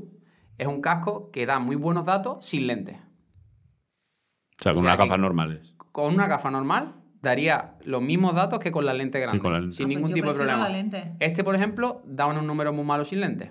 [0.61, 2.97] es un casco que da muy buenos datos sin lentes.
[2.97, 5.77] O sea, con o sea, unas gafas normales.
[5.93, 9.61] Con una gafa normal daría los mismos datos que con la lente grande, con la
[9.61, 9.77] lente.
[9.77, 10.63] sin pues ningún yo tipo de problema.
[10.65, 11.15] la lente.
[11.21, 13.51] Este, por ejemplo, da unos números muy malos sin lentes.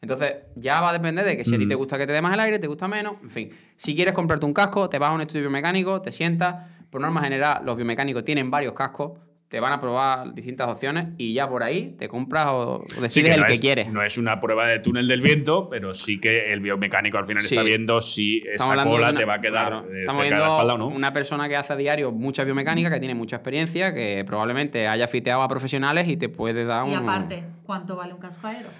[0.00, 1.68] Entonces, ya va a depender de que si a ti Mm.
[1.68, 3.50] te gusta que te dé más el aire, te gusta menos, en fin.
[3.76, 6.68] Si quieres comprarte un casco, te vas a un estudio biomecánico, te sientas.
[6.90, 9.12] Por norma general, los biomecánicos tienen varios cascos,
[9.52, 13.22] te van a probar distintas opciones y ya por ahí te compras o decides Sí,
[13.22, 13.92] que el que es, quieres.
[13.92, 17.42] No es una prueba de túnel del viento, pero sí que el biomecánico al final
[17.42, 17.54] Sí.
[17.54, 20.22] está viendo si esa Estamos hablando cola una- te va a quedar claro, eh, Estamos
[20.22, 20.86] cerca de la espalda o no.
[20.86, 25.06] una persona que hace a diario mucha biomecánica, que tiene mucha experiencia, que probablemente haya
[25.06, 26.90] fiteado a profesionales y te puede dar un...
[26.92, 28.70] Y aparte, ¿cuánto vale un casco aero?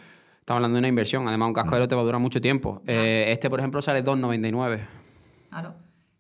[0.40, 1.28] Estamos hablando de una inversión.
[1.28, 2.80] Además, un casco aero te va a durar mucho tiempo.
[2.86, 4.80] Eh, este, por ejemplo, sale 2,99.
[5.50, 5.74] Claro.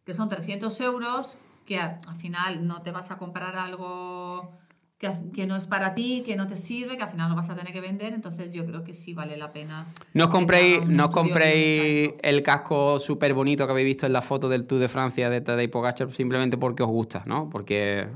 [0.04, 4.52] Que son 300 euros, que al final no te vas a comprar algo
[4.98, 7.50] que, que no es para ti, que no te sirve, que al final lo vas
[7.50, 8.12] a tener que vender.
[8.14, 9.86] Entonces yo creo que sí vale la pena.
[10.14, 14.48] No os compréis, no compréis el casco súper bonito que habéis visto en la foto
[14.48, 17.48] del Tour de Francia de Tadej Pogacar simplemente porque os gusta, ¿no?
[17.50, 18.06] Porque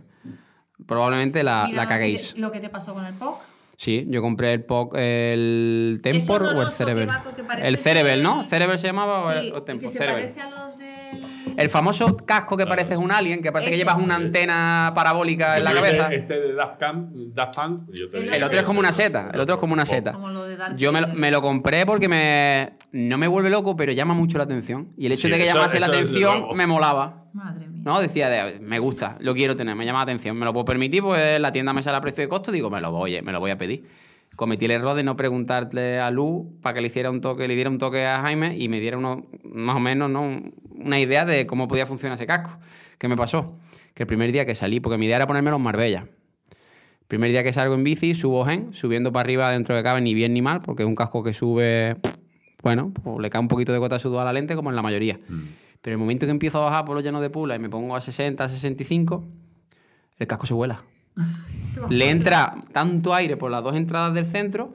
[0.87, 2.37] probablemente la, Mira la lo que te- caguéis.
[2.39, 3.39] Lo que te pasó con el POC.
[3.79, 7.11] Sí, yo compré el POC, el Tempor o el Cerebel.
[7.61, 8.43] El Cerebel, ¿no?
[8.45, 9.89] ¿Cerebel se llamaba o, Sí, o que Tempor?
[9.91, 10.23] se Cerebel.
[10.33, 10.66] parece a los.
[11.57, 15.65] El famoso casco que parece un alien, que parece que llevas una antena parabólica en
[15.65, 16.09] la este- cabeza.
[16.15, 19.61] Este de Daft, Punk, yo te El otro es como una seta, el otro es
[19.61, 20.13] como una seta.
[20.13, 21.21] Como lo de Darth Yo me lo, Vader.
[21.21, 24.89] me lo compré porque me no me vuelve loco, pero llama mucho la atención.
[24.97, 27.25] Y el hecho Sí, de que eso- llamase la eso atención me molaba.
[27.33, 27.83] Madre mía.
[27.85, 28.01] ¿No?
[28.01, 31.03] Decía, de, me gusta, lo quiero tener, me llama la atención, me lo puedo permitir,
[31.03, 33.41] pues la tienda me sale a precio de costo, digo, me lo voy, me lo
[33.41, 33.85] voy a pedir.
[34.37, 37.55] Cometí el error de no preguntarle a Lu para que le hiciera un toque, le
[37.55, 40.22] diera un toque a Jaime y me diera uno, más o menos ¿no?
[40.22, 42.59] Un- una idea de cómo podía funcionar ese casco.
[42.99, 43.59] ¿Qué me pasó?
[43.95, 46.07] Que el primer día que salí, porque mi idea era ponérmelo en Marbella.
[47.09, 50.12] Primer día que salgo en bici, subo gen, subiendo para arriba dentro de cabe ni
[50.12, 51.97] bien ni mal, porque es un casco que sube,
[52.62, 54.76] bueno, pues le cae un poquito de gota de sudor a la lente como en
[54.76, 55.18] la mayoría.
[55.80, 57.95] Pero el momento que empiezo a bajar por los llanos de Pula y me pongo
[57.95, 59.24] a 60, 65,
[60.18, 60.82] el casco se vuela.
[61.91, 64.75] Le entra tanto aire por las dos entradas del centro.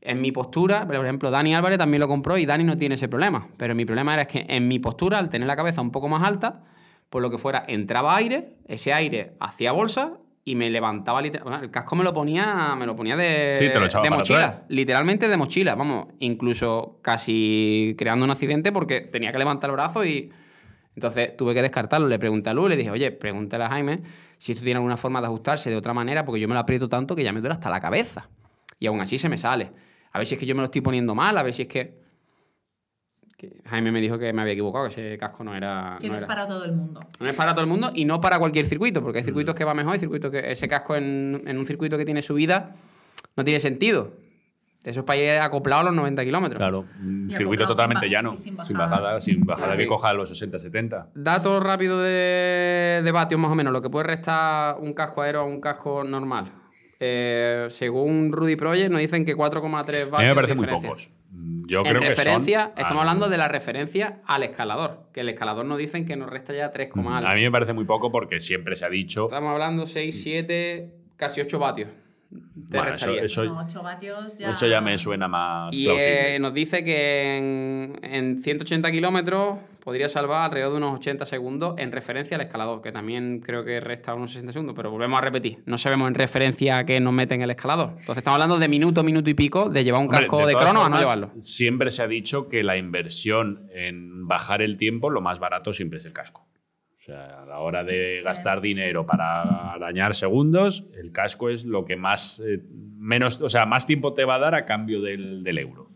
[0.00, 3.08] En mi postura, por ejemplo, Dani Álvarez también lo compró y Dani no tiene ese
[3.08, 3.48] problema.
[3.56, 6.08] Pero mi problema era es que en mi postura, al tener la cabeza un poco
[6.08, 6.60] más alta,
[7.08, 11.62] por lo que fuera, entraba aire, ese aire hacía bolsa y me levantaba literal- bueno,
[11.62, 14.18] el casco me lo ponía me lo ponía de, Sí, te lo echaba de para
[14.18, 19.76] mochila literalmente de mochila vamos incluso casi creando un accidente porque tenía que levantar el
[19.76, 20.30] brazo y
[20.96, 24.02] entonces tuve que descartarlo le pregunté a Lu le dije oye pregúntale a Jaime
[24.38, 26.88] si esto tiene alguna forma de ajustarse de otra manera porque yo me lo aprieto
[26.88, 28.28] tanto que ya me duele hasta la cabeza
[28.78, 29.70] y aún así se me sale
[30.12, 31.68] a ver si es que yo me lo estoy poniendo mal a ver si es
[31.68, 32.02] que,
[33.36, 36.12] que Jaime me dijo que me había equivocado que ese casco no era Que no
[36.12, 37.00] no es era- para todo el mundo.
[37.18, 39.64] no es para todo el mundo y no para cualquier circuito, porque hay circuitos que
[39.64, 42.74] va mejor y circuitos que ese casco en, en un circuito que tiene subida
[43.36, 44.12] no tiene sentido.
[44.84, 46.58] Eso es para ir acoplado a los 90 kilómetros.
[46.58, 49.20] Claro, un circuito totalmente sin llano, sin sin bajada.
[49.20, 51.08] sin bajada que coja los 60-70.
[51.14, 55.40] Datos rápidos de, de vatios más o menos, lo que puede restar un casco aéreo
[55.40, 56.52] a un casco normal.
[57.00, 60.66] Eh, según Rudy Project nos dicen que 4,3 vatios A mí me parece de muy
[60.68, 61.10] pocos.
[61.30, 65.08] Mm, Yo en creo que referencia, son, estamos ah, hablando de la referencia al escalador,
[65.12, 67.10] que el escalador nos dicen que nos resta ya 3, algo.
[67.10, 69.24] A mí me parece muy poco porque siempre se ha dicho.
[69.24, 71.90] Estamos hablando 6, 7, casi 8 vatios.
[72.30, 73.22] Te Bueno, eso, restaría.
[73.22, 74.50] eso, No, 8 vatios ya...
[74.50, 76.36] eso ya me suena más Y plausible.
[76.36, 81.74] eh, nos dice que en, en 180 kilómetros podría salvar alrededor de unos 80 segundos
[81.76, 85.22] en referencia al escalador, que también creo que resta unos 60 segundos, pero volvemos a
[85.22, 87.90] repetir, no sabemos en referencia a qué nos mete en el escalador.
[87.90, 90.70] Entonces estamos hablando de minuto, minuto y pico de llevar un Hombre, casco de, todas
[90.70, 91.30] crono a no llevarlo.
[91.38, 95.98] Siempre se ha dicho que la inversión en bajar el tiempo, lo más barato siempre
[95.98, 96.46] es el casco.
[97.04, 101.84] O sea, a la hora de gastar dinero para arañar segundos, el casco es lo
[101.84, 102.62] que más, eh,
[102.96, 105.90] menos, o sea, más tiempo te va a dar a cambio del, del euro.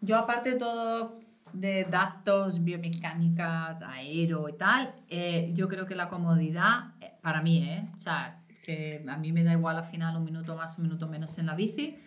[0.00, 1.20] Yo aparte de todo
[1.52, 7.62] de datos, biomecánica, aero y tal, eh, yo creo que la comodidad, eh, para mí,
[7.62, 7.88] ¿eh?
[7.94, 11.06] O sea, que a mí me da igual al final un minuto más, un minuto
[11.06, 11.98] menos en la bici,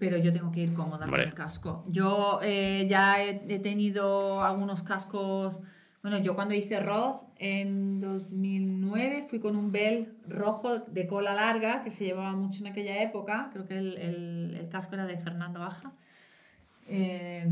[0.00, 1.22] pero yo tengo que ir cómoda Hombre.
[1.22, 1.84] con el casco.
[1.88, 5.60] Yo eh, ya he, he tenido algunos cascos
[6.04, 11.82] Bueno, yo cuando hice Roth en 2009 fui con un Bell rojo de cola larga
[11.82, 13.48] que se llevaba mucho en aquella época.
[13.54, 15.92] Creo que el, el- el casco era de Fernando Baja.
[16.88, 17.48] Eh,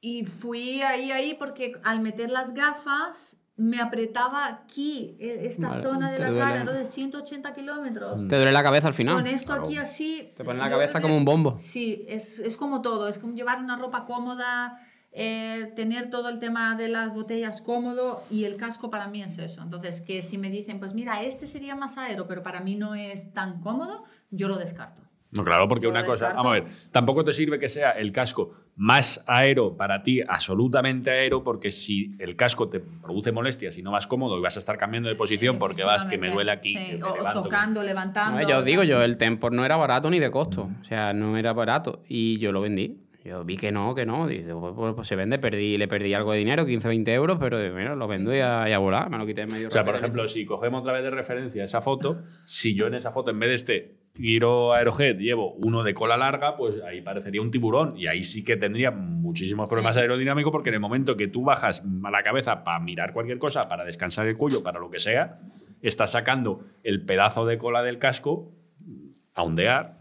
[0.00, 5.82] y fui ahí, ahí porque al meter las gafas me apretaba aquí, e- esta Vale,
[5.82, 6.40] zona de la duele.
[6.40, 6.60] cara.
[6.60, 8.26] Entonces 180 kilómetros.
[8.28, 9.16] Te duele la cabeza al final.
[9.16, 10.32] Con esto aquí así.
[10.38, 11.58] Te pone la cabeza como un bombo.
[11.60, 13.08] Sí, es, es como todo.
[13.08, 14.80] Es como llevar una ropa cómoda,
[15.20, 19.36] eh, tener todo el tema de las botellas cómodo y el casco para mí es
[19.38, 19.62] eso.
[19.62, 22.94] Entonces, que si me dicen, pues mira, este sería más aero, pero para mí no
[22.94, 25.02] es tan cómodo, yo lo descarto.
[25.30, 26.36] No, claro, porque Lo una cosa, descarto.
[26.36, 31.10] vamos a ver, tampoco te sirve que sea el casco más aero para ti, absolutamente
[31.10, 34.60] aero, porque si el casco te produce molestias y no vas cómodo y vas a
[34.60, 37.16] estar cambiando de posición porque vas que me duele aquí, Sí, que me o- o
[37.16, 38.40] levanto, tocando, levantando.
[38.40, 40.70] No, ya os digo, yo el Tempor no era barato ni de costo.
[40.80, 42.02] O sea, no era barato.
[42.08, 43.04] Y yo lo vendí.
[43.28, 44.26] Yo vi que no, que no.
[44.26, 47.60] Digo, pues, pues se vende, perdí, le perdí algo de dinero, 15, 20 euros, pero
[47.60, 49.10] digo, mira, lo vendo y a, y a volar.
[49.10, 49.68] Me lo quité en medio.
[49.68, 52.94] O sea, por ejemplo, si cogemos otra vez de referencia esa foto, si yo en
[52.94, 57.02] esa foto, en vez de este giro Aerojet, llevo uno de cola larga, pues ahí
[57.02, 57.96] parecería un tiburón.
[57.96, 60.00] Y ahí sí que tendría muchísimos problemas Sí.
[60.00, 63.62] aerodinámicos, porque en el momento que tú bajas a la cabeza para mirar cualquier cosa,
[63.68, 65.38] para descansar el cuello, para lo que sea,
[65.82, 68.52] estás sacando el pedazo de cola del casco
[69.34, 69.97] a ondear.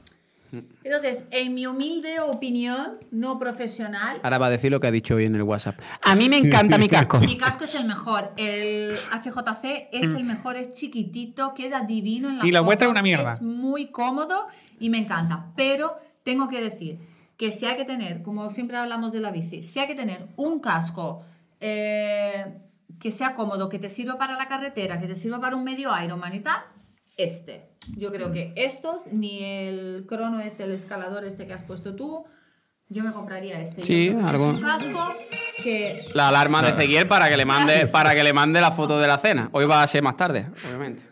[0.84, 5.16] Entonces, en mi humilde opinión, no profesional, Ahora va a decir lo que ha dicho
[5.16, 5.80] hoy en el WhatsApp.
[6.02, 7.20] A mí me encanta mi casco.
[7.20, 8.32] Mi casco es el mejor.
[8.38, 12.92] El HJC es el mejor, es chiquitito, queda divino en las Y la vuelta es
[12.92, 13.34] una mierda.
[13.34, 14.48] Es muy cómodo
[14.80, 15.48] y me encanta.
[15.56, 17.00] Pero tengo que decir
[17.38, 20.28] que si hay que tener, como siempre hablamos de la bici, si hay que tener
[20.36, 21.24] un casco
[21.60, 22.46] eh,
[23.00, 25.92] que sea cómodo, que te sirva para la carretera, que te sirva para un medio
[26.04, 26.62] Ironman y tal,
[27.16, 27.77] este.
[27.96, 32.26] Yo creo que estos, ni el crono este, el escalador este que has puesto tú,
[32.90, 33.84] yo me compraría este.
[33.84, 35.16] Sí, algo- Es un casco
[35.64, 39.00] que La alarma de Ezequiel para que le mande, para que le mande la foto
[39.00, 39.50] de la cena.
[39.54, 41.04] Hoy va a ser más tarde, obviamente.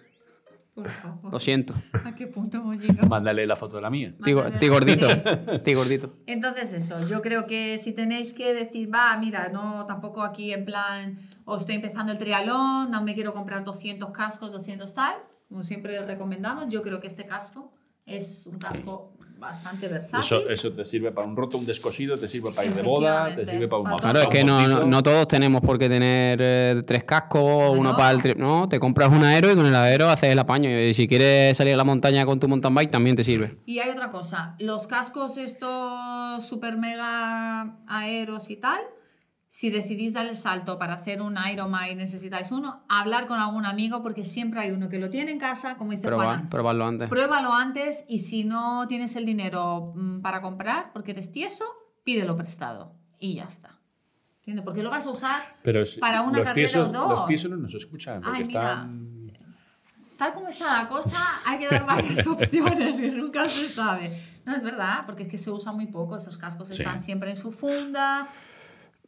[0.73, 1.31] Por favor.
[1.31, 1.73] Lo siento.
[2.03, 3.07] ¿A qué punto hemos llegado?
[3.07, 4.09] Mándale la foto de la mía.
[4.09, 4.33] Estoy
[4.69, 5.07] gordito.
[5.73, 6.13] Gordito.
[6.27, 10.65] Entonces eso, yo creo que si tenéis que decir, va, mira, no, tampoco aquí en
[10.65, 15.13] plan, o estoy empezando el triatlón, no me quiero comprar 200 cascos, 200 tal,
[15.47, 17.71] como siempre recomendamos, yo creo que este casco
[18.05, 20.19] es un casco bastante versátil.
[20.19, 23.33] Eso, eso te sirve para un roto, un descosido, te sirve para ir de boda,
[23.35, 26.37] te sirve para un Claro, es que no, no, no todos tenemos por qué tener
[26.41, 27.95] eh, tres cascos, uno no.
[27.97, 30.69] para el tri- No, te compras un aero y con el aero haces el apaño.
[30.69, 33.57] Y si quieres salir a la montaña con tu mountain bike, también te sirve.
[33.65, 38.79] Y hay otra cosa, los cascos estos super mega aeros y tal,
[39.57, 43.65] si decidís dar el salto para hacer un Ironman y necesitáis uno, hablar con algún
[43.65, 46.49] amigo porque siempre hay uno que lo tiene en casa, como dice Juana.
[46.49, 47.07] probarlo antes.
[47.09, 51.63] Pruébalo antes y si no tienes el dinero mm, para comprar porque eres tieso,
[52.03, 53.79] pídelo prestado y ya está.
[54.39, 54.65] ¿Entiendes?
[54.65, 57.09] Porque lo vas a usar Pero es- para una los carrera tiesos, o dos.
[57.11, 58.59] Los tiesos no nos escuchan porque Ay, mira.
[58.59, 59.31] están...
[60.17, 64.21] Tal como está la cosa, hay que dar varias opciones y nunca se sabe.
[64.45, 66.17] No, es verdad, porque es que se usa muy poco.
[66.17, 66.73] Esos cascos Sí.
[66.73, 68.27] están siempre en su funda.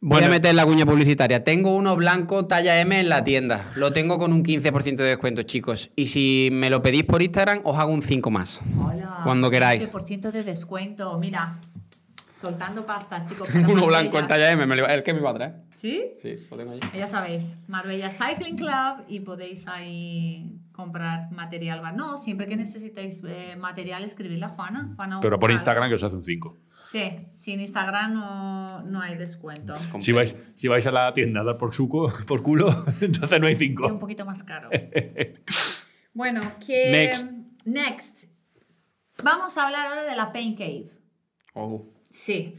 [0.00, 1.42] Voy a meter la cuña publicitaria.
[1.42, 3.64] Tengo uno blanco talla M en la tienda.
[3.74, 5.90] Lo tengo con un 15% de descuento, chicos.
[5.96, 8.60] Y si me lo pedís por Instagram, os hago un 5 más.
[8.80, 9.20] Hola.
[9.24, 9.82] Cuando queráis.
[9.90, 11.18] 20% de descuento.
[11.18, 11.54] Mira,
[12.40, 13.48] soltando pasta, chicos.
[13.48, 15.54] Tengo uno blanco en talla M, me lo- el que me va a traer.
[15.76, 16.02] ¿Sí?
[16.22, 16.80] Sí, lo tengo allí.
[16.96, 21.82] Ya sabéis, Marbella Cycling Club y podéis ahí comprar material.
[21.96, 24.92] No, siempre que necesitéis eh, material, escribidle a Juana.
[24.94, 25.50] Juana Pero por.
[25.50, 26.56] Instagram que os hace un 5.
[26.70, 29.74] Sí, sin Instagram no, no hay descuento.
[29.98, 32.68] Si vais, si vais a la tienda a dar por, suco, por culo,
[33.00, 33.98] entonces no hay Es un 5.
[33.98, 34.70] poquito más caro.
[36.14, 36.92] bueno, que.
[36.92, 37.32] Next.
[37.64, 38.24] Next.
[39.24, 40.92] Vamos a hablar ahora de la Pain Cave.
[41.54, 41.92] Oh.
[42.10, 42.54] Sí.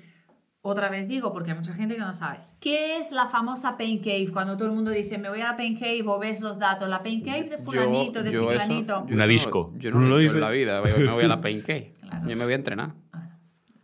[0.62, 2.49] Otra vez digo, porque hay mucha gente que no sabe.
[2.60, 4.30] ¿Qué es la famosa Pain Cave?
[4.34, 6.90] Cuando todo el mundo dice, me voy a la Pain Cave o ves los datos.
[6.90, 9.06] La Pain Cave de fulanito, de yo ciclanito.
[9.08, 9.74] yo Una no- disco.
[9.78, 10.82] Yo ¿Tú no no lo he en la vida.
[10.82, 11.94] Me voy a la Pain Cave.
[12.02, 12.28] Claro.
[12.30, 12.94] Yo me voy a entrenar.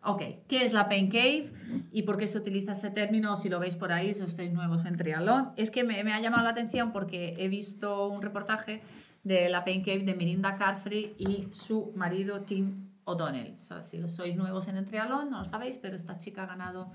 [0.03, 1.51] Ok, ¿qué es la Pain Cave
[1.91, 3.36] y por qué se utiliza ese término?
[3.38, 5.51] Si lo veis por ahí, si estáis nuevos en triatlón.
[5.55, 8.82] Es que me, me ha llamado la atención porque he visto un reportaje
[9.23, 13.58] de la Pain Cave de Mirinda Carfree y su marido Tim O'Donnell.
[13.62, 16.43] O sea, si lo sois nuevos en el triatlón, no lo sabéis, pero esta chica
[16.43, 16.91] ha ganado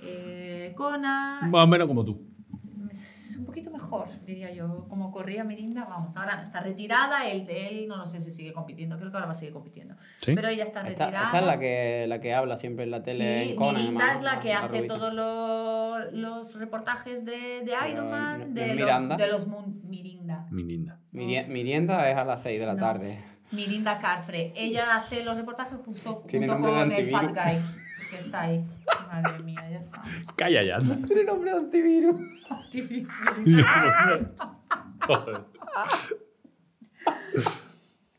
[0.00, 1.40] eh, Kona.
[1.50, 2.22] Más o menos como tú.
[2.90, 4.86] Es un poquito mejor, diría yo.
[4.88, 8.30] Como corría Mirinda, vamos, ahora no está retirada, él de él, no lo sé si
[8.30, 9.96] sigue compitiendo, creo que ahora va a seguir compitiendo.
[10.18, 10.34] ¿Sí?
[10.36, 11.26] Pero ella está Esta, retirada.
[11.26, 13.74] esta es la que, la que habla siempre en la tele Sí, en Conan.
[13.82, 14.12] Mirinda ¿no?
[14.14, 18.76] es la que La hace todos los, los reportajes de, de Ironman, de es los,
[18.76, 19.16] Miranda.
[19.16, 20.46] de los Mirinda.
[20.52, 21.00] Mi linda.
[21.12, 22.80] Mirie- Mirienda es a las 6 de la No.
[22.80, 23.18] tarde.
[23.54, 24.52] Mirinda Carfree.
[24.56, 27.32] Ella hace los reportajes justo junto con el Fat antivirus.
[27.32, 28.10] Guy.
[28.10, 28.64] que está ahí.
[29.08, 30.02] Madre mía, ya está.
[30.36, 30.76] Calla ya.
[30.76, 31.06] anda.
[31.06, 32.20] Tiene nombre de antivirus.
[35.06, 35.40] Joder.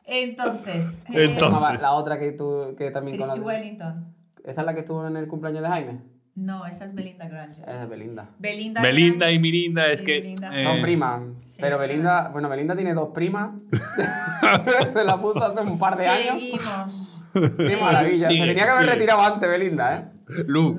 [0.08, 1.82] Entonces, eh, Entonces.
[1.82, 3.42] La otra que tú que también conoces.
[3.42, 4.14] Wellington.
[4.44, 6.15] ¿Esa es la que estuvo en el cumpleaños de Jaime?
[6.36, 7.64] No, esa es Belinda Granger.
[7.68, 8.30] Esa es Belinda.
[8.40, 10.12] Belinda, Belinda y Mirinda es y que.
[10.20, 10.52] Belinda.
[10.60, 11.22] eh, Son primas.
[11.46, 11.88] sí, pero sí.
[11.88, 13.52] Belinda, bueno, Belinda tiene dos primas.
[14.94, 16.34] Se la puso hace un par de años.
[16.34, 17.22] Seguimos.
[17.58, 18.28] Qué maravilla.
[18.28, 18.94] Sigue, Se tenía que haber sigue.
[18.94, 20.12] retirado antes, Belinda, ¿eh?
[20.48, 20.76] Lu.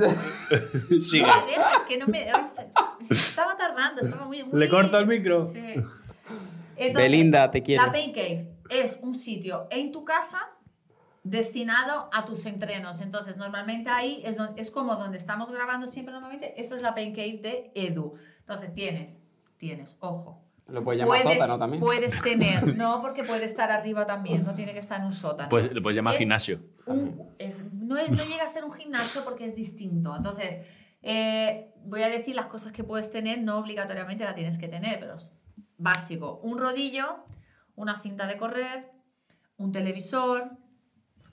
[1.01, 1.25] Sigue.
[1.27, 2.27] Me dejas que no me.
[3.09, 4.43] Estaba tardando, estaba muy.
[4.45, 5.53] muy- ¿Le corto el micro?
[5.55, 5.59] Sí.
[6.79, 7.87] Entonces, Belinda, te quiero.
[7.87, 10.39] La Pain Cave es un sitio en tu casa
[11.31, 13.01] destinado a tus entrenos.
[13.01, 16.61] Entonces, normalmente ahí es, es como donde estamos grabando siempre normalmente.
[16.61, 18.15] Esto es la Pain Cave de Edu.
[18.41, 19.21] Entonces, tienes,
[19.59, 20.43] tienes, ojo.
[20.69, 21.81] Lo puedes llamar sótano también.
[21.81, 25.49] puedes tener, no porque puede estar arriba también, no tiene que estar en un sótano.
[25.49, 26.61] Pues le puedes llamar Es gimnasio.
[26.87, 27.23] un-
[27.73, 30.15] no, es- no llega a ser un gimnasio porque es distinto.
[30.17, 30.59] Entonces,
[31.03, 34.99] eh, voy a decir las cosas que puedes tener, no obligatoriamente la tienes que tener,
[34.99, 35.33] pero es
[35.79, 36.41] básico.
[36.43, 37.25] Un rodillo,
[37.77, 38.91] una cinta de correr,
[39.59, 40.51] un televisor,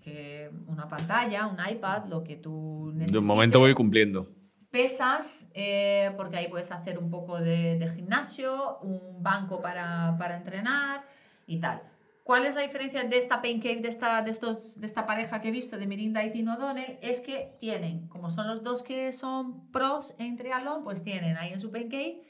[0.04, 3.14] que- una pantalla, un iPad, lo que tú necesites.
[3.14, 4.28] De un momento voy cumpliendo.
[4.70, 10.36] Pesas, eh, porque ahí puedes hacer un poco de, de gimnasio, un banco para, para
[10.38, 11.04] entrenar
[11.46, 11.84] y tal.
[12.24, 15.42] ¿Cuál es la diferencia de esta Pain Cave, de esta, de, estos, de esta pareja
[15.42, 16.98] que he visto, de Mirinda y Tino O'Donnell?
[17.02, 21.52] Es que tienen, como son los dos que son pros en triatlón, pues tienen ahí
[21.54, 22.24] en su Pain Cave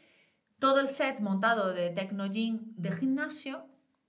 [0.60, 3.66] todo el set montado de Tecno Gym de gimnasio,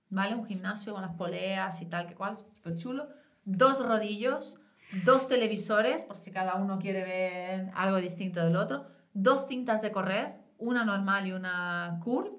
[0.09, 0.35] ¿vale?
[0.35, 3.07] Un gimnasio con las poleas y tal, que cual, súper chulo.
[3.45, 4.59] Dos rodillos,
[5.05, 8.87] dos televisores, por si cada uno quiere ver algo distinto del otro.
[9.13, 12.31] Dos cintas de correr, una normal y una curve.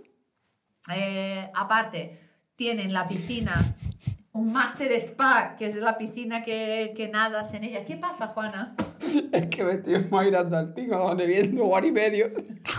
[0.94, 2.20] Eh, aparte,
[2.56, 3.54] tienen la piscina,
[4.32, 7.84] un Master Spa, que es la piscina que, que nadas en ella.
[7.84, 8.74] ¿Qué pasa, Juana?
[9.32, 12.26] Es que me estoy mirando al tío donde viendo Juan y medio.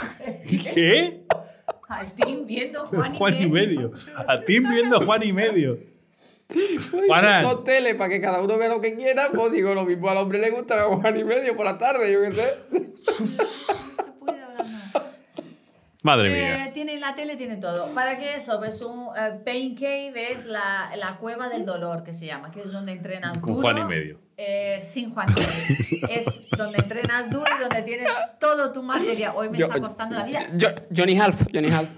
[0.73, 1.25] ¿Qué?
[1.87, 3.91] Al team viendo Juan y, Juan y medio.
[4.27, 5.79] A ti viendo Juan y medio.
[7.07, 7.43] Juana.
[7.65, 9.29] Teles para que cada uno vea lo que quiera.
[9.33, 12.11] Pues digo, lo mismo al hombre le gusta ver Juan y medio por la tarde,
[12.11, 12.55] yo qué sé.
[12.71, 13.45] No
[14.05, 15.03] se puede hablar más.
[16.03, 16.71] Madre Eh, mía.
[16.73, 17.93] tiene la tele, tiene todo.
[17.93, 18.59] ¿Para qué eso?
[18.59, 22.61] Pues un eh, Pain Cave es la, la cueva del dolor que se llama, que
[22.61, 23.67] es donde entrenas Con duro.
[23.67, 24.19] Juan y medio.
[24.37, 26.07] Eh, sin Juan y medio.
[26.21, 28.07] es donde entrenas duro y donde tienes
[28.39, 29.33] todo tu material.
[29.35, 30.45] Hoy me Yo- está costando la vida.
[30.57, 31.89] Jo- Johnny Half, Johnny Half.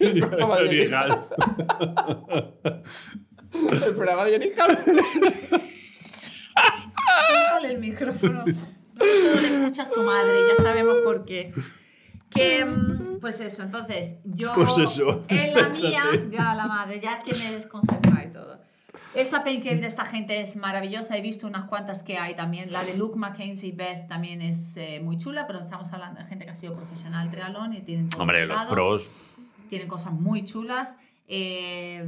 [0.00, 1.32] El programa de Johnny Half.
[3.86, 4.84] El programa de Johnny Half.
[7.28, 8.44] Quítale el micrófono.
[8.44, 11.52] No le escucha a su madre, ya sabemos por qué.
[12.30, 15.22] Que, mm, pues eso, entonces, yo Pues eso.
[15.28, 18.58] en la mía, ya la madre, ya es que me desconcentra y todo.
[19.14, 22.70] Esa pain cave de esta gente es maravillosa, he visto unas cuantas que hay también.
[22.72, 26.44] La de Luke Mackenzie Beth también es eh, muy chula, pero estamos hablando de gente
[26.44, 29.12] que ha sido profesional triatlón y tienen todo Hombre, los pros.
[29.68, 30.96] Tienen cosas muy chulas.
[31.28, 32.04] Eh,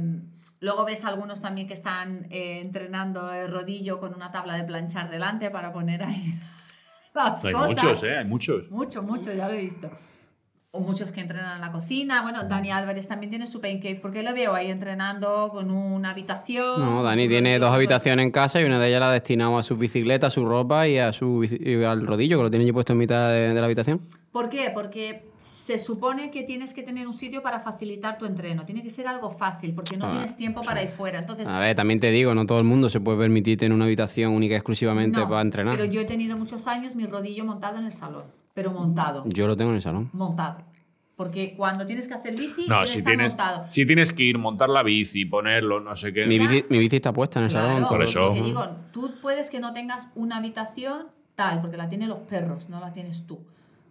[0.61, 5.09] luego ves algunos también que están eh, entrenando el rodillo con una tabla de planchar
[5.09, 6.33] delante para poner ahí
[7.13, 7.69] las Hay cosas.
[7.69, 8.17] muchos, ¿eh?
[8.17, 8.69] Hay muchos.
[8.71, 9.89] Mucho, mucho, ya lo he visto.
[10.71, 12.21] O muchos que entrenan en la cocina.
[12.21, 16.11] Bueno, Dani Álvarez también tiene su pain cave porque lo veo ahí entrenando con una
[16.11, 16.79] habitación.
[16.79, 19.63] No, Dani tiene dos habitaciones en casa y una de ellas la ha destinado a
[19.63, 22.65] su bicicleta, a su ropa y, a su, bici- y al rodillo, que lo tiene
[22.65, 24.01] allí puesto en mitad de, de la habitación.
[24.31, 24.69] ¿Por qué?
[24.73, 28.63] Porque se supone que tienes que tener un sitio para facilitar tu entreno.
[28.63, 31.17] Tiene que ser algo fácil porque no Ah, tienes tiempo para ir fuera.
[31.19, 33.85] Entonces, A ver, también te digo, no todo el mundo se puede permitir tener una
[33.85, 35.75] habitación única y exclusivamente No, para entrenar.
[35.75, 38.25] Pero yo he tenido muchos años mi rodillo montado en el salón.
[38.53, 39.23] Pero montado.
[39.27, 40.09] Yo lo tengo en el salón.
[40.13, 40.57] Montado.
[41.15, 43.65] Porque cuando tienes que hacer bici, No, si estar tienes, montado.
[43.69, 46.25] si tienes que ir, montar la bici, ponerlo, no sé qué.
[46.27, 47.89] Mi bici, mi bici está puesta en el Claro, salón.
[47.89, 48.27] por eso.
[48.27, 52.69] Porque digo, tú puedes que no tengas una habitación tal, porque la tienen los perros,
[52.69, 53.39] no la tienes tú.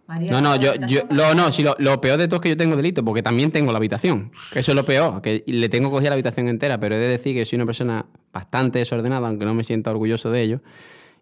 [0.09, 2.49] María, No, no, yo, yo, lo, no, si lo, lo peor de todo es que
[2.49, 4.31] yo tengo delito, porque también tengo la habitación.
[4.51, 7.07] Que eso es lo peor, que le tengo cogida la habitación entera, pero he de
[7.07, 10.61] decir que soy una persona bastante desordenada, aunque no me sienta orgulloso de ello.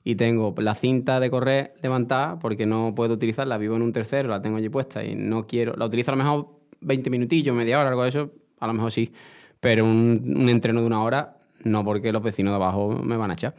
[0.05, 4.29] Y tengo la cinta de correr levantada porque no puedo utilizarla, vivo en un tercero,
[4.29, 5.75] la tengo allí puesta y no quiero.
[5.75, 6.47] La utilizo a lo mejor
[6.79, 8.31] 20 minutillos, media hora, algo de eso,
[8.61, 9.11] a lo mejor sí.
[9.59, 13.31] Pero un, un entreno de una hora, no, porque los vecinos de abajo me van
[13.31, 13.53] a echar.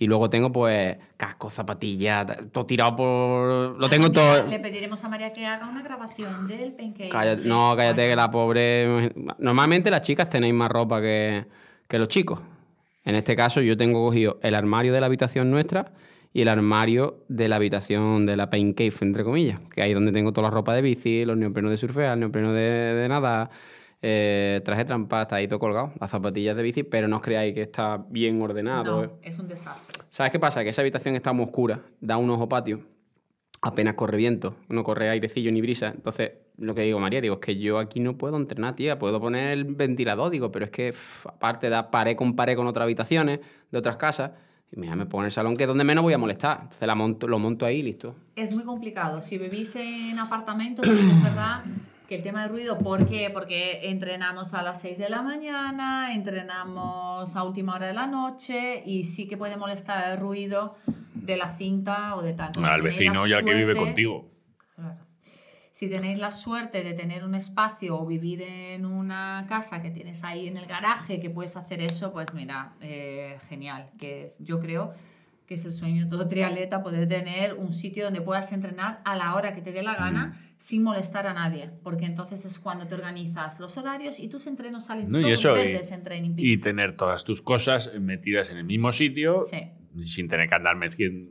[0.00, 3.78] Y luego tengo, pues, casco, zapatillas, todo tirado por.
[3.78, 4.46] Lo tengo todo.
[4.46, 7.10] Le pediremos a María que haga una grabación del pancake.
[7.12, 9.12] Cállate- no, cállate que la pobre...
[9.38, 11.44] Normalmente las chicas tenéis más ropa que,
[11.86, 12.40] que los chicos.
[13.04, 15.92] En este caso yo tengo cogido el armario de la habitación nuestra
[16.32, 19.94] y el armario de la habitación de la Pain Cave, entre comillas, que ahí es
[19.94, 23.06] donde tengo toda la ropa de bici, los neoprenos de surfear, el neopreno de, de
[23.08, 23.50] nada,
[24.02, 27.54] eh, traje trampa, está ahí todo colgado, las zapatillas de bici, pero no os creáis
[27.54, 28.96] que está bien ordenado.
[28.96, 29.10] No, eh.
[29.22, 30.02] es un desastre.
[30.08, 30.62] ¿Sabes qué pasa?
[30.62, 32.80] Que esa habitación está muy oscura, da un ojo patio,
[33.60, 35.88] apenas corre viento, no corre airecillo ni brisa.
[35.88, 38.98] Entonces, lo que digo, María, digo, es que yo aquí no puedo entrenar, tía.
[38.98, 42.66] Puedo poner el ventilador, digo, pero es que pff, aparte da pared con pared con
[42.66, 43.40] otras habitaciones
[43.70, 44.32] de otras casas.
[44.72, 46.60] Y mira, me pongo en el salón que es donde menos voy a molestar.
[46.62, 48.14] Entonces la monto, lo monto ahí y listo.
[48.36, 49.20] Es muy complicado.
[49.20, 51.64] Si vivís en apartamentos, sí es verdad
[52.10, 53.30] que el tema de ruido, ¿por qué?
[53.32, 58.82] Porque entrenamos a las 6 de la mañana, entrenamos a última hora de la noche
[58.84, 60.76] y sí que puede molestar el ruido
[61.14, 62.48] de la cinta o de tal.
[62.48, 64.28] Entonces, Al vecino ya que vive contigo.
[64.74, 64.98] Claro.
[65.70, 70.24] Si tenéis la suerte de tener un espacio o vivir en una casa que tienes
[70.24, 73.88] ahí en el garaje que puedes hacer eso, pues mira, eh, genial.
[74.00, 74.94] Que es- yo creo
[75.46, 79.32] que es el sueño todo triatleta poder tener un sitio donde puedas entrenar a la
[79.36, 80.49] hora que te dé la gana Mm.
[80.60, 84.84] Sin molestar a nadie, porque entonces es cuando te organizas los horarios y tus entrenos
[84.84, 86.62] salen No, y todos y- verdes en Training Y Peaks.
[86.62, 89.58] tener todas tus cosas metidas en el mismo sitio Sí.
[90.02, 91.28] sin tener que andar meti-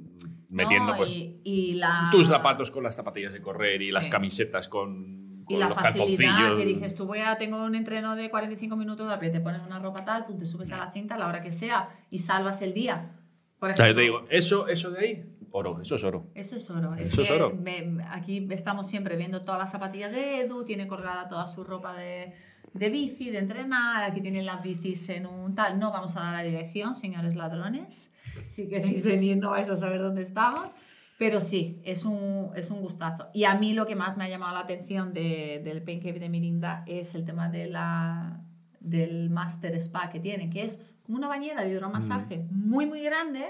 [0.49, 3.91] metiendo No, pues, y, y la, tus zapatos con las zapatillas de correr y Sí.
[3.91, 8.29] las camisetas con, Y la facilidad que dices, tú voy a, tengo un entreno de
[8.31, 11.41] 45 minutos, te pones una ropa tal, te subes a la cinta a la hora
[11.43, 13.15] que sea y salvas el día.
[13.59, 16.27] Por O sea, yo te ejemplo, digo, eso, eso de ahí, oro, eso es oro.
[16.35, 16.95] Eso es oro.
[16.95, 17.53] Es Eso es que oro.
[17.55, 21.93] me- aquí estamos siempre viendo todas las zapatillas de Edu, tiene colgada toda su ropa
[21.97, 22.33] de,
[22.73, 25.79] de bici, de entrenar, aquí tienen las bicis en un tal.
[25.79, 28.11] No vamos a dar la dirección, señores ladrones.
[28.49, 30.69] Si queréis venir no vais a saber dónde estamos.
[31.17, 33.27] Pero sí, es un, es un gustazo.
[33.33, 36.17] Y a mí lo que más me ha llamado la atención de- del Pain Cave
[36.19, 38.39] de Mirinda es el tema de la,
[38.79, 43.43] del Master Spa que tienen, que es como una bañera de hidromasaje muy, muy grande,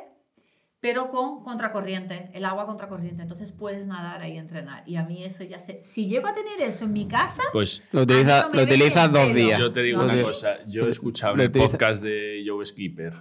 [0.81, 3.21] pero con contracorriente, el agua contracorriente.
[3.21, 4.83] Entonces puedes nadar ahí y entrenar.
[4.87, 5.81] Y a mí eso ya sé.
[5.83, 9.05] Si llego a tener eso en mi casa, Pues Lo, utiliza- A mí no utilizas
[9.07, 9.59] el dos días.
[9.59, 13.13] yo te digo No, una cosa, yo he escuchado el utiliza- podcast de Joe Skipper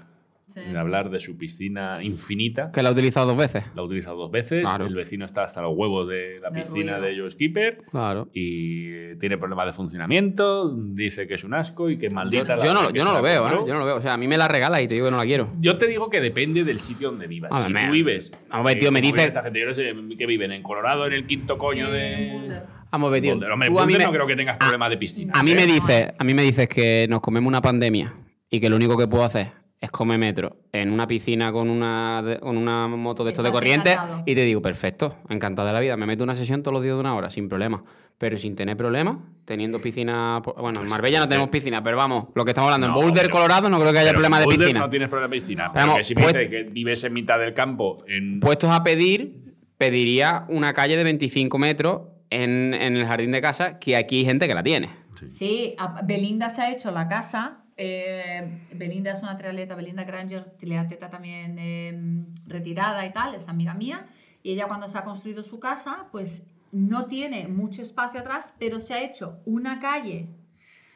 [0.64, 0.70] Sí.
[0.70, 2.70] en hablar de su piscina infinita.
[2.72, 3.64] Que la ha utilizado dos veces.
[3.74, 4.86] La ha utilizado dos veces, Claro.
[4.86, 7.06] el vecino está hasta los huevos de la De piscina ruido.
[7.14, 8.28] de Joe Skipper Claro.
[8.32, 12.64] y tiene problemas de funcionamiento, dice que es un asco y que Yo, maldita la
[12.64, 13.50] yo no, yo no lo veo, ¿eh?
[13.50, 13.66] compró.
[13.66, 13.96] Yo no lo veo.
[13.96, 15.52] O sea, a mí me la regala y te digo que no la quiero.
[15.60, 17.50] Yo te digo que depende del sitio donde vivas.
[17.64, 18.32] Si tú vives.
[18.50, 20.52] a ver, eh, tío, me como dice- vive Esta gente, yo no sé que viven
[20.52, 22.60] en Colorado, en el quinto coño de.
[22.90, 23.32] Vamos a ver, tío.
[23.32, 23.50] Boulder.
[23.52, 25.32] Hombre, tú a mí me- no creo que tengas problemas de piscina.
[25.36, 25.54] A mí ¿eh?
[25.56, 28.14] me dices, a mí me dices que nos comemos una pandemia
[28.50, 29.48] y que lo único que puedo hacer
[29.80, 33.50] es comer metro en una piscina con una, de- con una moto de estos de
[33.52, 34.22] corriente encantado.
[34.26, 35.96] y te digo, perfecto, encantado de la vida.
[35.96, 37.84] Me meto una sesión todos los días de una hora, sin problema.
[38.18, 40.40] Pero sin tener problemas, teniendo piscina.
[40.42, 43.06] por- Bueno, en Marbella no tenemos piscina, pero vamos, lo que estamos hablando, No, en
[43.06, 44.80] Boulder, pero- Colorado, no creo que haya problema de Boulder piscina.
[44.80, 45.66] No tienes problema de piscina.
[45.66, 45.72] No.
[45.72, 48.40] Pero Vamos, que si pues- que vives en mitad del campo, en.
[48.40, 52.00] Puestos a pedir, pediría una calle de 25 metros
[52.30, 54.90] en, en el jardín de casa, que aquí hay gente que la tiene.
[55.30, 57.58] Sí, a- Belinda se ha hecho la casa.
[57.78, 63.72] Eh, Belinda es una triatleta, Belinda Granger, triatleta también eh, retirada y tal, es amiga
[63.72, 64.06] mía.
[64.42, 68.80] Y ella cuando se ha construido su casa, pues no tiene mucho espacio atrás, pero
[68.80, 70.28] se ha hecho una calle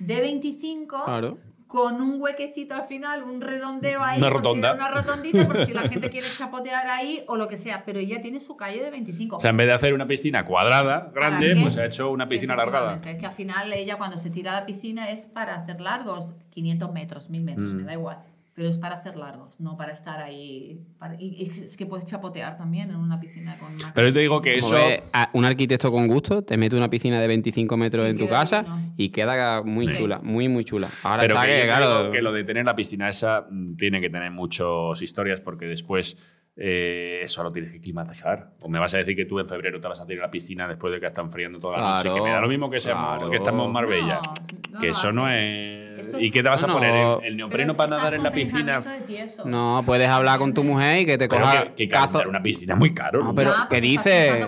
[0.00, 1.38] de 25 Claro.
[1.72, 4.74] Con un huequecito al final, un redondeo ahí, Una rotonda.
[4.74, 7.82] una rotondita por si la gente quiere chapotear ahí o lo que sea.
[7.86, 9.36] Pero ella tiene su calle de 25.
[9.36, 12.52] O sea, en vez de hacer una piscina cuadrada, grande, pues ha hecho una piscina
[12.52, 13.00] alargada.
[13.02, 16.34] Es que al final ella cuando se tira a la piscina es para hacer largos,
[16.50, 17.76] 500 metros, 1000 metros, Mm.
[17.78, 18.18] me da igual.
[18.54, 20.78] Pero es para hacer largos, no para estar ahí.
[20.98, 24.12] para- y, y es que puedes chapotear también en una piscina con una Pero yo
[24.14, 24.76] te digo que eso.
[25.12, 28.28] a- un arquitecto con gusto te mete una piscina de 25 metros Y en tu
[28.28, 28.66] casa
[28.98, 29.96] y queda muy Sí.
[29.96, 30.88] chula, muy, muy chula.
[31.02, 33.76] Ahora Pero está que, que, claro, digo que lo de tener la piscina esa mm,
[33.76, 36.16] tiene que tener muchas historias porque después
[36.56, 38.52] eh, eso lo tienes que climatizar.
[38.60, 40.30] O me vas a decir que tú en febrero te vas a tirar a la
[40.30, 42.12] piscina después de que están friando toda la noche.
[42.12, 43.30] Que me da lo mismo que, seamos, claro.
[43.30, 44.20] que estamos en Marbella.
[44.22, 44.34] No,
[44.70, 45.82] no que eso no es.
[46.18, 47.18] ¿Y qué te vas a poner?
[47.22, 48.82] ¿El, neopreno para nadar en la piscina?
[49.44, 52.42] no, puedes hablar con tu mujer y que te Pero coja que, que cazo- una
[52.42, 53.22] piscina es muy caro.
[53.22, 54.46] No, pero ¿qué dices?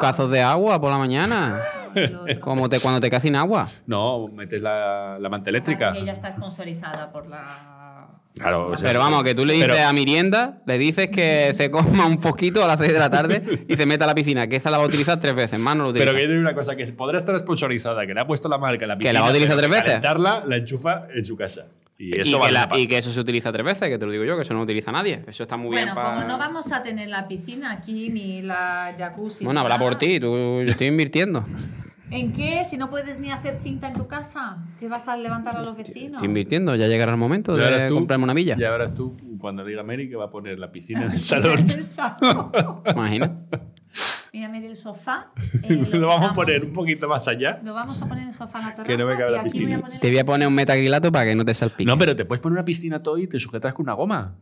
[0.00, 1.58] cazos de agua por la mañana.
[2.40, 3.66] Como te, cuando te quedas sin agua.
[3.86, 5.92] No, metes la, la manta eléctrica.
[5.96, 7.75] Ella está sponsorizada por la.
[8.38, 11.52] Claro, o sea, Pero vamos, que tú le dices Pero- a Mirienda, le dices que
[11.54, 14.14] se coma un poquito a las 6 de la tarde y se meta a la
[14.14, 16.10] piscina, que esa la va a utilizar tres veces, más no lo utiliza.
[16.12, 18.84] Pero que yo una cosa, que podrá estar sponsorizada, que le ha puesto la marca
[18.84, 19.12] en la Que piscina.
[19.14, 19.84] la va a utilizar tres veces.
[19.86, 21.66] calentarla, la enchufa en su casa.
[21.98, 22.78] Y Y eso que vale la- pasta.
[22.78, 24.58] y que eso se utiliza tres veces, que te lo digo yo, que eso no
[24.60, 25.22] lo utiliza nadie.
[25.26, 26.16] Eso está muy Bueno, bien para...
[26.16, 29.46] como no vamos a tener la piscina aquí ni la jacuzzi.
[29.46, 31.42] Bueno, habla por ti, tú, yo estoy invirtiendo.
[32.10, 32.64] ¿En qué?
[32.68, 35.76] Si no puedes ni hacer cinta en tu casa, ¿qué vas a levantar a los
[35.76, 36.12] vecinos?
[36.14, 38.56] Estoy invirtiendo, ya llegará el momento verás de tú- comprarme una villa.
[38.58, 41.66] Ya verás tú, cuando diga Mary, que va a poner la piscina en el salón.
[42.94, 43.36] Imagina.
[44.32, 45.32] Mira, mira el sofá.
[45.64, 47.58] eh, lo vamos a poner un poquito más allá.
[47.64, 48.86] Lo vamos a poner en el sofá en la terraza.
[48.88, 49.66] Que no me cabe la aquí piscina.
[49.70, 51.86] Voy a poner Te voy a poner un metacrilato para que no te salpique.
[51.86, 54.36] No, pero te puedes poner una piscina todo y te sujetas con una goma.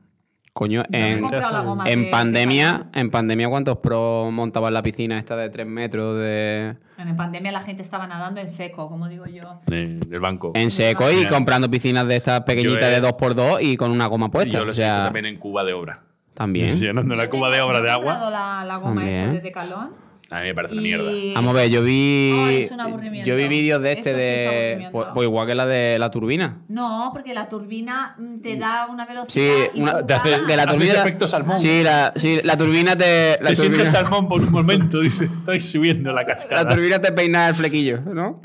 [0.55, 5.19] Coño, en, comprado la goma en de- pandemia, en pandemia, ¿cuántos pros montaban la piscina
[5.19, 9.27] esta de 3 metros de En pandemia la gente estaba nadando en seco, como digo
[9.27, 9.59] yo.
[9.67, 10.53] de- del banco.
[10.55, 14.31] en seco y comprando piscinas de estas pequeñitas he- de 2x2 y con una goma
[14.31, 14.59] puesta?
[14.59, 16.03] Yo O los he sea, visto también en Cuba de obra.
[16.35, 16.77] también.
[16.79, 18.13] Llenando la cuba de obra de agua.
[18.13, 19.33] comprado la, la goma esa También.
[19.33, 20.04] de Decalón.
[20.35, 21.13] A mí me parece una mierda.
[21.37, 22.33] Vamos a ver, yo vi.
[22.45, 23.29] Ay, es un aburrimiento.
[23.29, 24.89] yo vi vídeos de este Eso sí es de.
[24.91, 26.59] Pues, pues igual que la de la turbina.
[26.67, 29.55] No, porque la turbina mm, te da una velocidad.
[29.73, 30.93] Sí, una- te hace- De la turbina.
[30.95, 31.61] efecto salmón.
[31.61, 33.39] Sí, la, sí, la turbina te.
[33.41, 36.65] La Te sientes turbina, salmón por un momento, dices, estoy subiendo la cascada.
[36.65, 38.43] la turbina te peina el flequillo, ¿no?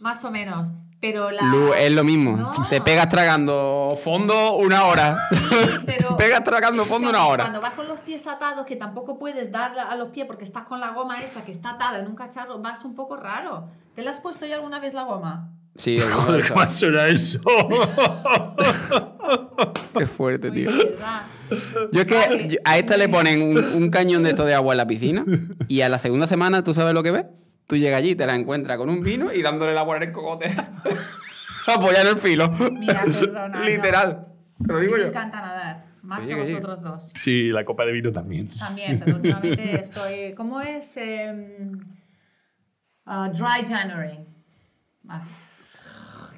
[0.00, 0.72] Más o menos.
[1.00, 1.42] Pero la.
[1.44, 2.36] Lu, es lo mismo.
[2.36, 2.52] No.
[2.68, 5.16] Te pegas tragando fondo una hora.
[5.30, 5.36] Sí,
[5.86, 6.14] pero.
[6.18, 7.44] pegas tragando fondo una hora.
[7.44, 10.64] Cuando vas con los pies atados, que tampoco puedes dar a los pies porque estás
[10.64, 13.68] con la goma esa que está atada en un cacharro, vas un poco raro.
[13.94, 15.48] ¿Te la has puesto ya alguna vez la goma?
[15.76, 17.40] Sí, Joder, ¿cómo suena eso?
[19.98, 20.70] Qué fuerte, Oye, tío.
[20.76, 21.22] verdad.
[21.92, 24.74] Yo es que yo- a esta le ponen un, un cañón de esto de agua
[24.74, 25.24] en la piscina
[25.68, 27.24] y a la segunda semana, ¿tú sabes lo que ves?
[27.70, 30.10] Tú llegas allí, te la encuentras con un vino y dándole el agua en el
[30.10, 30.52] cogote.
[31.68, 32.50] Apoyar el filo.
[32.72, 33.60] Mira, perdona.
[33.64, 34.26] Literal.
[34.66, 35.06] Te lo digo Me yo.
[35.06, 35.86] encanta nadar.
[36.02, 36.52] Más Que sí.
[36.54, 37.12] vosotros dos.
[37.14, 38.48] Sí, la copa de vino también.
[38.58, 40.34] También, pero últimamente estoy.
[40.34, 40.96] ¿Cómo es?
[40.96, 41.78] Em,
[43.06, 44.18] ah, dry January.
[45.08, 45.22] Ah,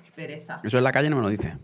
[0.04, 0.60] qué pereza.
[0.62, 1.56] Eso en la calle no me lo dice.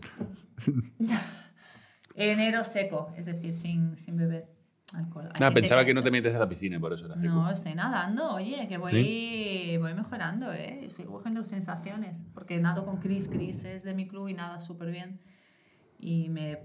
[2.15, 4.47] Enero seco, es decir, sin, sin beber
[4.93, 5.25] alcohol.
[5.25, 7.15] Hay Ah, gente pensaba ha que no te metes a la piscina, por eso era.
[7.15, 10.85] No, estoy nadando, oye, que voy, voy mejorando, ¿eh?
[10.85, 12.23] Estoy cogiendo sensaciones.
[12.33, 15.19] Porque nado con Chris, Chris es de mi club y nada súper bien.
[15.99, 16.59] Y me,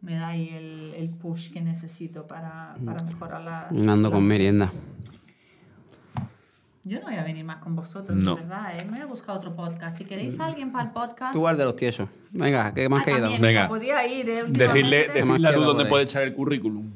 [0.00, 3.72] me da ahí el, el push que necesito para, para mejorar las.
[3.72, 4.68] Nando con merienda.
[6.84, 8.34] Yo no voy a venir más con vosotros, No.
[8.34, 8.84] de verdad, ¿eh?
[8.86, 9.98] Me voy a buscar otro podcast.
[9.98, 11.32] Si queréis a alguien para el podcast.
[11.32, 12.08] Tú al de los tiesos.
[12.32, 13.20] Venga, ¿qué más Ah, queda?
[13.20, 13.68] también, Venga.
[13.68, 14.44] podía ir, ¿eh?
[14.48, 16.90] Decirle, decirle a tú dónde puede echar el currículum.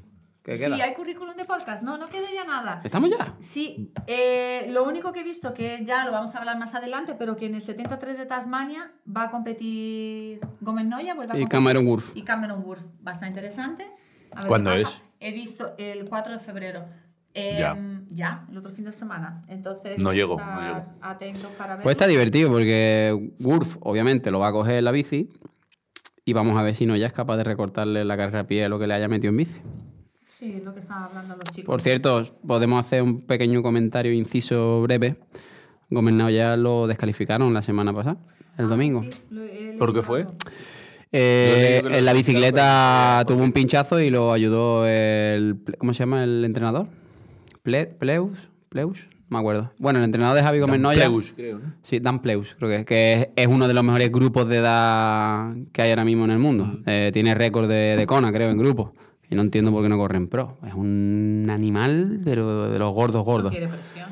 [0.46, 0.76] ¿Qué Sí, queda?
[0.76, 1.82] hay currículum de podcast.
[1.82, 2.80] No, no queda ya nada.
[2.84, 3.34] ¿Estamos ya?
[3.40, 7.16] Sí, eh, lo único que he visto, que ya lo vamos a hablar más adelante,
[7.18, 11.40] pero que en el 73 de Tasmania va a competir Gómez Noya, vuelve a Y
[11.40, 11.48] competir.
[11.48, 12.12] Cameron Wurf.
[12.16, 13.88] Y Cameron Wurf, bastante interesante.
[14.32, 15.02] A ver ¿Cuándo es?
[15.18, 16.84] He visto el 4 de febrero.
[17.34, 17.76] Eh, Ya.
[18.08, 19.42] Ya, el otro fin de semana.
[19.48, 20.84] Entonces, No llego, estar no llego.
[21.02, 21.82] Atentos para ver.
[21.82, 25.28] Pues está divertido porque Wurf obviamente lo va a coger en la bici
[26.24, 28.68] y vamos a ver si no ya es capaz de recortarle la carrera a pie
[28.68, 29.60] lo que le haya metido en bici.
[30.38, 31.64] Sí, es lo que estaban hablando los chicos.
[31.64, 35.16] Por cierto, podemos hacer un pequeño comentario, inciso breve.
[35.88, 38.18] Gómez ya lo descalificaron la semana pasada,
[38.58, 39.02] el Ah, domingo.
[39.02, 40.26] sí, lo ¿Por qué fue?
[41.12, 45.56] Eh, en la bicicleta pero- tuvo un pinchazo y lo ayudó el...
[45.78, 46.88] ¿Cómo se llama el entrenador?
[47.64, 48.36] Ple- ¿Pleus?
[48.68, 49.06] ¿Pleus?
[49.30, 49.72] No me acuerdo.
[49.78, 51.06] Bueno, el entrenador de Javi Gómez Noya...
[51.06, 51.72] Pleus, creo, ¿no?
[51.82, 54.56] Sí, Dan Pleus, creo que es, que es, es uno de los mejores grupos de
[54.58, 56.78] edad que hay ahora mismo en el mundo.
[56.84, 58.92] Eh, tiene récord de, de Kona, creo, en grupo.
[59.30, 60.56] Y no entiendo por qué no corre en pro.
[60.66, 63.50] Es un animal, pero de los gordos, No gordos.
[63.50, 64.08] quiere presión.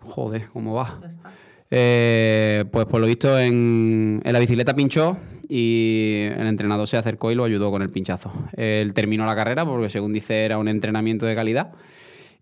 [0.00, 0.98] Joder, ¿cómo va?
[1.00, 1.30] Ya está.
[1.70, 5.18] Eh, pues por lo visto en, en la bicicleta pinchó
[5.50, 8.32] y el entrenador se acercó y lo ayudó con el pinchazo.
[8.56, 11.72] Él terminó la carrera porque según dice era un entrenamiento de calidad.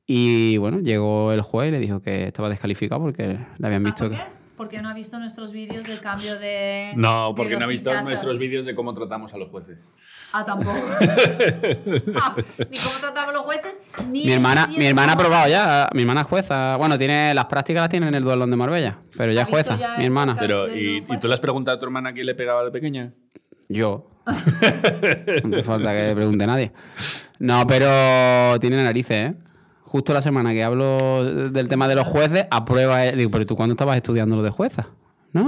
[0.06, 3.86] Y bueno, llegó el juez y le dijo que estaba descalificado porque le habían Ah,
[3.86, 4.22] visto ¿Por que...
[4.56, 4.76] qué?
[4.76, 6.92] Porque no ha visto nuestros vídeos del cambio de.
[6.96, 8.08] No, porque no ha visto pinchazos.
[8.08, 9.78] nuestros vídeos de cómo tratamos a los jueces.
[10.32, 10.76] Ah, tampoco.
[12.20, 12.34] Ah,
[12.70, 14.24] ni cómo tratamos los jueces, ni.
[14.24, 16.76] Mi hermana, mi hermana ha probado ya, mi hermana es jueza.
[16.76, 19.50] Bueno, tiene las prácticas las tiene en el duelón de Marbella, pero ya ¿Ha es
[19.50, 20.36] jueza, ya mi hermana.
[20.38, 22.70] Pero, ¿y, los ¿y tú le has preguntado a tu hermana quién le pegaba de
[22.70, 23.12] pequeña?
[23.68, 24.10] Yo.
[24.26, 26.72] no hace falta que le pregunte a nadie.
[27.38, 29.34] No, pero tiene narices, ¿eh?
[29.86, 33.00] Justo la semana que hablo del tema de los jueces, aprueba.
[33.02, 34.88] Digo, pero tú cuándo estabas estudiando lo de jueza?
[35.32, 35.44] No,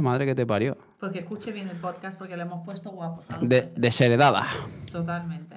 [0.00, 0.76] madre que te parió.
[1.00, 3.28] Pues que escuche bien el podcast porque le hemos puesto guapos.
[3.40, 4.46] De, desheredada.
[4.90, 5.56] Totalmente.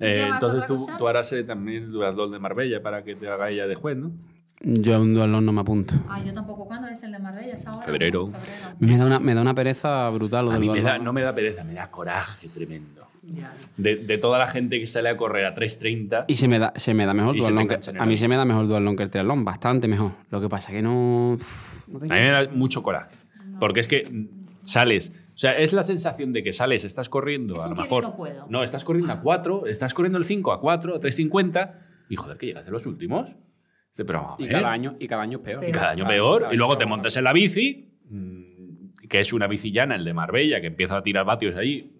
[0.00, 3.50] ¿Y Eh, entonces tú, harás eh, también el duatlón de Marbella para que te haga
[3.50, 4.10] ella de juez, ¿no?
[4.60, 5.94] Yo a un duelón no me apunto.
[6.08, 6.66] Ah, yo tampoco.
[6.66, 7.54] ¿Cuándo es el de Marbella?
[7.54, 7.86] ¿Es ahora?
[7.86, 8.26] Febrero.
[8.26, 8.76] Febrero.
[8.80, 11.04] Me da una, me da una pereza brutal lo A del mí me da, duatlón.
[11.04, 12.97] no me da pereza, me da coraje tremendo.
[13.76, 16.24] De, de toda la gente que sale a correr a 3.30.
[16.28, 17.68] Y se me da, se me da mejor duatlón
[17.98, 20.12] a mí se me da mejor duatlón que el triatlón, bastante mejor.
[20.30, 21.36] Lo que pasa que no,
[21.86, 23.14] no A mí me da mucho coraje.
[23.60, 24.28] Porque es que
[24.62, 25.12] sales.
[25.34, 28.02] O sea, es la sensación de que sales, estás corriendo Es a lo mejor.
[28.02, 28.46] no puedo.
[28.48, 31.72] No, estás corriendo a 4, estás corriendo el 5 a 4, a 3.50.
[32.10, 33.36] Y joder, que llegas de los últimos.
[33.96, 35.60] Pero a y cada año, y cada año es peor.
[35.60, 35.70] Peor.
[35.70, 36.42] y cada año Cada- peor.
[36.42, 40.04] cada y luego te montas en la bici, mm, que es una bici llana, el
[40.04, 41.97] de Marbella, que empieza a tirar vatios allí,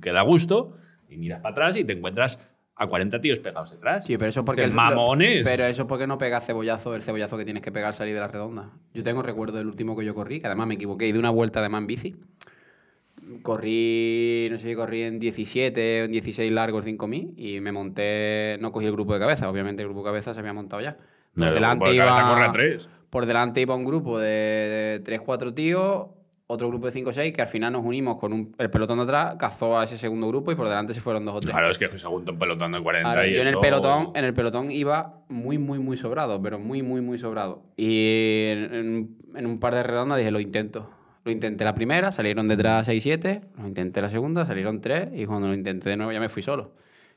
[0.00, 0.76] que da gusto,
[1.08, 4.04] y miras para atrás y te encuentras a 40 tíos pegados detrás.
[4.04, 5.42] Sí, pero eso porque el- mamones.
[5.44, 8.20] Pero eso porque no pega cebollazo, el cebollazo que tienes que pegar al salir de
[8.20, 8.70] la redonda.
[8.92, 11.30] Yo tengo recuerdo del último que yo corrí, que además me equivoqué y de una
[11.30, 12.16] vuelta además en bici.
[13.42, 18.58] corrí, no sé si corrí en 17 o en 16 largos 5.000 y me monté,
[18.60, 20.96] no cogí el grupo de cabeza, obviamente el grupo de cabeza se había montado ya.
[21.36, 22.04] Por, El delante, iba,
[22.34, 22.88] corre a tres.
[23.10, 26.06] por delante iba un grupo de 3-4 tíos,
[26.46, 28.98] otro grupo de 5 o 6 que al final nos unimos con un- el pelotón
[28.98, 31.52] de atrás, cazó a ese segundo grupo y por delante se fueron dos o tres.
[31.52, 34.10] Claro, es que segundo un pelotón de 40 Ahora, y yo en el eso- pelotón,
[34.14, 37.62] en el pelotón iba muy, muy, muy sobrado, pero muy, muy, muy sobrado.
[37.76, 40.90] Y en- en un par de redondas dije, lo intento.
[41.24, 45.48] Lo intenté la primera, salieron detrás 6-7, lo intenté la segunda, salieron 3 y cuando
[45.48, 46.72] lo intenté de nuevo ya me fui solo.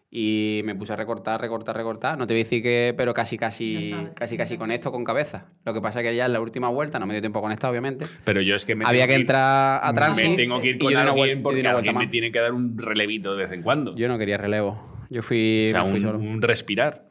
[0.10, 2.18] Y me puse a recortar, recortar, recortar.
[2.18, 4.10] No te voy a decir que, pero casi, casi, sabes.
[4.16, 5.47] casi, casi conecto con cabeza.
[5.66, 7.41] Lo que pasa es que ya en la última vuelta, no me dio tiempo a
[7.41, 8.05] conectar, obviamente.
[8.24, 10.30] Pero yo es que me Había tengo que ir- entrar a tránsito.
[10.30, 12.10] Me tengo que ir y con alguien porque vuelta alguien me más.
[12.12, 13.95] tiene que dar un relevito de vez en cuando.
[13.97, 14.95] Yo no quería relevo.
[15.10, 16.20] Yo fui, o sea, me fui un, solo.
[16.20, 17.05] un respirar.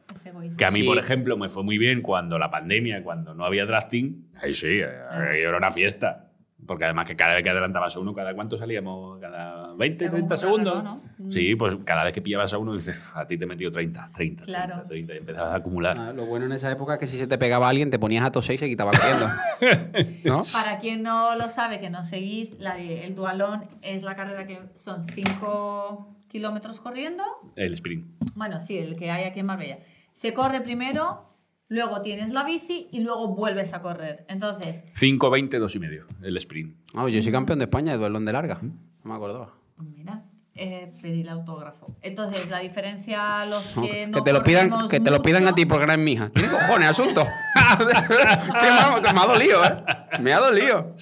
[0.57, 0.87] Que a mí, Sí.
[0.87, 4.29] por ejemplo, me fue muy bien cuando la pandemia, cuando no había drafting.
[4.43, 4.81] Ahí sí,
[5.11, 6.26] ahí era una fiesta.
[6.65, 9.21] Porque además que cada vez que adelantabas a uno, ¿cada cuánto salíamos?
[9.21, 10.79] ¿Cada 20, Era como 30 un segundos?
[10.79, 11.31] reloj, ¿no?
[11.31, 14.11] Sí, pues cada vez que pillabas a uno dices, a ti te he metido 30,
[14.13, 14.85] 30, 30, Claro.
[14.89, 15.97] 30 y empezabas a acumular.
[15.99, 18.25] Ah, lo bueno en esa época es que si se te pegaba alguien, te ponías
[18.25, 19.29] a toser y se quitaba corriendo.
[20.25, 20.43] ¿No?
[20.53, 24.47] Para quien no lo sabe, que no seguís, la de- el dualón es la carrera
[24.47, 27.23] que son 5 kilómetros corriendo.
[27.55, 28.07] El sprint.
[28.35, 29.79] Bueno, sí, el que hay aquí en Marbella.
[30.15, 31.36] Se corre primero,
[31.69, 34.25] luego tienes la bici y luego vuelves a correr.
[34.29, 36.77] Entonces, 5, 20, 2 y medio, el sprint.
[36.95, 38.61] No, yo soy campeón de España de duelón de larga.
[38.63, 38.73] No
[39.05, 39.55] me acordaba.
[39.79, 41.95] mira, eh, pedí el autógrafo.
[42.01, 45.55] Entonces, la diferencia, los que no que te lo pidan, que te lo pidan a
[45.55, 46.31] ti porque eres mi hija.
[46.31, 47.27] ¿Tiene cojones, asunto?
[47.79, 49.85] que me ha dolido, ¿eh?
[50.21, 50.95] Me ha dolido.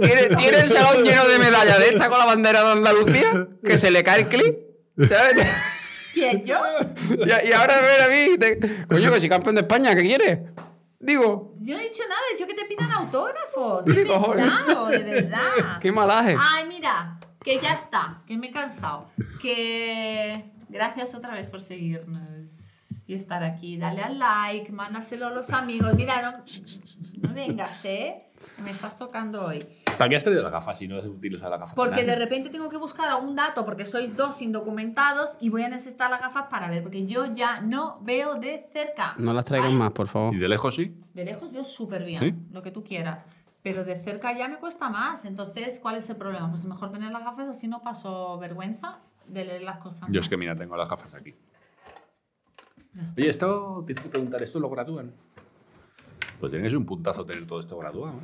[0.00, 3.48] ¿Tiene, tiene el salón lleno de medallas de esta con la bandera de Andalucía?
[3.64, 4.56] Que se le cae el clip.
[4.98, 5.46] ¿Sabes?
[6.12, 6.58] ¿Quién, yo?
[7.10, 8.38] Y, y ahora ven a mí.
[8.38, 10.40] te- Coño, que soy campeón de España, ¿qué quieres?
[11.00, 13.82] Digo, Yo no he dicho nada, he dicho que te pidan autógrafo.
[13.86, 15.78] ¿Qué pesado, de verdad.
[15.80, 16.36] qué malaje.
[16.38, 19.10] Ay, mira, que ya está, que me he cansado.
[19.40, 22.22] Que gracias otra vez por seguirnos
[23.08, 23.76] y estar aquí.
[23.78, 25.92] Dale al like, mándaselo a los amigos.
[25.94, 26.44] Mira, no,
[27.28, 28.28] no vengas, ¿eh?
[28.62, 29.58] Me estás tocando hoy.
[29.98, 31.74] ¿Para qué has traído las gafas si no has utilizado las gafas?
[31.74, 35.68] Porque de repente tengo que buscar algún dato porque sois dos indocumentados y voy a
[35.68, 39.14] necesitar las gafas para ver, porque yo ya no veo de cerca.
[39.18, 39.78] No las traigan ¿vale?
[39.78, 40.34] más, por favor.
[40.34, 40.94] ¿Y de lejos sí?
[41.14, 42.34] De lejos veo súper bien, ¿Sí?
[42.52, 43.26] lo que tú quieras.
[43.62, 45.24] Pero de cerca ya me cuesta más.
[45.24, 46.48] Entonces, ¿cuál es el problema?
[46.48, 50.08] Pues es mejor tener las gafas así no paso vergüenza de leer las cosas.
[50.10, 51.34] Yo es que mira, tengo las gafas aquí.
[53.16, 55.12] Oye, esto, tienes que preguntar, ¿esto lo gradúan?
[56.42, 58.14] Pues tiene que ser un puntazo tener todo esto graduado.
[58.14, 58.20] ¿no?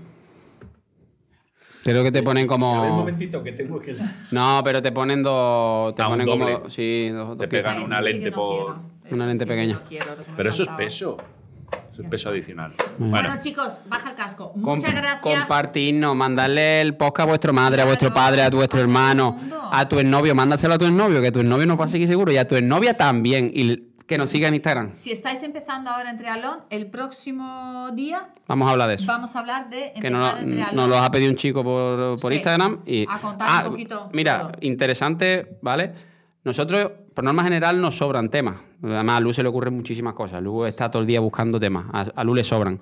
[1.85, 2.97] Creo que te ponen A ver, un como.
[2.97, 3.95] momentito, que tengo que...
[4.33, 5.95] No, pero te ponen dos.
[5.95, 6.53] Te Ah, un ponen doble.
[6.55, 6.69] como.
[6.71, 7.75] Sí, dos, dos Te piezas.
[7.75, 8.81] pegan una sí lente no por- quiero.
[9.13, 9.75] Una lente sí pequeña.
[9.75, 10.07] no quiero,
[10.37, 11.17] Pero eso es peso.
[11.93, 12.75] Eso es peso adicional.
[12.99, 14.51] Bueno, Bueno, chicos, baja el casco.
[14.53, 15.21] Com- Muchas gracias.
[15.21, 19.39] Compartirnos, mandarle el podcast a vuestro madre, a vuestro padre, a vuestro hermano,
[19.71, 20.35] a tu exnovio.
[20.35, 22.33] Mándaselo a tu exnovio, que tu exnovio nos va a seguir seguro.
[22.33, 23.51] Y a tu exnovia también.
[23.55, 24.91] Y que nos siga en Instagram.
[24.95, 29.05] Si estáis empezando ahora en Trialón, el próximo día Vamos a hablar de eso.
[29.07, 30.77] vamos a hablar de que nos, empezar en Trialón.
[30.77, 32.37] nos lo ha pedido un chico por, por Sí.
[32.37, 32.81] Instagram.
[32.87, 34.53] Y, A contar Ah, un poquito Mira, todo.
[34.63, 35.93] interesante, ¿vale?
[36.45, 38.57] Nosotros, por norma general, nos sobran temas.
[38.83, 40.43] Además, a Lu se le ocurren muchísimas cosas.
[40.43, 41.85] Lu está todo el día buscando temas.
[41.93, 42.81] A, a Lu le sobran.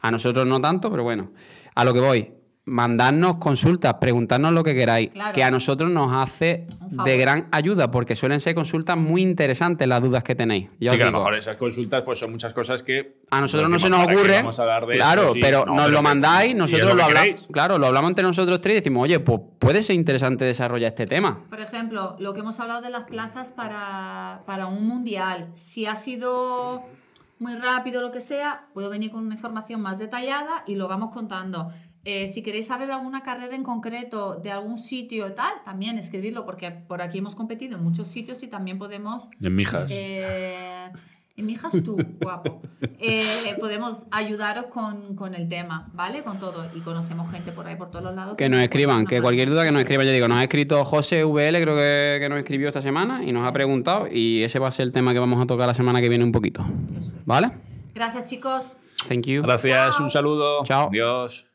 [0.00, 1.30] A nosotros no tanto, pero bueno.
[1.74, 2.32] A lo que voy.
[2.66, 5.34] Mandarnos consultas, preguntarnos lo que queráis, Claro.
[5.34, 10.00] que a nosotros nos hace de gran ayuda, porque suelen ser consultas muy interesantes las
[10.00, 10.70] dudas que tenéis.
[10.80, 13.18] Ya sí que a lo mejor esas consultas pues son muchas cosas que...
[13.30, 14.36] A nosotros no se nos ¿para qué ocurre.
[14.36, 15.32] Vamos a dar de claro, eso?
[15.34, 17.48] Sí, pero no, nos lo mandáis, nosotros lo lo, hablamos.
[17.52, 21.04] Claro, lo hablamos entre nosotros tres y decimos, oye, pues puede ser interesante desarrollar este
[21.06, 21.44] tema.
[21.50, 25.48] Por ejemplo, lo que hemos hablado de las plazas para, para un mundial.
[25.54, 26.82] Si ha sido
[27.38, 31.12] muy rápido lo que sea, puedo venir con una información más detallada y lo vamos
[31.12, 31.70] contando.
[32.04, 36.44] Eh, si queréis saber alguna carrera en concreto de algún sitio y tal, también escribirlo,
[36.44, 39.90] porque por aquí hemos competido en muchos sitios y también podemos En mijas.
[39.90, 40.88] eh,
[41.36, 42.62] y mi hija es tú, guapo.
[43.00, 43.22] Eh,
[43.58, 46.22] podemos ayudaros con, con el tema, ¿vale?
[46.22, 46.70] Con todo.
[46.76, 48.36] Y conocemos gente por ahí, por todos los lados.
[48.36, 50.02] Que nos escriban, que cualquier duda que nos escriban.
[50.06, 50.10] es.
[50.10, 53.32] Yo digo, nos ha escrito José VL, creo que, que nos escribió esta semana y
[53.32, 54.06] nos ha preguntado.
[54.08, 56.22] Y ese va a ser el tema que vamos a tocar la semana que viene
[56.22, 56.64] un poquito.
[57.24, 57.50] ¿Vale?
[57.94, 58.76] Gracias, chicos.
[59.08, 59.42] Thank you.
[59.42, 60.04] Gracias, Chao.
[60.04, 60.62] un saludo.
[60.64, 60.88] Chao.
[60.90, 61.53] Adiós.